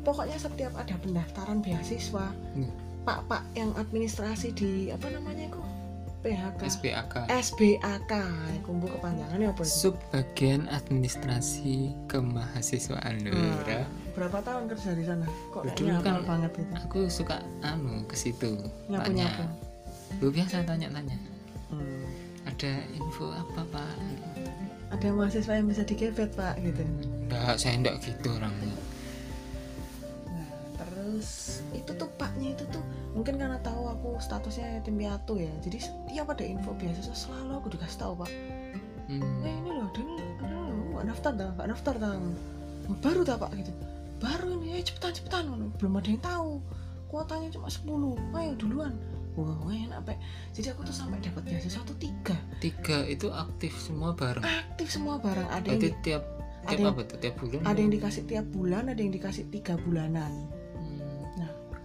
Pokoknya 0.00 0.40
setiap 0.40 0.72
ada 0.80 0.96
pendaftaran 0.96 1.60
beasiswa 1.60 2.32
Hmm. 2.56 2.72
pak 3.04 3.20
pak 3.28 3.44
yang 3.56 3.72
administrasi 3.76 4.52
di 4.56 4.88
apa 4.92 5.08
namanya 5.12 5.52
kok 5.52 5.64
PHK 6.20 6.60
SPAK 6.68 7.14
SBAK 7.32 8.12
kumpul 8.60 8.92
kepanjangannya 8.92 9.48
apa 9.48 9.64
itu? 9.64 9.72
sub 9.72 9.96
bagian 10.12 10.68
administrasi 10.68 11.96
kemahasiswaan. 12.06 13.24
Loh 13.24 13.32
Hmm. 13.32 13.88
berapa 14.12 14.38
tahun 14.44 14.68
kerja 14.68 14.92
di 14.92 15.04
sana? 15.06 15.24
Kok 15.48 15.64
Dulu 15.72 15.96
kan 16.02 16.20
banget 16.22 16.52
gitu 16.54 16.72
aku 16.76 17.00
suka 17.08 17.40
anu 17.62 18.04
ke 18.04 18.12
situ 18.14 18.52
tanya. 18.86 19.32
Nyapu 19.32 19.44
lu 20.18 20.28
biasa 20.28 20.60
tanya-tanya. 20.62 21.16
Hmm. 21.70 22.04
ada 22.42 22.72
info 22.92 23.30
apa 23.30 23.62
pak? 23.70 23.94
Ada 24.90 25.14
mahasiswa 25.14 25.54
yang 25.54 25.70
bisa 25.70 25.86
dikebet 25.86 26.34
pak 26.34 26.58
gitu. 26.58 26.82
Enggak 27.24 27.56
saya 27.56 27.78
enggak 27.78 27.96
gitu 28.02 28.28
orangnya. 28.28 28.74
Nah 30.26 30.50
terus 30.76 31.30
itu 31.70 31.90
tuh 31.94 32.10
paknya 32.18 32.52
itu 32.52 32.64
tuh 32.68 32.82
mungkin 33.14 33.38
karena 33.38 33.56
statusnya 34.20 34.78
yatim 34.78 34.96
piatu 35.00 35.40
ya. 35.40 35.52
Jadi 35.64 35.78
setiap 35.80 36.32
ada 36.32 36.44
info 36.44 36.76
beasiswa 36.76 37.16
selalu 37.16 37.52
aku 37.58 37.68
dikasih 37.74 37.98
tahu 37.98 38.12
pak. 38.20 38.30
Hmm. 39.10 39.42
eh 39.42 39.50
ini 39.50 39.70
loh 39.74 39.90
ada 39.90 40.00
ini 40.00 40.14
ada 40.38 40.54
loh 40.54 40.70
nggak 40.94 41.06
daftar 41.10 41.32
dah 41.34 41.48
nggak 41.58 41.68
daftar 41.74 41.94
dah. 41.98 42.12
Oh, 42.86 42.96
baru 43.02 43.20
tak 43.26 43.36
pak 43.42 43.50
gitu. 43.58 43.72
Baru 44.20 44.48
ini 44.60 44.78
eh 44.78 44.84
cepetan 44.84 45.12
cepetan 45.16 45.44
belum 45.80 45.92
ada 45.98 46.08
yang 46.08 46.22
tahu. 46.22 46.52
Kuotanya 47.10 47.48
cuma 47.50 47.66
10 47.66 47.90
ayo 48.38 48.52
duluan. 48.54 48.94
Wah 49.34 49.56
enak 49.66 50.04
pak. 50.06 50.18
Jadi 50.54 50.70
aku 50.70 50.86
tuh 50.86 50.94
sampai 50.94 51.18
dapat 51.18 51.42
beasiswa 51.46 51.82
tuh 51.82 51.96
tiga. 51.98 52.36
Tiga 52.62 53.02
itu 53.08 53.30
aktif 53.34 53.74
semua 53.78 54.14
bareng? 54.14 54.42
Aktif 54.44 54.94
semua 54.94 55.18
barang 55.18 55.48
ada 55.48 55.66
berarti 55.66 55.90
yang 55.90 56.02
tiap 56.04 56.22
ada 56.60 56.68
tiap 56.70 56.78
yang- 56.78 56.92
apa 56.92 57.02
tuh? 57.08 57.18
Tiap 57.18 57.34
bulan? 57.40 57.60
ada 57.64 57.78
yang 57.80 57.92
dikasih 57.96 58.22
tiap 58.28 58.46
bulan 58.52 58.84
ada 58.92 59.00
yang 59.00 59.12
dikasih 59.16 59.44
tiga 59.48 59.74
bulanan. 59.80 60.32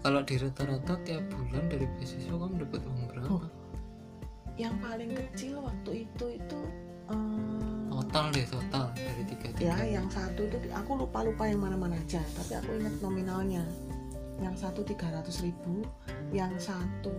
Kalau 0.06 0.22
di 0.22 0.38
rata-rata 0.38 0.94
tiap 1.02 1.26
bulan 1.34 1.66
dari 1.66 1.90
beasiswa 1.98 2.38
kamu 2.38 2.62
dapat 2.62 2.82
uang 2.86 3.04
berapa? 3.10 3.30
Oh. 3.34 3.46
yang 4.56 4.78
paling 4.78 5.12
kecil 5.12 5.60
waktu 5.66 6.06
itu 6.08 6.26
itu 6.38 6.62
eh, 7.10 7.84
total 7.90 8.26
deh 8.30 8.46
total. 8.46 8.86
Dari 8.94 9.24
tiga 9.28 9.48
ya 9.58 9.74
tiga 9.74 9.86
yang 10.00 10.08
satu 10.08 10.46
itu 10.46 10.58
aku 10.72 10.92
lupa 10.94 11.26
lupa 11.26 11.50
yang 11.50 11.60
mana 11.60 11.74
mana 11.74 11.98
aja. 11.98 12.22
Tapi 12.22 12.54
aku 12.54 12.70
ingat 12.78 12.96
nominalnya. 13.02 13.66
Yang 14.36 14.68
satu 14.68 14.84
300.000 14.84 15.48
ribu 15.48 15.88
yang 16.36 16.52
satu 16.60 17.12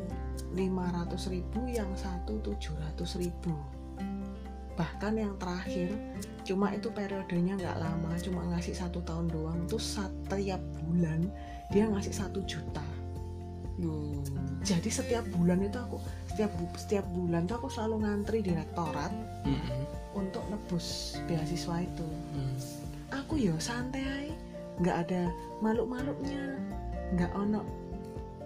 500.000 0.53 1.33
ribu 1.33 1.61
yang 1.67 1.91
satu 1.99 2.39
700.000 2.41 3.25
ribu. 3.25 3.53
Bahkan 4.77 5.13
yang 5.17 5.35
terakhir 5.41 5.91
cuma 6.47 6.71
itu 6.77 6.93
periodenya 6.93 7.57
nggak 7.57 7.77
lama 7.83 8.13
cuma 8.21 8.47
ngasih 8.55 8.79
satu 8.79 9.03
tahun 9.03 9.33
doang. 9.33 9.61
Terus 9.69 9.97
setiap 9.99 10.61
bulan 10.81 11.29
dia 11.69 11.85
ngasih 11.85 12.15
satu 12.15 12.41
juta 12.45 12.83
Duh. 13.77 14.25
jadi 14.61 14.89
setiap 14.89 15.25
bulan 15.31 15.61
itu 15.61 15.77
aku 15.77 16.01
setiap 16.27 16.51
bu- 16.53 16.77
setiap 16.77 17.07
bulan 17.11 17.45
tuh 17.45 17.57
aku 17.57 17.69
selalu 17.69 17.97
ngantri 18.03 18.39
di 18.41 18.53
rektorat 18.53 19.13
Mm-mm. 19.43 19.81
untuk 20.13 20.45
nebus 20.47 21.19
beasiswa 21.25 21.81
itu 21.81 22.09
Mm. 22.33 22.57
aku 23.13 23.35
yo 23.37 23.55
santai 23.57 24.03
ae. 24.03 24.31
nggak 24.77 24.97
ada 25.03 25.23
maluk-maluknya 25.59 26.57
nggak 27.13 27.33
ono 27.33 27.65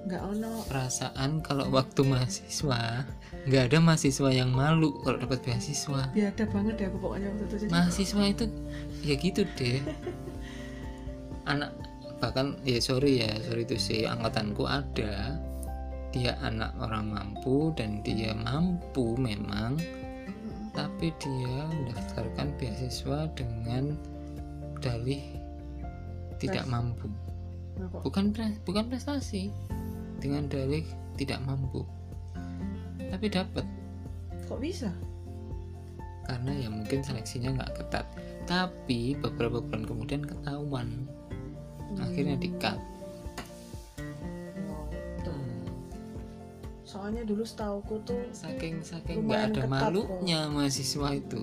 nggak 0.00 0.22
ono 0.24 0.62
perasaan 0.64 1.40
kalau 1.40 1.66
waktu 1.68 2.00
mahasiswa 2.02 3.02
nggak 3.44 3.62
ada 3.66 3.78
mahasiswa 3.78 4.30
yang 4.30 4.48
malu 4.48 4.94
kalau 5.00 5.18
dapat 5.18 5.42
beasiswa 5.42 6.06
biada 6.08 6.46
banget 6.46 6.74
ya 6.76 6.86
aku 6.86 6.98
pokoknya 6.98 7.26
waktu 7.28 7.44
itu 7.44 7.56
jadi 7.60 7.70
mahasiswa 7.70 8.22
itu 8.24 8.44
ya 9.00 9.14
gitu 9.16 9.42
deh 9.52 9.78
anak 11.50 11.70
bahkan 12.20 12.60
ya 12.68 12.76
sorry 12.78 13.24
ya 13.24 13.32
sorry 13.48 13.64
itu 13.64 13.80
sih 13.80 14.00
angkatanku 14.04 14.68
ada. 14.68 15.40
Dia 16.10 16.36
anak 16.44 16.76
orang 16.78 17.10
mampu 17.16 17.72
dan 17.74 18.04
dia 18.04 18.36
mampu 18.36 19.16
memang. 19.16 19.80
Tapi 20.70 21.10
dia 21.18 21.66
mendaftarkan 21.66 22.54
beasiswa 22.60 23.26
dengan 23.34 23.98
dalih 24.78 25.22
tidak 26.38 26.68
mampu. 26.68 27.10
Nah 27.80 27.88
bukan 28.04 28.30
bukan 28.62 28.84
prestasi. 28.86 29.50
Dengan 30.20 30.46
dalih 30.46 30.84
tidak 31.16 31.40
mampu. 31.42 31.82
Tapi 33.10 33.26
dapat. 33.32 33.64
Kok 34.46 34.60
bisa? 34.60 34.92
Karena 36.28 36.52
ya 36.54 36.68
mungkin 36.70 37.02
seleksinya 37.02 37.56
nggak 37.58 37.74
ketat. 37.80 38.06
Tapi 38.46 39.18
beberapa 39.18 39.62
bulan 39.62 39.86
kemudian 39.86 40.22
ketahuan 40.22 41.10
akhirnya 41.96 42.36
Hmm. 42.36 42.42
di 42.42 42.50
cut. 42.54 42.78
Tuh. 45.20 45.42
soalnya 46.82 47.22
dulu 47.22 47.42
setauku 47.42 48.02
tuh 48.02 48.18
saking 48.30 48.82
saking 48.82 49.22
nggak 49.24 49.42
ada 49.48 49.62
ketat 49.62 49.70
malunya 49.70 50.40
mahasiswa 50.46 51.08
itu. 51.12 51.42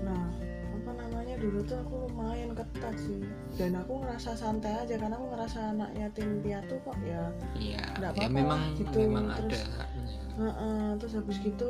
Nah 0.00 0.24
apa 0.74 0.90
namanya 0.94 1.34
dulu 1.36 1.60
tuh 1.60 1.78
aku 1.78 1.94
lumayan 2.06 2.52
ketat 2.52 2.94
sih. 2.98 3.24
Dan 3.54 3.72
aku 3.74 4.00
ngerasa 4.00 4.34
santai 4.34 4.74
aja 4.76 4.94
karena 4.94 5.14
aku 5.14 5.26
ngerasa 5.30 5.58
anak 5.70 5.90
yatim 5.94 6.40
piatu 6.40 6.76
kok 6.80 6.98
ya 7.00 7.22
iya 7.54 7.84
Nggak 7.96 8.12
ya 8.16 8.28
memang 8.28 8.60
lah 8.60 8.76
gitu, 8.76 8.96
memang 9.00 9.26
ada 9.30 9.40
terus- 9.46 9.68
haknya. 9.70 10.04
Heeh, 10.34 10.86
terus 10.98 11.12
habis 11.14 11.36
gitu 11.38 11.68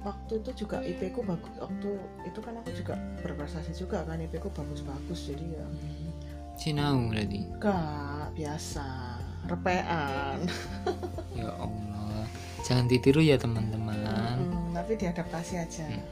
waktu 0.00 0.32
itu 0.36 0.50
juga 0.58 0.76
IP 0.80 1.12
ku 1.12 1.20
bagus 1.22 1.52
waktu 1.56 1.90
itu 2.24 2.40
kan 2.40 2.56
aku 2.56 2.72
juga 2.74 2.94
berprestasi 3.20 3.70
juga 3.72 4.02
kan 4.02 4.18
IP 4.18 4.36
ku 4.36 4.48
bagus-bagus 4.50 5.30
jadi 5.30 5.46
ya 5.54 5.66
Sinau 6.60 7.08
berarti? 7.08 7.40
Gak 7.56 8.36
biasa. 8.36 9.16
Repean. 9.48 10.44
Ya 11.40 11.56
Allah. 11.56 12.28
Jangan 12.68 12.84
ditiru 12.84 13.24
ya 13.24 13.40
teman-teman. 13.40 13.96
Mm, 13.96 14.76
tapi 14.76 14.92
diadaptasi 15.00 15.56
aja. 15.56 15.88
Hmm. 15.88 16.04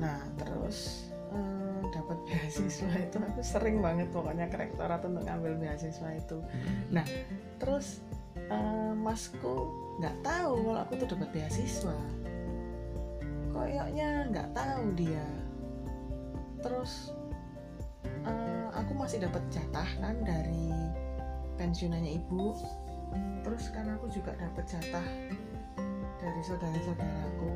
nah 0.00 0.16
terus 0.40 1.06
eh, 1.28 1.80
dapat 1.92 2.18
beasiswa 2.24 2.88
itu 2.98 3.20
aku 3.20 3.44
sering 3.44 3.84
banget 3.84 4.08
pokoknya 4.10 4.48
ke 4.48 4.56
rektorat 4.58 5.04
untuk 5.06 5.22
ngambil 5.22 5.60
beasiswa 5.60 6.08
itu. 6.18 6.42
Hmm. 6.42 6.98
Nah. 6.98 7.06
terus 7.62 8.02
eh, 8.34 8.92
masku 8.96 9.70
nggak 10.02 10.16
tahu 10.26 10.66
kalau 10.66 10.80
aku 10.82 10.92
tuh 10.98 11.08
dapat 11.14 11.28
beasiswa. 11.30 11.94
Koyoknya 13.54 14.34
nggak 14.34 14.50
tahu 14.50 14.84
dia. 14.98 15.28
Terus 16.58 17.14
eh, 18.04 18.66
aku 18.74 18.92
masih 18.96 19.22
dapat 19.22 19.42
jatah 19.52 19.88
kan 20.00 20.16
dari 20.22 20.70
pensiunannya 21.60 22.20
ibu. 22.20 22.56
Terus 23.42 23.72
kan 23.74 23.90
aku 23.90 24.06
juga 24.12 24.36
dapat 24.38 24.64
jatah 24.68 25.06
dari 26.20 26.40
saudara-saudaraku. 26.44 27.52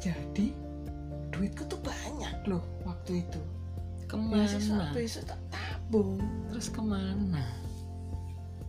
Jadi 0.00 0.54
duitku 1.34 1.64
tuh 1.68 1.80
banyak 1.82 2.34
loh 2.48 2.64
waktu 2.86 3.22
itu. 3.26 3.42
Ke 4.06 4.14
mana? 4.14 4.94
beasiswa 4.94 5.22
tak 5.26 5.40
tabung. 5.50 6.22
Terus 6.50 6.70
ke 6.70 6.82
mana? 6.82 7.42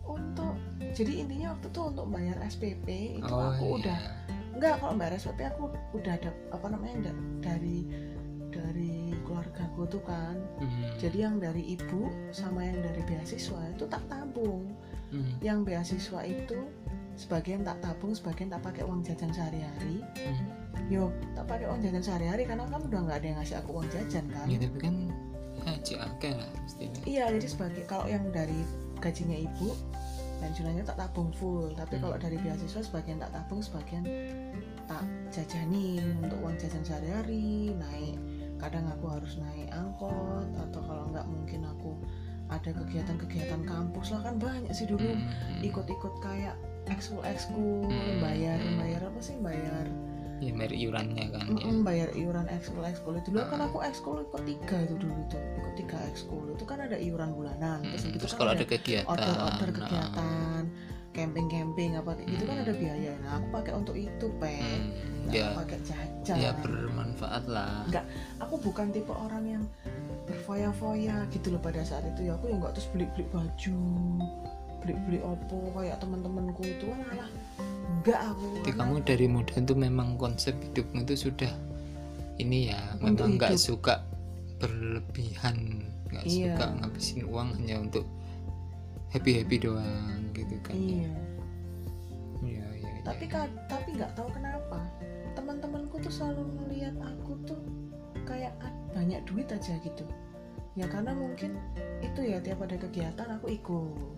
Untuk 0.08 0.56
jadi 0.98 1.12
intinya 1.22 1.54
waktu 1.54 1.66
itu 1.70 1.80
untuk 1.84 2.06
bayar 2.10 2.36
SPP 2.42 2.86
itu 3.22 3.30
oh 3.30 3.54
aku 3.54 3.64
iya. 3.64 3.74
udah 3.78 4.00
enggak 4.58 4.74
kalau 4.82 4.94
bayar 4.98 5.14
SPP 5.14 5.40
aku 5.46 5.62
udah 5.94 6.12
ada 6.18 6.30
apa 6.50 6.66
namanya 6.66 6.96
da- 7.10 7.28
dari 7.44 7.78
dari 8.50 8.97
keluarga 9.78 9.86
gue 9.86 9.86
tuh 9.86 10.02
kan 10.02 10.36
Hmm. 10.58 10.90
jadi 10.98 11.18
yang 11.30 11.34
dari 11.38 11.62
ibu 11.78 12.10
sama 12.34 12.66
yang 12.66 12.82
dari 12.82 13.02
beasiswa 13.06 13.60
itu 13.70 13.84
tak 13.86 14.02
tabung 14.10 14.74
Hmm. 15.08 15.38
yang 15.40 15.62
beasiswa 15.62 16.20
itu 16.26 16.58
sebagian 17.16 17.62
tak 17.62 17.78
tabung 17.80 18.12
sebagian 18.14 18.50
tak 18.50 18.62
pakai 18.62 18.82
uang 18.84 19.06
jajan 19.06 19.30
sehari-hari 19.30 20.02
Hmm. 20.18 20.46
yo 20.90 21.14
tak 21.34 21.46
pakai 21.46 21.66
uang 21.70 21.80
jajan 21.82 22.02
sehari-hari 22.02 22.42
karena 22.44 22.66
kan 22.66 22.80
udah 22.82 23.00
nggak 23.06 23.18
ada 23.22 23.26
yang 23.26 23.38
ngasih 23.38 23.56
aku 23.58 23.70
uang 23.78 23.88
jajan 23.94 24.24
kan 24.30 24.46
ya 24.50 24.58
tapi 24.58 24.78
kan 24.82 24.94
akeh 26.00 26.32
lah 26.34 26.48
mestinya 26.64 27.00
iya 27.06 27.24
jadi 27.30 27.48
sebagai 27.48 27.82
kalau 27.86 28.06
yang 28.08 28.24
dari 28.34 28.56
gajinya 28.98 29.36
ibu 29.36 29.74
pensiunannya 30.38 30.86
tak 30.86 30.98
tabung 31.02 31.34
full 31.34 31.70
tapi 31.74 31.98
Hmm. 31.98 32.02
kalau 32.08 32.16
dari 32.18 32.36
beasiswa 32.38 32.80
sebagian 32.82 33.18
tak 33.18 33.30
tabung 33.34 33.62
sebagian 33.62 34.06
tak 34.86 35.04
jajanin 35.34 36.14
untuk 36.22 36.38
uang 36.40 36.56
jajan 36.56 36.82
sehari-hari 36.86 37.74
naik 37.74 38.16
kadang 38.58 38.86
aku 38.86 39.06
harus 39.08 39.38
naik 39.38 39.70
angkot 39.70 40.48
atau 40.58 40.80
kalau 40.82 41.04
nggak 41.08 41.24
mungkin 41.24 41.62
aku 41.64 41.94
ada 42.48 42.70
kegiatan-kegiatan 42.72 43.62
kampus 43.62 44.10
lah 44.10 44.24
kan 44.24 44.36
banyak 44.36 44.72
sih 44.72 44.84
dulu 44.84 45.04
Hmm. 45.04 45.60
ikut-ikut 45.60 46.14
kayak 46.18 46.56
ekskul 46.86 47.20
ekskul 47.22 47.86
Hmm. 47.86 48.18
bayar 48.18 48.56
bayar 48.76 49.00
apa 49.04 49.20
sih 49.20 49.36
bayar 49.38 49.84
ya 50.38 50.54
bayar 50.54 50.70
iurannya 50.70 51.24
kan 51.28 51.44
ya 51.50 51.72
bayar 51.82 52.08
iuran 52.14 52.46
ekskul 52.48 52.80
ekskul 52.80 53.18
itu 53.18 53.34
dulu 53.34 53.42
kan 53.44 53.58
Ah. 53.58 53.66
aku 53.66 53.78
ekskul 53.82 54.22
ikut 54.22 54.42
tiga 54.46 54.76
itu 54.86 54.94
dulu 54.96 55.18
tuh 55.26 55.42
ikut 55.58 55.74
tiga 55.76 55.98
ekskul 56.06 56.46
itu 56.48 56.64
kan 56.64 56.78
ada 56.78 56.94
iuran 56.94 57.34
bulanan 57.34 57.82
terus 57.84 58.06
Hmm, 58.06 58.14
gitu 58.14 58.22
terus 58.22 58.32
kan 58.32 58.38
kalau 58.38 58.52
ada 58.54 58.62
ada 58.62 58.70
kegiatan 58.70 59.10
order-order 59.10 59.68
nah, 59.68 59.76
kegiatan 59.76 60.62
camping-camping 61.18 61.98
apa 61.98 62.14
kayak 62.14 62.28
gitu 62.30 62.44
kan 62.46 62.54
Hmm. 62.54 62.64
ada 62.64 62.74
biaya. 62.74 63.12
Nah 63.20 63.32
aku 63.36 63.46
pakai 63.50 63.72
untuk 63.74 63.96
itu 63.98 64.26
pe. 64.38 64.54
Hmm, 64.54 64.88
ya. 65.28 65.50
pakai 65.58 65.78
jajan 65.82 66.36
ya 66.38 66.50
bermanfaat 66.62 67.44
lah. 67.46 67.82
Nggak. 67.86 68.04
aku 68.38 68.54
bukan 68.62 68.86
tipe 68.88 69.10
orang 69.10 69.44
yang 69.44 69.64
berfoya-foya 70.24 71.26
gitu 71.28 71.50
loh 71.50 71.60
pada 71.60 71.82
saat 71.82 72.06
itu. 72.06 72.30
Ya 72.30 72.38
aku 72.38 72.48
yang 72.48 72.62
nggak 72.62 72.78
terus 72.78 72.86
beli-beli 72.94 73.26
baju 73.28 73.78
beli-beli 74.78 75.18
opo 75.20 75.74
kayak 75.74 75.98
teman-temanku 75.98 76.62
itu. 76.62 76.86
Kan 76.86 77.00
malah 77.02 77.28
enggak 77.98 78.20
aku. 78.22 78.46
Jadi 78.62 78.72
kamu 78.72 78.94
dari 79.02 79.26
muda 79.26 79.54
tuh 79.58 79.76
memang 79.76 80.08
konsep 80.14 80.54
hidupmu 80.54 81.02
itu 81.02 81.28
sudah 81.28 81.50
ini 82.38 82.70
ya 82.70 82.78
Untuk 83.02 83.26
memang 83.26 83.30
nggak 83.42 83.58
suka 83.58 84.06
berlebihan 84.62 85.82
nggak 86.08 86.24
Iya. 86.24 86.54
suka 86.54 86.64
ngabisin 86.78 87.20
uang 87.26 87.48
hanya 87.58 87.76
untuk 87.82 88.06
happy 89.12 89.40
happy 89.40 89.56
doang 89.60 90.30
gitu 90.36 90.56
kan. 90.64 90.74
Ya. 90.76 90.80
iya. 90.80 91.12
Iya, 92.38 92.66
iya, 92.78 92.90
iya. 92.94 93.02
tapi 93.02 93.26
kan 93.26 93.50
tapi 93.66 93.98
nggak 93.98 94.14
tahu 94.14 94.30
kenapa 94.30 94.86
teman-temanku 95.34 95.98
tuh 95.98 96.12
selalu 96.12 96.46
melihat 96.62 96.94
aku 97.02 97.34
tuh 97.42 97.58
kayak 98.28 98.54
banyak 98.94 99.20
duit 99.26 99.48
aja 99.50 99.74
gitu. 99.82 100.04
Ya 100.78 100.86
karena 100.86 101.10
mungkin 101.16 101.58
itu 102.04 102.20
ya 102.22 102.38
tiap 102.38 102.62
ada 102.62 102.78
kegiatan 102.78 103.28
aku 103.34 103.50
ikut. 103.50 104.14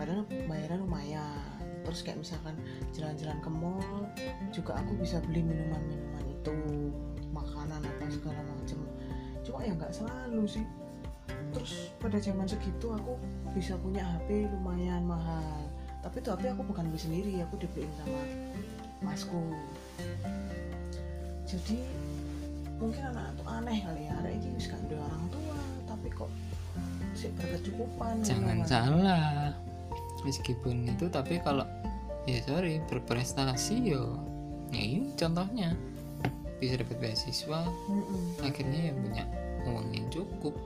Padahal 0.00 0.24
bayaran 0.48 0.88
lumayan. 0.88 1.52
Terus 1.84 2.02
kayak 2.02 2.18
misalkan 2.24 2.56
jalan-jalan 2.96 3.38
ke 3.44 3.50
mall 3.52 4.08
juga 4.50 4.80
aku 4.80 4.98
bisa 4.98 5.22
beli 5.22 5.44
minuman-minuman 5.44 6.24
itu 6.26 6.54
makanan 7.30 7.84
apa 7.84 8.04
segala 8.10 8.40
macem 8.48 8.80
cuma 9.46 9.62
ya 9.62 9.72
nggak 9.78 9.94
selalu 9.94 10.42
sih 10.48 10.64
terus 11.56 11.88
pada 11.96 12.20
zaman 12.20 12.44
segitu 12.44 12.92
aku 12.92 13.16
bisa 13.56 13.80
punya 13.80 14.04
HP 14.04 14.44
lumayan 14.52 15.08
mahal. 15.08 15.64
Tapi 16.04 16.20
itu 16.20 16.28
HP 16.28 16.52
aku 16.52 16.62
bukan 16.68 16.84
beli 16.92 17.00
sendiri 17.00 17.32
aku 17.40 17.56
dibeliin 17.56 17.88
sama 17.96 18.20
masku. 19.00 19.40
Jadi 21.48 21.80
mungkin 22.76 23.08
anak 23.08 23.32
tuh 23.40 23.46
aneh 23.48 23.80
kali 23.80 24.04
ya. 24.04 24.12
Ada 24.20 24.30
ini 24.36 24.48
wis 24.52 24.68
ada 24.68 24.96
orang 25.00 25.24
tua 25.32 25.58
tapi 25.88 26.08
kok 26.12 26.30
sih 27.16 27.32
berkecukupan 27.32 28.20
jangan 28.20 28.60
ngono 28.60 28.62
kan. 28.62 28.68
salah. 28.68 29.48
Meskipun 30.28 30.92
itu 30.92 31.08
tapi 31.08 31.40
kalau 31.40 31.64
ya 32.28 32.44
sorry 32.44 32.84
berprestasi 32.84 33.80
yo. 33.80 34.20
Ya 34.76 34.84
ini 34.84 35.16
contohnya. 35.16 35.72
Bisa 36.60 36.80
dapat 36.80 36.96
beasiswa. 37.00 37.68
Mm-mm. 37.88 38.44
akhirnya 38.44 38.92
yang 38.92 38.96
punya 39.00 39.24
uang 39.68 39.88
yang 39.92 40.08
cukup 40.12 40.56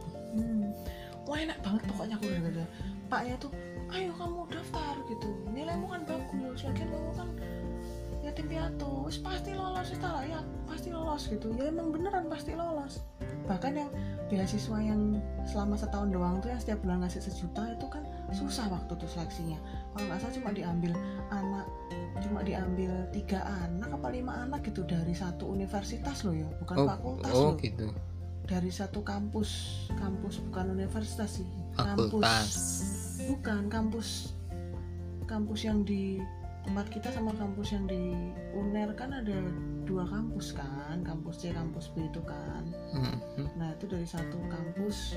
enak 1.46 1.58
banget 1.64 1.82
pokoknya 1.88 2.14
aku 2.20 2.26
udah 2.28 2.66
Paknya 3.10 3.34
tuh, 3.42 3.50
ayo 3.90 4.14
kamu 4.14 4.46
daftar 4.54 4.94
gitu. 5.10 5.28
Nilaimu 5.50 5.86
kan 5.90 6.02
bagus, 6.06 6.62
lagian 6.62 6.88
kamu 6.94 7.10
kan 7.18 7.28
yatim 8.20 8.46
piatu, 8.52 9.08
wis 9.08 9.16
pasti 9.18 9.56
lolos, 9.56 9.90
tak 9.96 10.28
ya 10.28 10.44
pasti 10.68 10.92
lolos 10.92 11.26
gitu. 11.26 11.50
Ya 11.56 11.72
emang 11.72 11.90
beneran 11.90 12.28
pasti 12.30 12.52
lolos. 12.54 13.02
Bahkan 13.48 13.72
yang 13.74 13.90
beasiswa 14.30 14.78
yang 14.78 15.18
selama 15.42 15.74
setahun 15.74 16.14
doang 16.14 16.38
tuh 16.38 16.54
yang 16.54 16.60
setiap 16.62 16.78
bulan 16.86 17.02
ngasih 17.02 17.24
sejuta 17.26 17.66
itu 17.74 17.86
kan 17.90 18.06
susah 18.30 18.70
waktu 18.70 18.92
tuh 18.94 19.10
seleksinya. 19.10 19.58
Kalau 19.96 20.04
nggak 20.06 20.18
salah 20.22 20.34
cuma 20.38 20.50
diambil 20.54 20.92
anak 21.34 21.66
cuma 22.20 22.44
diambil 22.44 22.92
tiga 23.10 23.40
anak 23.64 23.90
apa 23.90 24.08
lima 24.12 24.44
anak 24.44 24.60
gitu 24.68 24.84
dari 24.84 25.16
satu 25.16 25.48
universitas 25.48 26.22
loh 26.22 26.36
ya 26.36 26.48
bukan 26.60 26.76
oh 26.76 26.86
fakultas 26.86 27.32
oh 27.32 27.42
loh 27.48 27.54
gitu 27.58 27.86
dari 28.50 28.70
satu 28.74 29.06
kampus 29.06 29.86
kampus 29.94 30.42
bukan 30.50 30.74
universitas 30.74 31.38
sih 31.38 31.46
fakultas. 31.78 32.50
bukan 33.30 33.70
kampus 33.70 34.34
kampus 35.30 35.60
yang 35.62 35.86
di 35.86 36.18
tempat 36.66 36.90
kita 36.90 37.14
sama 37.14 37.30
kampus 37.38 37.70
yang 37.70 37.86
di 37.86 38.10
UNER 38.52 38.90
kan 38.98 39.14
ada 39.14 39.38
dua 39.86 40.02
kampus 40.10 40.50
kan 40.58 41.06
kampus 41.06 41.46
C 41.46 41.54
kampus 41.54 41.94
B 41.94 42.02
itu 42.10 42.20
kan. 42.26 42.66
Mhm. 42.94 43.46
nah 43.54 43.70
itu 43.70 43.86
dari 43.86 44.04
satu 44.04 44.38
kampus 44.50 45.14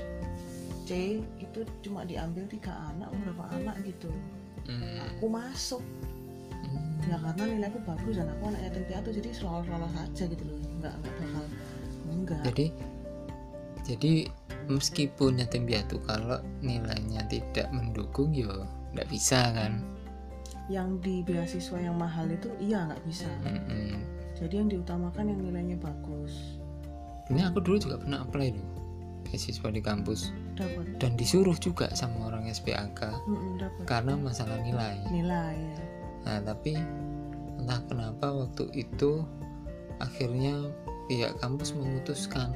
C 0.86 1.18
itu 1.42 1.60
cuma 1.82 2.06
diambil 2.06 2.46
tiga 2.46 2.70
anak 2.94 3.10
berapa 3.18 3.44
anak 3.58 3.76
gitu. 3.82 4.14
Hmm. 4.64 5.18
aku 5.18 5.26
masuk. 5.28 5.82
Hmm. 6.64 6.96
ya 7.04 7.20
karena 7.20 7.44
nilaiku 7.44 7.78
bagus 7.84 8.16
dan 8.16 8.30
aku 8.32 8.48
anak 8.48 8.60
yatim 8.64 8.84
piatu 8.88 9.08
jadi 9.12 9.30
selalu 9.36 9.68
lolos 9.68 9.94
aja 10.00 10.24
gitu 10.24 10.42
loh. 10.46 10.58
Nggak 10.80 10.94
nggak 11.02 11.12
bakal 11.18 11.44
enggak 12.08 12.42
jadi 12.48 12.66
jadi 13.84 14.32
meskipun 14.66 15.44
yatim 15.44 15.68
piatu 15.68 16.00
kalau 16.08 16.40
nilainya 16.64 17.20
tidak 17.28 17.68
mendukung 17.70 18.32
yo 18.32 18.64
nggak 18.96 19.08
bisa 19.12 19.52
kan? 19.52 19.84
Yang 20.72 20.88
di 21.04 21.14
beasiswa 21.20 21.76
yang 21.76 22.00
mahal 22.00 22.24
itu 22.32 22.48
iya 22.56 22.88
nggak 22.88 23.02
bisa. 23.04 23.28
Mhm. 23.44 24.16
jadi 24.34 24.66
yang 24.66 24.68
diutamakan 24.72 25.30
yang 25.30 25.40
nilainya 25.46 25.78
bagus. 25.78 26.58
Ini 27.30 27.54
aku 27.54 27.62
dulu 27.62 27.76
juga 27.78 27.96
pernah 28.02 28.26
apply 28.26 28.50
loh 28.50 28.68
beasiswa 29.24 29.68
di 29.72 29.82
kampus. 29.82 30.34
Dapat. 30.54 31.00
Dan 31.02 31.18
disuruh 31.18 31.56
juga 31.58 31.90
sama 31.96 32.30
orang 32.30 32.46
SPAK 32.46 33.00
dapat. 33.58 33.84
karena 33.88 34.14
masalah 34.14 34.58
nilai. 34.62 35.00
Nilai 35.10 35.54
ya. 35.58 35.84
Nah 36.24 36.38
tapi 36.44 36.78
entah 37.58 37.80
kenapa 37.88 38.30
waktu 38.30 38.70
itu 38.74 39.24
akhirnya 39.98 40.70
pihak 41.08 41.36
kampus 41.40 41.74
memutuskan 41.76 42.54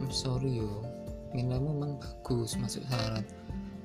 "I'm 0.00 0.12
sorry 0.12 0.60
yo. 0.60 0.84
Nilaimu 1.36 1.68
memang 1.76 2.00
bagus 2.00 2.56
masuk 2.56 2.84
syarat. 2.88 3.26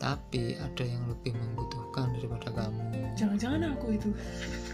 Tapi 0.02 0.58
ada 0.58 0.82
yang 0.82 1.06
lebih 1.06 1.38
membutuhkan 1.38 2.10
daripada 2.18 2.50
kamu. 2.58 2.82
Jangan-jangan 3.14 3.78
aku 3.78 3.94
itu. 3.94 4.10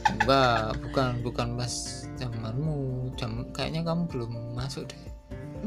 Enggak 0.07 0.79
bukan 0.79 1.11
bukan 1.19 1.47
pas 1.59 1.73
zamanmu. 2.15 3.11
Jam 3.19 3.43
kayaknya 3.51 3.83
kamu 3.83 4.07
belum 4.07 4.31
masuk 4.55 4.87
deh. 4.87 5.03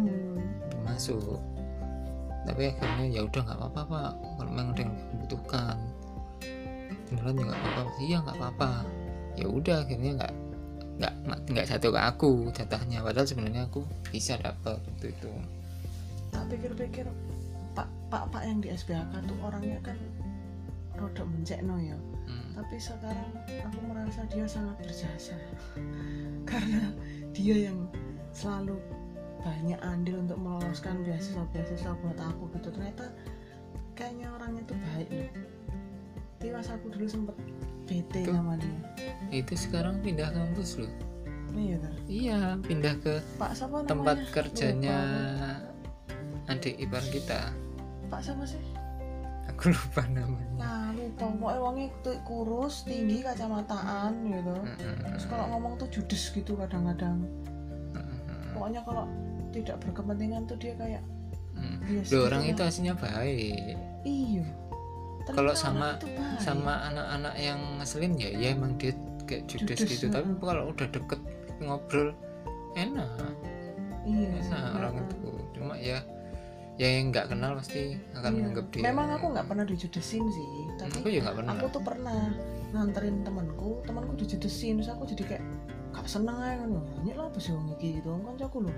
Hmm, 0.01 0.41
belum 0.41 0.83
masuk. 0.89 1.37
Tapi 2.49 2.73
akhirnya 2.73 3.21
ya 3.21 3.21
udah 3.29 3.41
nggak 3.45 3.59
apa-apa 3.61 3.83
pak. 3.85 4.12
Kalau 4.41 4.49
memang 4.49 4.73
ada 4.73 4.81
yang 4.81 4.93
membutuhkan. 5.12 5.77
Beneran 7.12 7.37
ya 7.37 7.45
nggak 7.45 7.61
apa-apa. 7.61 7.83
Iya 8.01 8.16
nggak 8.25 8.37
apa-apa. 8.41 8.71
Ya 9.37 9.47
udah 9.51 9.77
akhirnya 9.85 10.11
nggak 10.25 10.35
nggak 11.01 11.14
nggak 11.53 11.66
jatuh 11.68 11.91
ke 11.93 12.01
aku 12.01 12.33
jatahnya. 12.57 13.05
Padahal 13.05 13.29
sebenarnya 13.29 13.68
aku 13.68 13.85
bisa 14.09 14.41
dapat 14.41 14.81
waktu 14.81 15.12
itu 15.12 15.60
tak 16.31 16.45
pikir-pikir 16.51 17.07
pak 17.74 17.87
pak 18.11 18.26
pak 18.35 18.43
yang 18.43 18.59
di 18.59 18.74
SBHK 18.74 19.12
tuh 19.26 19.39
orangnya 19.43 19.78
kan 19.83 19.99
rodok 20.99 21.26
mencekno 21.31 21.76
ya. 21.81 21.97
Hmm. 22.31 22.62
tapi 22.62 22.78
sekarang 22.78 23.31
aku 23.66 23.78
merasa 23.91 24.22
dia 24.31 24.47
sangat 24.47 24.76
berjasa. 24.78 25.35
Karena 26.51 26.95
dia 27.35 27.70
yang 27.70 27.91
selalu 28.31 28.78
banyak 29.41 29.81
andil 29.83 30.20
untuk 30.20 30.39
meloloskan 30.39 31.03
beasiswa-beasiswa 31.03 31.97
buat 32.05 32.18
aku 32.20 32.53
gitu. 32.55 32.70
Ternyata 32.70 33.11
kayaknya 33.97 34.28
orangnya 34.31 34.62
tuh 34.68 34.78
baik 34.78 35.09
loh. 35.11 35.31
Tapi 36.39 36.49
pas 36.55 36.68
aku 36.70 36.87
dulu 36.93 37.07
sempet 37.09 37.37
bete 37.89 38.20
Tuh. 38.22 38.37
sama 38.37 38.55
dia. 38.61 38.78
Itu 39.33 39.55
sekarang 39.59 39.99
pindah 40.05 40.31
kampus 40.31 40.78
loh. 40.78 40.93
Iya 41.51 41.76
kan 41.83 41.95
iya 42.07 42.39
pindah 42.62 42.95
ke 43.03 43.14
pak 43.35 43.59
siapa 43.59 43.83
namanya? 43.83 43.91
tempat 43.91 44.16
kerjanya 44.31 44.99
Lupa 45.03 45.80
adik 46.51 46.75
ipar 46.77 47.05
kita. 47.07 47.55
Pak 48.07 48.21
siapa 48.21 48.43
sih? 48.45 48.59
Aku 49.49 49.71
lupa 49.71 50.03
namanya. 50.07 50.51
Nah 50.57 50.85
lupa. 50.91 51.27
Wongnya 51.57 51.91
tuh 52.01 52.19
kurus 52.23 52.83
tinggi 52.85 53.23
kacamataan 53.23 54.13
gitu. 54.27 54.55
Mm-mm. 54.57 55.07
terus 55.07 55.25
kalau 55.27 55.47
ngomong 55.49 55.75
tuh 55.77 55.89
judes 55.89 56.31
gitu 56.31 56.55
kadang-kadang. 56.55 57.23
Mm-mm. 57.95 58.55
pokoknya 58.55 58.81
kalau 58.83 59.05
tidak 59.51 59.77
berkepentingan 59.81 60.43
tuh 60.47 60.59
dia 60.59 60.75
kayak 60.75 61.03
Mm. 61.51 61.77
Loh, 61.83 62.01
gitu 62.01 62.17
orang 62.25 62.43
ya. 62.47 62.51
itu 62.55 62.63
aslinya 62.63 62.95
baik. 62.97 63.77
Iya. 64.07 64.47
Kalau 65.29 65.53
sama- 65.53 65.99
itu 66.01 66.09
sama 66.41 66.89
anak-anak 66.89 67.35
yang 67.37 67.61
ngeselin 67.77 68.17
ya 68.17 68.31
ya 68.33 68.49
emang 68.57 68.81
dia 68.81 68.97
kayak 69.29 69.45
judes, 69.45 69.77
Judes, 69.77 69.99
gitu. 69.99 70.09
Tapi 70.09 70.25
heeh. 70.25 70.41
kalau 70.41 70.73
udah 70.73 70.89
deket 70.89 71.21
ngobrol 71.61 72.17
enak. 72.75 73.35
Iya 74.09 74.29
enak 74.41 74.63
orang 74.73 74.95
itu. 75.05 75.31
Cuma 75.53 75.75
ya 75.77 76.01
ya 76.81 76.89
yang 76.97 77.12
nggak 77.12 77.28
kenal 77.28 77.53
pasti 77.61 77.93
akan 78.16 78.31
Iya. 78.33 78.37
menganggap 78.41 78.66
dia. 78.72 78.83
Memang 78.89 79.07
aku 79.20 79.26
nggak 79.37 79.47
pernah 79.53 79.64
dijudesin 79.68 80.24
sih 80.33 80.49
tapi 80.81 80.97
aku 80.97 81.09
juga 81.12 81.22
nggak 81.28 81.37
pernah. 81.37 81.53
aku 81.53 81.66
tuh 81.68 81.83
pernah 81.85 82.18
nganterin 82.72 83.16
temanku 83.20 83.70
temanku 83.85 84.12
dijudesin 84.16 84.81
terus 84.81 84.89
aku 84.89 85.05
jadi 85.05 85.24
kayak 85.37 85.45
gak 85.91 86.07
seneng 86.07 86.39
aja 86.39 86.55
kan 86.62 86.70
ini 87.03 87.12
lah 87.12 87.26
apa 87.28 87.37
sih 87.37 87.53
iki 87.76 88.01
gitu. 88.01 88.09
Kan 88.16 88.35
aku 88.41 88.57
loh 88.64 88.72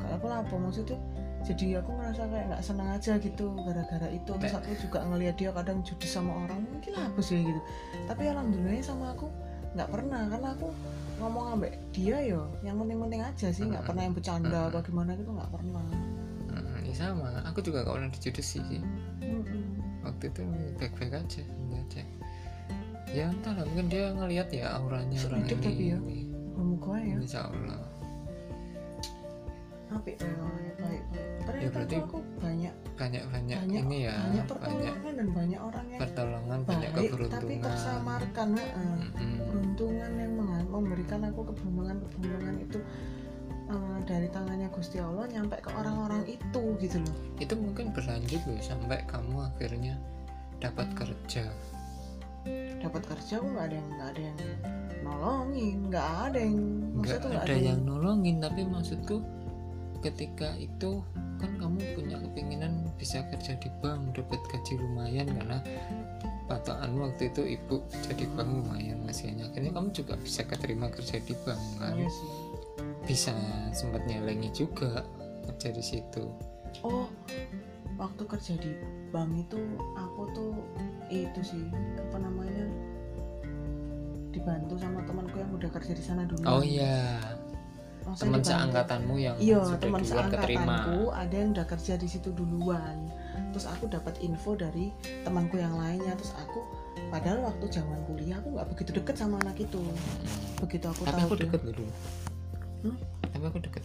kayak 0.00 0.16
aku 0.16 0.24
lah 0.32 0.38
apa 0.40 0.54
maksudnya 0.56 0.98
jadi 1.44 1.66
aku 1.84 1.90
ngerasa 1.92 2.22
kayak 2.26 2.46
nggak 2.50 2.62
seneng 2.64 2.88
aja 2.88 3.12
gitu 3.20 3.46
gara-gara 3.68 4.08
itu. 4.08 4.32
Terus 4.40 4.54
aku 4.56 4.70
juga 4.80 4.98
ngelihat 5.04 5.36
dia 5.36 5.50
kadang 5.52 5.78
judes 5.84 6.08
sama 6.08 6.32
orang 6.48 6.64
mungkin 6.64 6.90
lah 6.96 7.04
apa 7.04 7.20
sih 7.20 7.44
gitu. 7.44 7.60
Tapi 8.08 8.22
alhamdulillahnya 8.32 8.80
sama 8.80 9.12
aku 9.12 9.28
nggak 9.76 9.88
pernah 9.92 10.24
karena 10.32 10.48
aku 10.56 10.68
ngomong 11.20 11.44
ambek 11.60 11.72
dia 11.92 12.16
yo 12.24 12.48
yang 12.64 12.80
penting-penting 12.80 13.20
aja 13.20 13.52
sih 13.52 13.68
nggak 13.68 13.84
pernah 13.84 14.02
yang 14.08 14.14
bercanda 14.16 14.72
apa 14.72 14.80
gimana 14.80 15.12
gitu 15.16 15.32
nggak 15.36 15.52
pernah 15.52 15.84
ya 16.86 16.94
sama 16.94 17.42
aku 17.42 17.58
juga 17.60 17.82
gak 17.82 17.94
pernah 17.98 18.10
dijudesi 18.14 18.58
sih 18.62 18.82
Mm-mm. 19.26 20.06
waktu 20.06 20.24
itu 20.30 20.42
baik-baik 20.78 21.14
aja 21.18 21.42
aja 21.74 22.02
ya 23.10 23.24
entahlah 23.30 23.64
mungkin 23.66 23.86
dia 23.90 24.10
ngelihat 24.14 24.48
ya 24.50 24.66
auranya 24.78 25.18
orang 25.26 25.42
Sedikit 25.46 25.58
tapi 25.62 25.72
ini 25.74 25.86
ya. 25.90 25.98
Muka 26.56 26.94
ya 26.98 27.14
insya 27.20 27.40
Allah 27.50 27.80
apik 29.86 30.18
ya 30.18 30.32
baik 30.34 30.76
baik 30.82 31.02
ternyata 31.46 31.62
Ya, 31.62 31.68
berarti 31.70 31.96
aku 32.02 32.18
banyak 32.42 32.74
banyak-banyak 32.98 33.58
banyak 33.62 33.82
ini 33.86 33.98
ya 34.10 34.16
banyak 34.18 34.44
banyak 34.50 34.94
pertolongan 34.98 35.14
dan 35.14 35.28
banyak 35.30 35.60
orang 35.62 35.86
yang 35.86 36.00
pertolongan 36.02 36.58
banyak 36.66 36.90
baik 36.90 36.94
tapi 36.96 37.06
keberuntungan 37.14 37.62
tersamarkan 37.62 38.48
heeh. 38.58 38.74
Mm-mm. 38.74 39.32
keberuntungan 39.38 40.10
yang 40.18 40.32
memberikan 40.66 41.20
aku 41.30 41.40
keberuntungan 41.54 41.96
keberuntungan 42.02 42.56
itu 42.60 42.78
eh, 43.70 43.98
dari 44.06 44.28
tangannya 44.30 44.68
Gusti 44.70 44.98
Allah 45.02 45.26
nyampe 45.30 45.58
ke 45.60 45.70
orang-orang 45.74 46.22
itu 46.26 46.62
gitu 46.82 46.98
loh. 47.02 47.16
Itu 47.38 47.54
mungkin 47.58 47.90
berlanjut 47.90 48.42
loh 48.46 48.60
sampai 48.62 49.02
kamu 49.06 49.46
akhirnya 49.54 49.94
dapat 50.62 50.88
kerja. 50.94 51.46
Dapat 52.82 53.02
kerja 53.04 53.42
nggak 53.42 53.64
ada 53.66 53.74
yang 53.74 53.88
nggak 53.98 54.08
ada 54.14 54.20
yang 54.22 54.36
nolongin 55.06 55.76
nggak 55.90 56.08
ada 56.30 56.38
yang 56.42 56.56
nggak 56.98 57.18
tuh 57.22 57.30
ada 57.30 57.54
yang 57.56 57.80
nolongin 57.86 58.42
tapi 58.42 58.66
maksudku 58.66 59.22
ketika 60.02 60.54
itu 60.58 61.02
kan 61.36 61.50
kamu 61.60 61.78
punya 61.94 62.16
kepinginan 62.20 62.88
bisa 62.96 63.20
kerja 63.28 63.58
di 63.60 63.68
bank 63.82 64.16
dapat 64.16 64.40
gaji 64.48 64.74
lumayan 64.80 65.28
karena 65.36 65.58
patokan 66.46 66.94
waktu 66.96 67.28
itu 67.28 67.58
ibu 67.58 67.82
jadi 68.06 68.24
bank 68.38 68.48
lumayan 68.48 69.02
hasilnya 69.04 69.50
akhirnya 69.50 69.72
kamu 69.74 69.88
juga 69.92 70.14
bisa 70.20 70.46
keterima 70.46 70.86
kerja 70.88 71.18
di 71.20 71.34
bank 71.42 71.62
kan? 71.82 71.94
Iya 71.98 72.08
sih 72.08 72.45
bisa 73.06 73.30
sempat 73.70 74.02
nyelengi 74.10 74.50
juga 74.50 75.06
kerja 75.46 75.70
di 75.70 75.82
situ. 75.82 76.26
Oh 76.82 77.06
waktu 77.96 78.22
kerja 78.28 78.54
di 78.60 78.72
bank 79.08 79.32
itu 79.48 79.60
aku 79.96 80.22
tuh 80.36 80.52
itu 81.08 81.40
sih 81.40 81.64
apa 81.96 82.20
namanya 82.20 82.66
dibantu 84.34 84.76
sama 84.76 85.00
temanku 85.08 85.36
yang 85.40 85.50
udah 85.56 85.70
kerja 85.72 85.92
di 85.96 86.04
sana 86.04 86.28
dulu. 86.28 86.44
Oh 86.44 86.60
iya 86.60 87.16
teman 88.06 88.38
seangkatanmu 88.38 89.14
yang 89.18 89.34
iya 89.42 89.58
teman 89.82 89.98
seangkatanku 89.98 91.10
ada 91.10 91.34
yang 91.34 91.50
udah 91.56 91.66
kerja 91.66 91.96
di 91.96 92.08
situ 92.10 92.30
duluan. 92.36 93.08
Terus 93.56 93.64
aku 93.72 93.88
dapat 93.88 94.20
info 94.20 94.52
dari 94.52 94.92
temanku 95.24 95.56
yang 95.56 95.72
lainnya. 95.80 96.12
Terus 96.20 96.36
aku 96.36 96.60
padahal 97.08 97.48
waktu 97.48 97.64
zaman 97.72 97.96
kuliah 98.04 98.36
aku 98.44 98.60
nggak 98.60 98.68
begitu 98.76 98.90
deket 99.00 99.16
sama 99.16 99.40
anak 99.40 99.56
itu. 99.56 99.80
Begitu 100.60 100.84
aku 100.84 101.08
tapi 101.08 101.16
tahu 101.16 101.28
aku 101.32 101.36
deket 101.40 101.62
dulu 101.64 101.86
Hmm? 102.86 102.96
tapi 103.26 103.42
aku 103.44 103.58
deket 103.58 103.82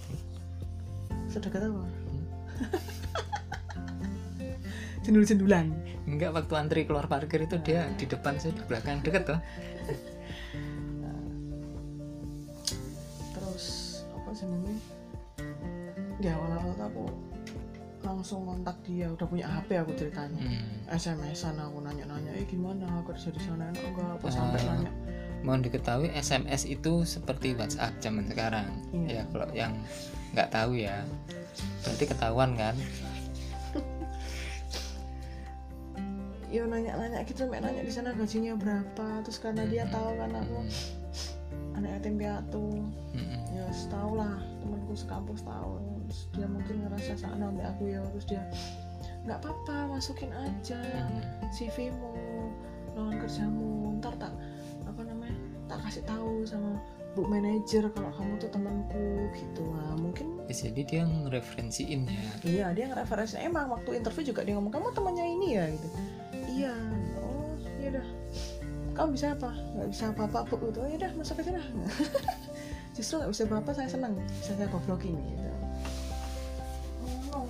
sedekat 1.28 1.66
apa? 1.66 1.82
Hmm. 1.82 2.24
jendul-jendulan? 5.04 5.72
Enggak 6.06 6.36
waktu 6.36 6.54
antri 6.60 6.82
keluar 6.86 7.08
parkir 7.08 7.42
itu 7.42 7.58
dia 7.64 7.88
di 7.98 8.06
depan 8.06 8.38
saya 8.38 8.54
di 8.54 8.64
belakang. 8.68 9.02
Deket 9.02 9.24
tuh 9.26 9.40
terus 13.34 13.66
apa 14.14 14.30
sebenarnya 14.36 14.78
di 16.22 16.28
awal-awal 16.30 16.78
aku 16.78 17.06
langsung 18.02 18.46
kontak 18.46 18.78
dia. 18.86 19.10
Udah 19.10 19.26
punya 19.26 19.46
HP 19.50 19.78
aku 19.78 19.94
ceritanya. 19.94 20.42
Hmm. 20.42 20.90
SMS-an 20.90 21.58
aku 21.58 21.82
nanya-nanya 21.82 22.34
eh 22.36 22.46
gimana? 22.46 23.02
Kerja 23.06 23.30
di 23.30 23.42
sana 23.42 23.70
enak 23.72 23.82
enggak 23.82 24.10
apa 24.20 24.28
sampai 24.30 24.60
Ah. 24.62 24.66
nanya 24.76 24.92
mohon 25.42 25.62
diketahui 25.62 26.10
SMS 26.12 26.66
itu 26.66 27.04
seperti 27.04 27.54
WhatsApp 27.58 27.98
zaman 28.00 28.26
sekarang. 28.30 28.68
Iya. 28.94 29.08
ya 29.10 29.24
kalau 29.30 29.50
yang 29.52 29.74
nggak 30.32 30.50
tahu 30.50 30.78
ya. 30.78 31.02
Berarti 31.84 32.06
ketahuan 32.08 32.54
kan? 32.56 32.76
Ya 36.52 36.68
nanya-nanya 36.68 37.24
gitu 37.24 37.48
sampai 37.48 37.64
nanya 37.64 37.80
di 37.80 37.94
sana 37.96 38.12
gajinya 38.12 38.60
berapa 38.60 39.24
terus 39.24 39.40
karena 39.40 39.64
dia 39.72 39.88
Hmm. 39.88 39.96
tahu 39.96 40.10
kan 40.20 40.32
aku. 40.36 40.60
Anak 41.80 41.90
yatim 41.96 42.20
piatu. 42.20 42.68
Mm-mm. 43.16 43.40
ya 43.56 43.68
tahu 43.88 44.20
lah 44.20 44.36
temanku 44.60 44.92
sekampus 44.92 45.44
tahu 45.48 45.80
terus 46.08 46.28
dia 46.36 46.48
mungkin 46.48 46.84
ngerasa 46.84 47.16
sana 47.16 47.48
sampai 47.48 47.66
aku 47.68 47.84
ya 47.88 48.04
terus 48.12 48.28
dia 48.28 48.44
nggak 49.24 49.40
apa-apa 49.40 49.96
masukin 49.96 50.32
aja. 50.36 50.80
CV-mu 51.56 52.12
lowongan 53.00 53.16
kerjamu. 53.24 53.72
Ntar 54.04 54.14
tak 54.20 54.34
tak 55.72 55.80
kasih 55.88 56.04
tahu 56.04 56.44
sama 56.44 56.76
bu 57.16 57.28
manajer 57.28 57.88
kalau 57.92 58.12
kamu 58.16 58.40
tuh 58.40 58.52
temanku 58.52 59.08
gitu 59.36 59.64
lah. 59.72 59.96
Mungkin 60.00 60.28
Ya, 60.52 60.68
jadi 60.68 60.82
dia 60.84 61.04
ngereferensiin 61.08 62.02
ya. 62.12 62.24
Iya 62.44 62.68
dia 62.76 62.86
ngereferensi. 62.92 63.40
Emang 63.40 63.72
waktu 63.72 63.96
interview 64.04 64.36
juga 64.36 64.44
dia 64.44 64.60
ngomong 64.60 64.72
kamu 64.72 64.92
temannya 64.92 65.26
ini 65.40 65.48
ya? 65.56 65.66
Gitu. 65.72 65.88
Iya. 66.60 66.76
Oh 67.24 67.56
iya 67.80 67.90
dah. 68.00 68.08
Kamu 68.96 69.16
bisa 69.16 69.32
apa? 69.32 69.52
Nggak 69.52 69.90
bisa 69.96 70.04
apa-apa 70.12 70.40
bu. 70.52 70.56
Gitu. 70.72 70.80
Oh 70.84 70.88
ya 70.92 70.98
dah 71.08 71.12
masuk 71.16 71.40
aja 71.40 71.52
dah. 71.56 71.68
Justru 73.00 73.24
nggak 73.24 73.32
bisa 73.32 73.44
apa-apa 73.48 73.72
saya 73.72 73.88
senang. 73.88 74.14
Bisa 74.28 74.52
saya 74.60 74.68
goblokin 74.68 75.16
gitu. 75.16 75.50
Oh. 77.32 77.48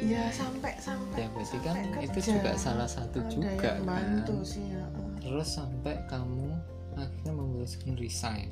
ya 0.00 0.32
sampai 0.32 0.72
sampai 0.80 1.24
ya 1.24 1.28
berarti 1.28 1.58
kan 1.60 1.76
sampai 1.76 2.08
itu 2.08 2.20
kerja. 2.24 2.32
juga 2.32 2.50
salah 2.56 2.88
satu 2.88 3.20
ada 3.20 3.28
juga 3.28 3.52
yang 3.52 3.84
bantu 3.84 4.32
kan. 4.32 4.48
sih 4.48 4.64
ya 4.72 4.80
terus 5.20 5.48
sampai 5.56 6.00
kamu 6.08 6.56
akhirnya 6.96 7.32
memutuskan 7.32 7.94
resign. 7.96 8.50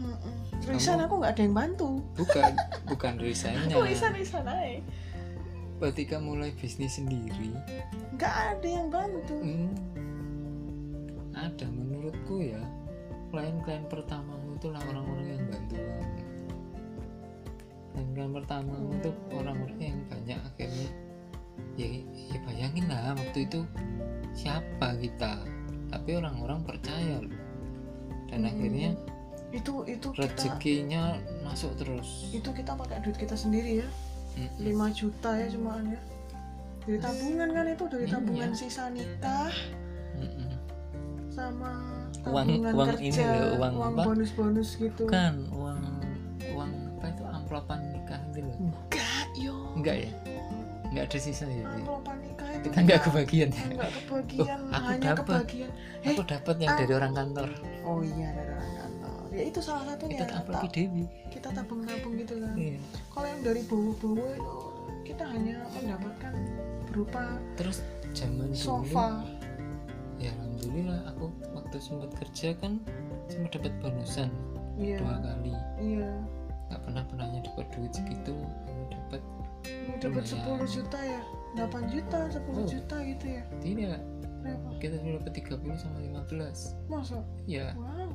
Mm-mm. 0.00 0.64
Resign 0.64 1.04
aku 1.04 1.20
nggak 1.20 1.32
ada 1.36 1.42
yang 1.44 1.56
bantu. 1.56 2.00
Bukan 2.16 2.52
bukan 2.90 3.14
resignnya. 3.20 3.76
Aku 3.76 3.84
resign 3.84 4.16
resign 4.16 4.48
aja 4.48 4.80
ketika 5.80 6.20
mulai 6.20 6.52
bisnis 6.52 7.00
sendiri? 7.00 7.56
Nggak 8.20 8.34
ada 8.56 8.68
yang 8.68 8.88
bantu. 8.92 9.36
Hmm, 9.40 9.72
ada 11.32 11.66
menurutku 11.72 12.44
ya 12.44 12.60
klien-klien 13.32 13.88
pertamamu 13.88 14.60
itu 14.60 14.68
orang-orang 14.68 15.26
yang 15.26 15.44
bantuan. 15.48 16.08
Klien-klien 17.96 18.32
pertamamu 18.36 18.88
itu 19.00 19.10
orang-orang 19.32 19.80
yang 19.80 19.98
banyak 20.12 20.38
akhirnya 20.52 20.88
ya, 21.80 21.88
ya 22.12 22.38
bayangin 22.44 22.86
lah 22.92 23.16
waktu 23.16 23.48
itu 23.48 23.60
siapa 24.36 25.00
kita 25.00 25.40
tapi 25.90 26.10
orang-orang 26.14 26.62
percaya 26.62 27.18
loh 27.18 27.34
dan 28.26 28.40
Hmm. 28.40 28.48
akhirnya 28.48 28.90
itu 29.50 29.82
itu 29.84 30.08
kita 30.10 30.30
rezekinya 30.30 31.02
masuk 31.42 31.74
terus 31.74 32.30
itu 32.30 32.46
kita 32.48 32.72
pakai 32.72 32.98
duit 33.00 33.16
kita 33.16 33.34
sendiri 33.34 33.82
ya 33.82 33.88
Mm-mm. 34.32 34.62
5 34.62 34.94
juta 34.94 35.30
ya 35.34 35.50
cuman 35.50 35.90
ya 35.90 36.00
dari 36.80 36.98
tabungan 36.98 37.48
kan 37.50 37.66
itu 37.68 37.84
dari 37.84 38.04
Iya. 38.04 38.14
tabungan 38.14 38.50
sisa 38.54 38.84
nikah 38.88 39.50
Mm-mm. 40.14 40.50
sama 41.28 41.70
Uang- 42.22 42.62
uang 42.68 42.88
kerja 42.94 43.02
ini 43.02 43.22
loh, 43.40 43.58
uang 43.58 43.74
apa? 43.90 44.02
bonus-bonus 44.04 44.76
gitu 44.76 45.02
bukan 45.04 45.34
uang 45.50 45.80
uang 46.48 46.70
apa 46.94 47.06
itu 47.08 47.22
amplopan 47.24 47.80
nikah 47.90 48.20
itu 48.24 48.38
loh 48.40 48.54
enggak 48.60 49.26
yo 49.34 49.54
enggak 49.74 49.96
ya 49.98 50.10
enggak 50.86 51.04
ada 51.06 51.18
sisa 51.18 51.44
ya 51.44 51.66
Bi? 51.66 51.82
Kita 52.60 52.76
enggak 52.78 53.00
kebagian 53.02 53.48
ya 53.50 53.64
enggak 53.66 53.90
kebagian 53.96 54.58
Oh, 54.60 54.68
aku 54.70 54.86
hanya 54.86 55.02
dapet. 55.10 55.24
kebagian. 55.24 55.70
Aku 56.02 56.22
dapat 56.24 56.54
yang 56.56 56.72
dari 56.76 56.92
orang 56.92 57.12
kantor. 57.12 57.48
Oh 57.82 57.98
iya 58.00 58.28
dari 58.30 58.50
orang 58.50 58.72
kantor. 58.76 59.18
Ya 59.30 59.42
itu 59.46 59.60
salah 59.60 59.84
satunya. 59.86 60.12
Kita 60.12 60.24
tak 60.24 60.30
Ta- 60.30 60.38
amplop 60.42 60.62
Dewi. 60.70 61.04
kita 61.30 61.48
tabung-tabung 61.52 62.14
gitu 62.16 62.34
kan 62.36 62.54
Iya. 62.54 62.78
kalau 63.08 63.26
yang 63.26 63.40
dari 63.40 63.62
bowo-bowo 63.64 64.26
itu 64.34 64.54
kita 65.06 65.24
hanya 65.24 65.54
mendapatkan 65.72 66.34
berupa 66.84 67.22
terus 67.54 67.80
zaman 68.10 68.50
dulu 68.50 68.58
sofa. 68.58 69.22
ya 70.16 70.30
alhamdulillah 70.36 71.00
aku 71.08 71.24
waktu 71.50 71.76
sempat 71.78 72.10
kerja 72.14 72.52
kan 72.56 72.82
sempat 73.26 73.56
dapat 73.56 73.72
bonusan 73.80 74.28
iya. 74.76 74.98
dua 74.98 75.16
kali. 75.18 75.54
Iya. 75.80 76.10
Nggak 76.68 76.80
pernah 76.84 77.02
pernahnya 77.06 77.40
dapat 77.42 77.66
duit 77.72 77.90
segitu 77.90 78.34
dapat 78.90 79.22
dapat. 79.98 80.22
10 80.24 80.66
juta 80.66 80.98
ya 80.98 81.22
8 81.52 81.66
juta 81.88 82.18
10 82.26 82.40
Oh. 82.52 82.64
juta 82.64 82.96
gitu 83.00 83.24
ya? 83.26 83.42
Tidak. 83.58 84.00
Berapa? 84.40 84.68
Kita 84.78 84.94
dulu 84.96 85.14
dapat 85.20 85.32
30 85.36 85.76
sama 85.76 85.98
15 85.98 86.58
masa? 86.86 87.18
Ya 87.44 87.74
wow. 87.74 88.10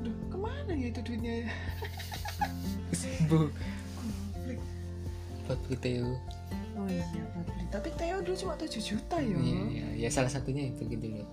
Duh, 0.00 0.14
ke 0.26 0.36
mana 0.36 0.72
ya 0.72 0.88
itu 0.88 1.00
duitnya 1.02 1.32
ya? 1.42 1.48
Buat 5.46 5.58
beli 5.64 5.76
Theo. 5.80 6.12
Oh 6.74 6.86
iya 6.86 7.04
buat 7.32 7.46
beli. 7.46 7.64
Tapi 7.68 7.88
Theo 7.94 8.16
dulu 8.20 8.36
cuma 8.36 8.54
7 8.54 8.68
juta 8.78 9.16
ya? 9.16 9.32
Iya, 9.34 9.60
iya, 9.66 9.86
ya 9.96 10.08
salah 10.08 10.28
satunya 10.28 10.68
itu 10.68 10.84
gitu 10.84 11.08
loh. 11.10 11.28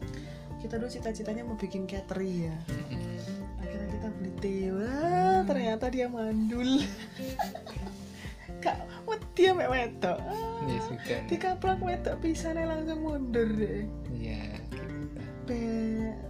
kita 0.56 0.82
dulu 0.82 0.90
cita-citanya 0.90 1.46
mau 1.46 1.54
bikin 1.54 1.86
catering 1.86 2.50
ya. 2.50 2.56
Mm-mm. 2.66 3.22
akhirnya 3.62 3.88
kita 3.92 4.08
beli 4.12 4.32
Theo. 4.40 4.76
Ah, 4.82 5.46
ternyata 5.46 5.86
dia 5.90 6.08
mandul 6.08 6.82
kak 8.66 8.78
wedi 9.06 9.44
mek 9.52 9.70
wedok 9.70 10.18
ah, 10.20 10.66
Ya 10.66 10.80
sudah. 10.82 11.20
dikaplak 11.30 11.80
wedok 11.80 12.16
pisannya 12.20 12.66
langsung 12.66 13.00
mundur 13.00 13.46
deh 13.48 13.86
Ya, 14.12 14.42
gitu. 14.68 15.22
Be, 15.46 15.62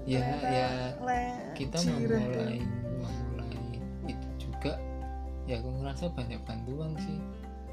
Ya, 0.04 0.20
ya, 0.44 0.68
Kita 1.54 1.80
memulai 1.82 2.60
memulai 2.60 3.80
itu 4.06 4.28
juga 4.38 4.76
ya 5.46 5.56
aku 5.56 5.70
ngerasa 5.74 6.12
banyak 6.12 6.42
bantuan 6.44 6.92
sih. 7.00 7.16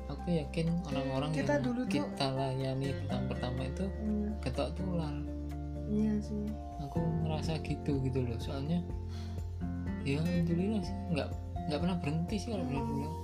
Aku 0.06 0.28
yakin 0.28 0.68
orang-orang 0.86 1.30
Kita 1.32 1.56
yang 1.56 1.64
dulu 1.64 1.80
tuh- 1.82 1.90
kita 1.90 2.26
layani 2.30 2.88
pertama-pertama 2.94 3.60
itu 3.64 3.84
Iya, 3.98 4.28
ketok 4.40 4.68
tular. 4.76 5.14
iya 5.88 6.12
sih 6.20 6.46
Aku 6.80 7.00
ngerasa 7.22 7.58
gitu 7.60 7.98
gitu 8.00 8.20
loh. 8.20 8.38
Soalnya 8.38 8.78
ya 10.02 10.20
alhamdulillah 10.20 10.78
sih 10.80 10.96
nggak 11.10 11.28
nggak 11.64 11.80
pernah 11.80 11.96
berhenti 11.98 12.36
sih 12.36 12.50
kalau 12.50 12.64
boleh 12.64 12.78
Hmm. 12.78 12.92
bilang. 12.92 13.14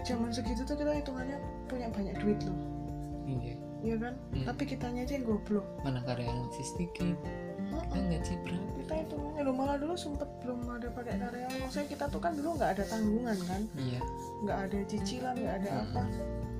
Zaman 0.00 0.30
segitu 0.30 0.62
tuh 0.62 0.74
kita 0.74 0.92
hitungannya 0.94 1.38
punya 1.64 1.88
banyak 1.88 2.14
duit 2.16 2.40
loh 2.42 2.58
Iya. 3.24 3.54
iya 3.78 3.96
kan 3.98 4.14
Hmm. 4.32 4.44
tapi 4.44 4.62
kitanya 4.66 5.02
aja 5.02 5.14
yang 5.14 5.26
goblok 5.26 5.66
Mana 5.80 6.00
karyawan 6.00 6.48
masih 6.48 6.66
sedikit. 6.66 7.16
Kita 7.68 7.84
Mm-mm. 7.92 8.08
gaji 8.10 8.34
berapa? 8.40 8.68
kita 8.80 8.94
hitungannya 8.98 9.42
lo 9.42 9.52
malah 9.52 9.76
dulu 9.76 9.94
sempet 9.94 10.24
belum 10.40 10.58
ada 10.66 10.88
pakai 10.88 11.14
karyawan 11.14 11.56
maksudnya 11.58 11.86
kita 11.86 12.04
tuh 12.06 12.16
kan 12.18 12.32
dulu 12.32 12.48
nggak 12.56 12.70
ada 12.72 12.84
tanggungan 12.86 13.38
kan 13.42 13.62
Iya. 13.74 14.00
nggak 14.40 14.58
ada 14.62 14.78
cicilan 14.86 15.34
nggak 15.34 15.54
ada 15.58 15.70
Hmm. 15.70 15.82
apa 15.84 16.02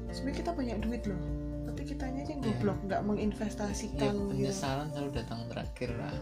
sebenarnya 0.08 0.36
kita 0.36 0.50
banyak 0.52 0.78
duit 0.78 1.02
loh 1.04 1.20
tapi 1.64 1.80
kitanya 1.86 2.18
aja 2.18 2.30
yang 2.30 2.42
Iya. 2.42 2.48
goblok 2.50 2.78
nggak 2.82 3.00
Ya, 3.00 3.06
menginvestasikan 3.06 4.10
gitu 4.10 4.28
penyesalan 4.28 4.86
selalu 4.90 5.10
datang 5.14 5.40
terakhir 5.46 5.90
lah. 5.94 6.14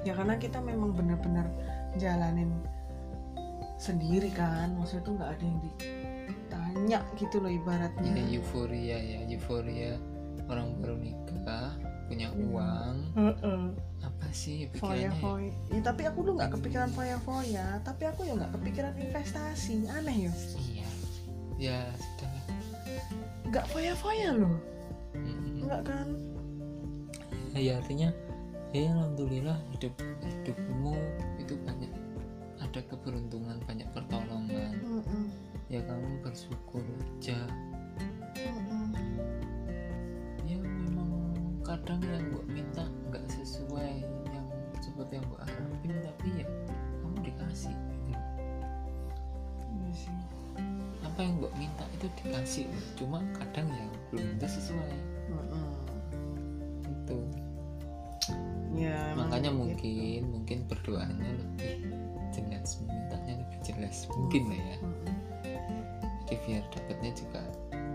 ya 0.00 0.12
karena 0.12 0.34
kita 0.36 0.58
memang 0.60 0.90
benar-benar 0.92 1.46
jalanin 1.94 2.50
sendiri 3.76 4.30
kan 4.30 4.70
maksudnya 4.72 5.02
tuh 5.02 5.12
nggak 5.12 5.30
ada 5.32 5.42
yang 5.42 5.58
ditanya 6.28 6.98
gitu 7.16 7.36
loh 7.38 7.50
ibaratnya 7.50 8.10
ya 8.12 8.24
euforia 8.36 8.96
ya 8.98 9.20
euforia 9.26 9.92
orang 10.48 10.74
baru 10.82 10.96
nikah 10.98 11.72
punya 12.06 12.28
Hmm. 12.28 12.44
uang 12.50 12.96
Heeh. 13.16 13.64
apa 14.04 14.26
sih 14.34 14.68
pikirannya 14.68 15.08
ya? 15.08 15.12
foya 15.16 15.50
ya, 15.72 15.80
tapi 15.80 16.02
aku 16.04 16.18
dulu 16.20 16.34
nggak 16.36 16.52
kepikiran 16.58 16.90
foya 16.92 17.16
foya 17.22 17.66
tapi 17.80 18.02
aku 18.04 18.20
ya 18.28 18.32
nggak 18.36 18.52
kepikiran 18.60 18.94
investasi 18.98 19.86
aneh 19.88 20.28
ya 20.28 20.32
iya 20.60 20.88
ya 21.56 21.78
sudah 21.96 22.28
lah. 22.28 22.44
nggak 23.48 23.66
foya 23.70 23.94
foya 23.96 24.28
loh 24.36 24.56
Mm-mm. 25.14 25.64
nggak 25.64 25.82
kan 25.86 26.08
ya 27.54 27.76
artinya 27.78 28.08
ya 28.72 28.88
alhamdulillah 28.90 29.56
hidup 29.76 29.92
hidupmu 30.24 30.96
itu 31.36 31.54
banyak 31.64 31.92
ada 32.56 32.80
keberuntungan 32.88 33.60
banyak 33.68 33.84
pertolongan. 33.92 34.31
Ya 35.72 35.80
kamu 35.88 36.20
bersyukur 36.20 36.84
aja. 36.84 37.48
Ya 40.44 40.60
memang 40.60 41.32
kadang 41.64 42.04
yang 42.04 42.28
gue 42.28 42.44
minta 42.44 42.84
nggak 43.08 43.24
sesuai 43.32 44.04
yang 44.36 44.46
seperti 44.84 45.16
yang 45.16 45.24
gue 45.32 45.40
harapin 45.40 45.92
tapi 46.04 46.28
ya 46.44 46.46
kamu 47.00 47.16
dikasih 47.24 47.72
gitu. 47.72 48.20
Iya 49.96 50.12
apa 51.08 51.18
yang 51.24 51.40
gue 51.40 51.52
minta 51.56 51.84
itu 51.96 52.06
dikasih 52.20 52.68
cuma 53.00 53.24
kadang 53.32 53.64
ya 53.72 53.88
belum 54.12 54.28
tentu 54.36 54.52
sesuai. 54.52 54.96
Itu 56.84 57.16
ya 58.76 59.16
makanya 59.16 59.48
gitu. 59.48 59.60
mungkin 59.64 60.20
mungkin 60.28 60.58
berdoanya 60.68 61.32
lebih 61.32 61.80
jelas 62.28 62.76
mintanya 62.84 63.40
lebih 63.40 63.58
jelas. 63.64 64.04
Mungkin 64.12 64.52
lah 64.52 64.60
ya 64.60 64.76
Jadi 66.32 66.48
biar 66.48 66.64
dapatnya 66.72 67.12
juga 67.12 67.44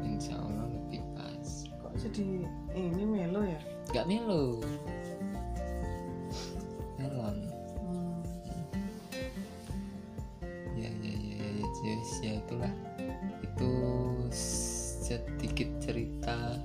insya 0.05 0.37
Allah 0.37 0.69
lebih 0.69 1.01
pas. 1.17 1.65
Kok 1.81 1.97
jadi 1.97 2.45
ini 2.77 3.01
melo 3.01 3.41
ya? 3.41 3.57
Nggak 3.89 4.05
melo. 4.05 4.61
Melon. 7.01 7.37
Hmm. 7.81 8.21
ya 10.77 10.85
ya 10.85 11.13
ya 11.17 11.33
ya 11.33 11.49
ya 11.49 11.65
yes, 11.81 12.11
ya 12.21 12.37
itulah. 12.37 12.73
Itu 13.41 13.71
sedikit 15.01 15.73
cerita 15.81 16.61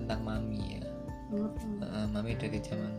tentang 0.00 0.24
mami 0.24 0.80
ya. 0.80 0.88
Mm-mm. 1.36 1.84
Eh, 1.84 2.06
mami 2.16 2.32
dari 2.32 2.64
zaman 2.64 2.96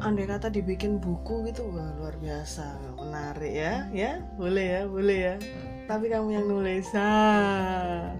andai 0.00 0.26
kata 0.26 0.48
dibikin 0.48 0.98
buku 0.98 1.46
gitu 1.50 1.68
wah 1.70 1.90
luar 1.98 2.16
biasa. 2.18 2.76
Menarik 2.98 3.52
ya 3.52 3.86
ya. 3.92 4.22
Boleh 4.34 4.66
ya 4.66 4.82
boleh 4.88 5.18
ya. 5.18 5.34
Eh, 5.36 5.86
tapi 5.86 6.08
kamu 6.08 6.28
yang 6.34 6.46
nulis. 6.48 6.88
Ah 6.94 8.12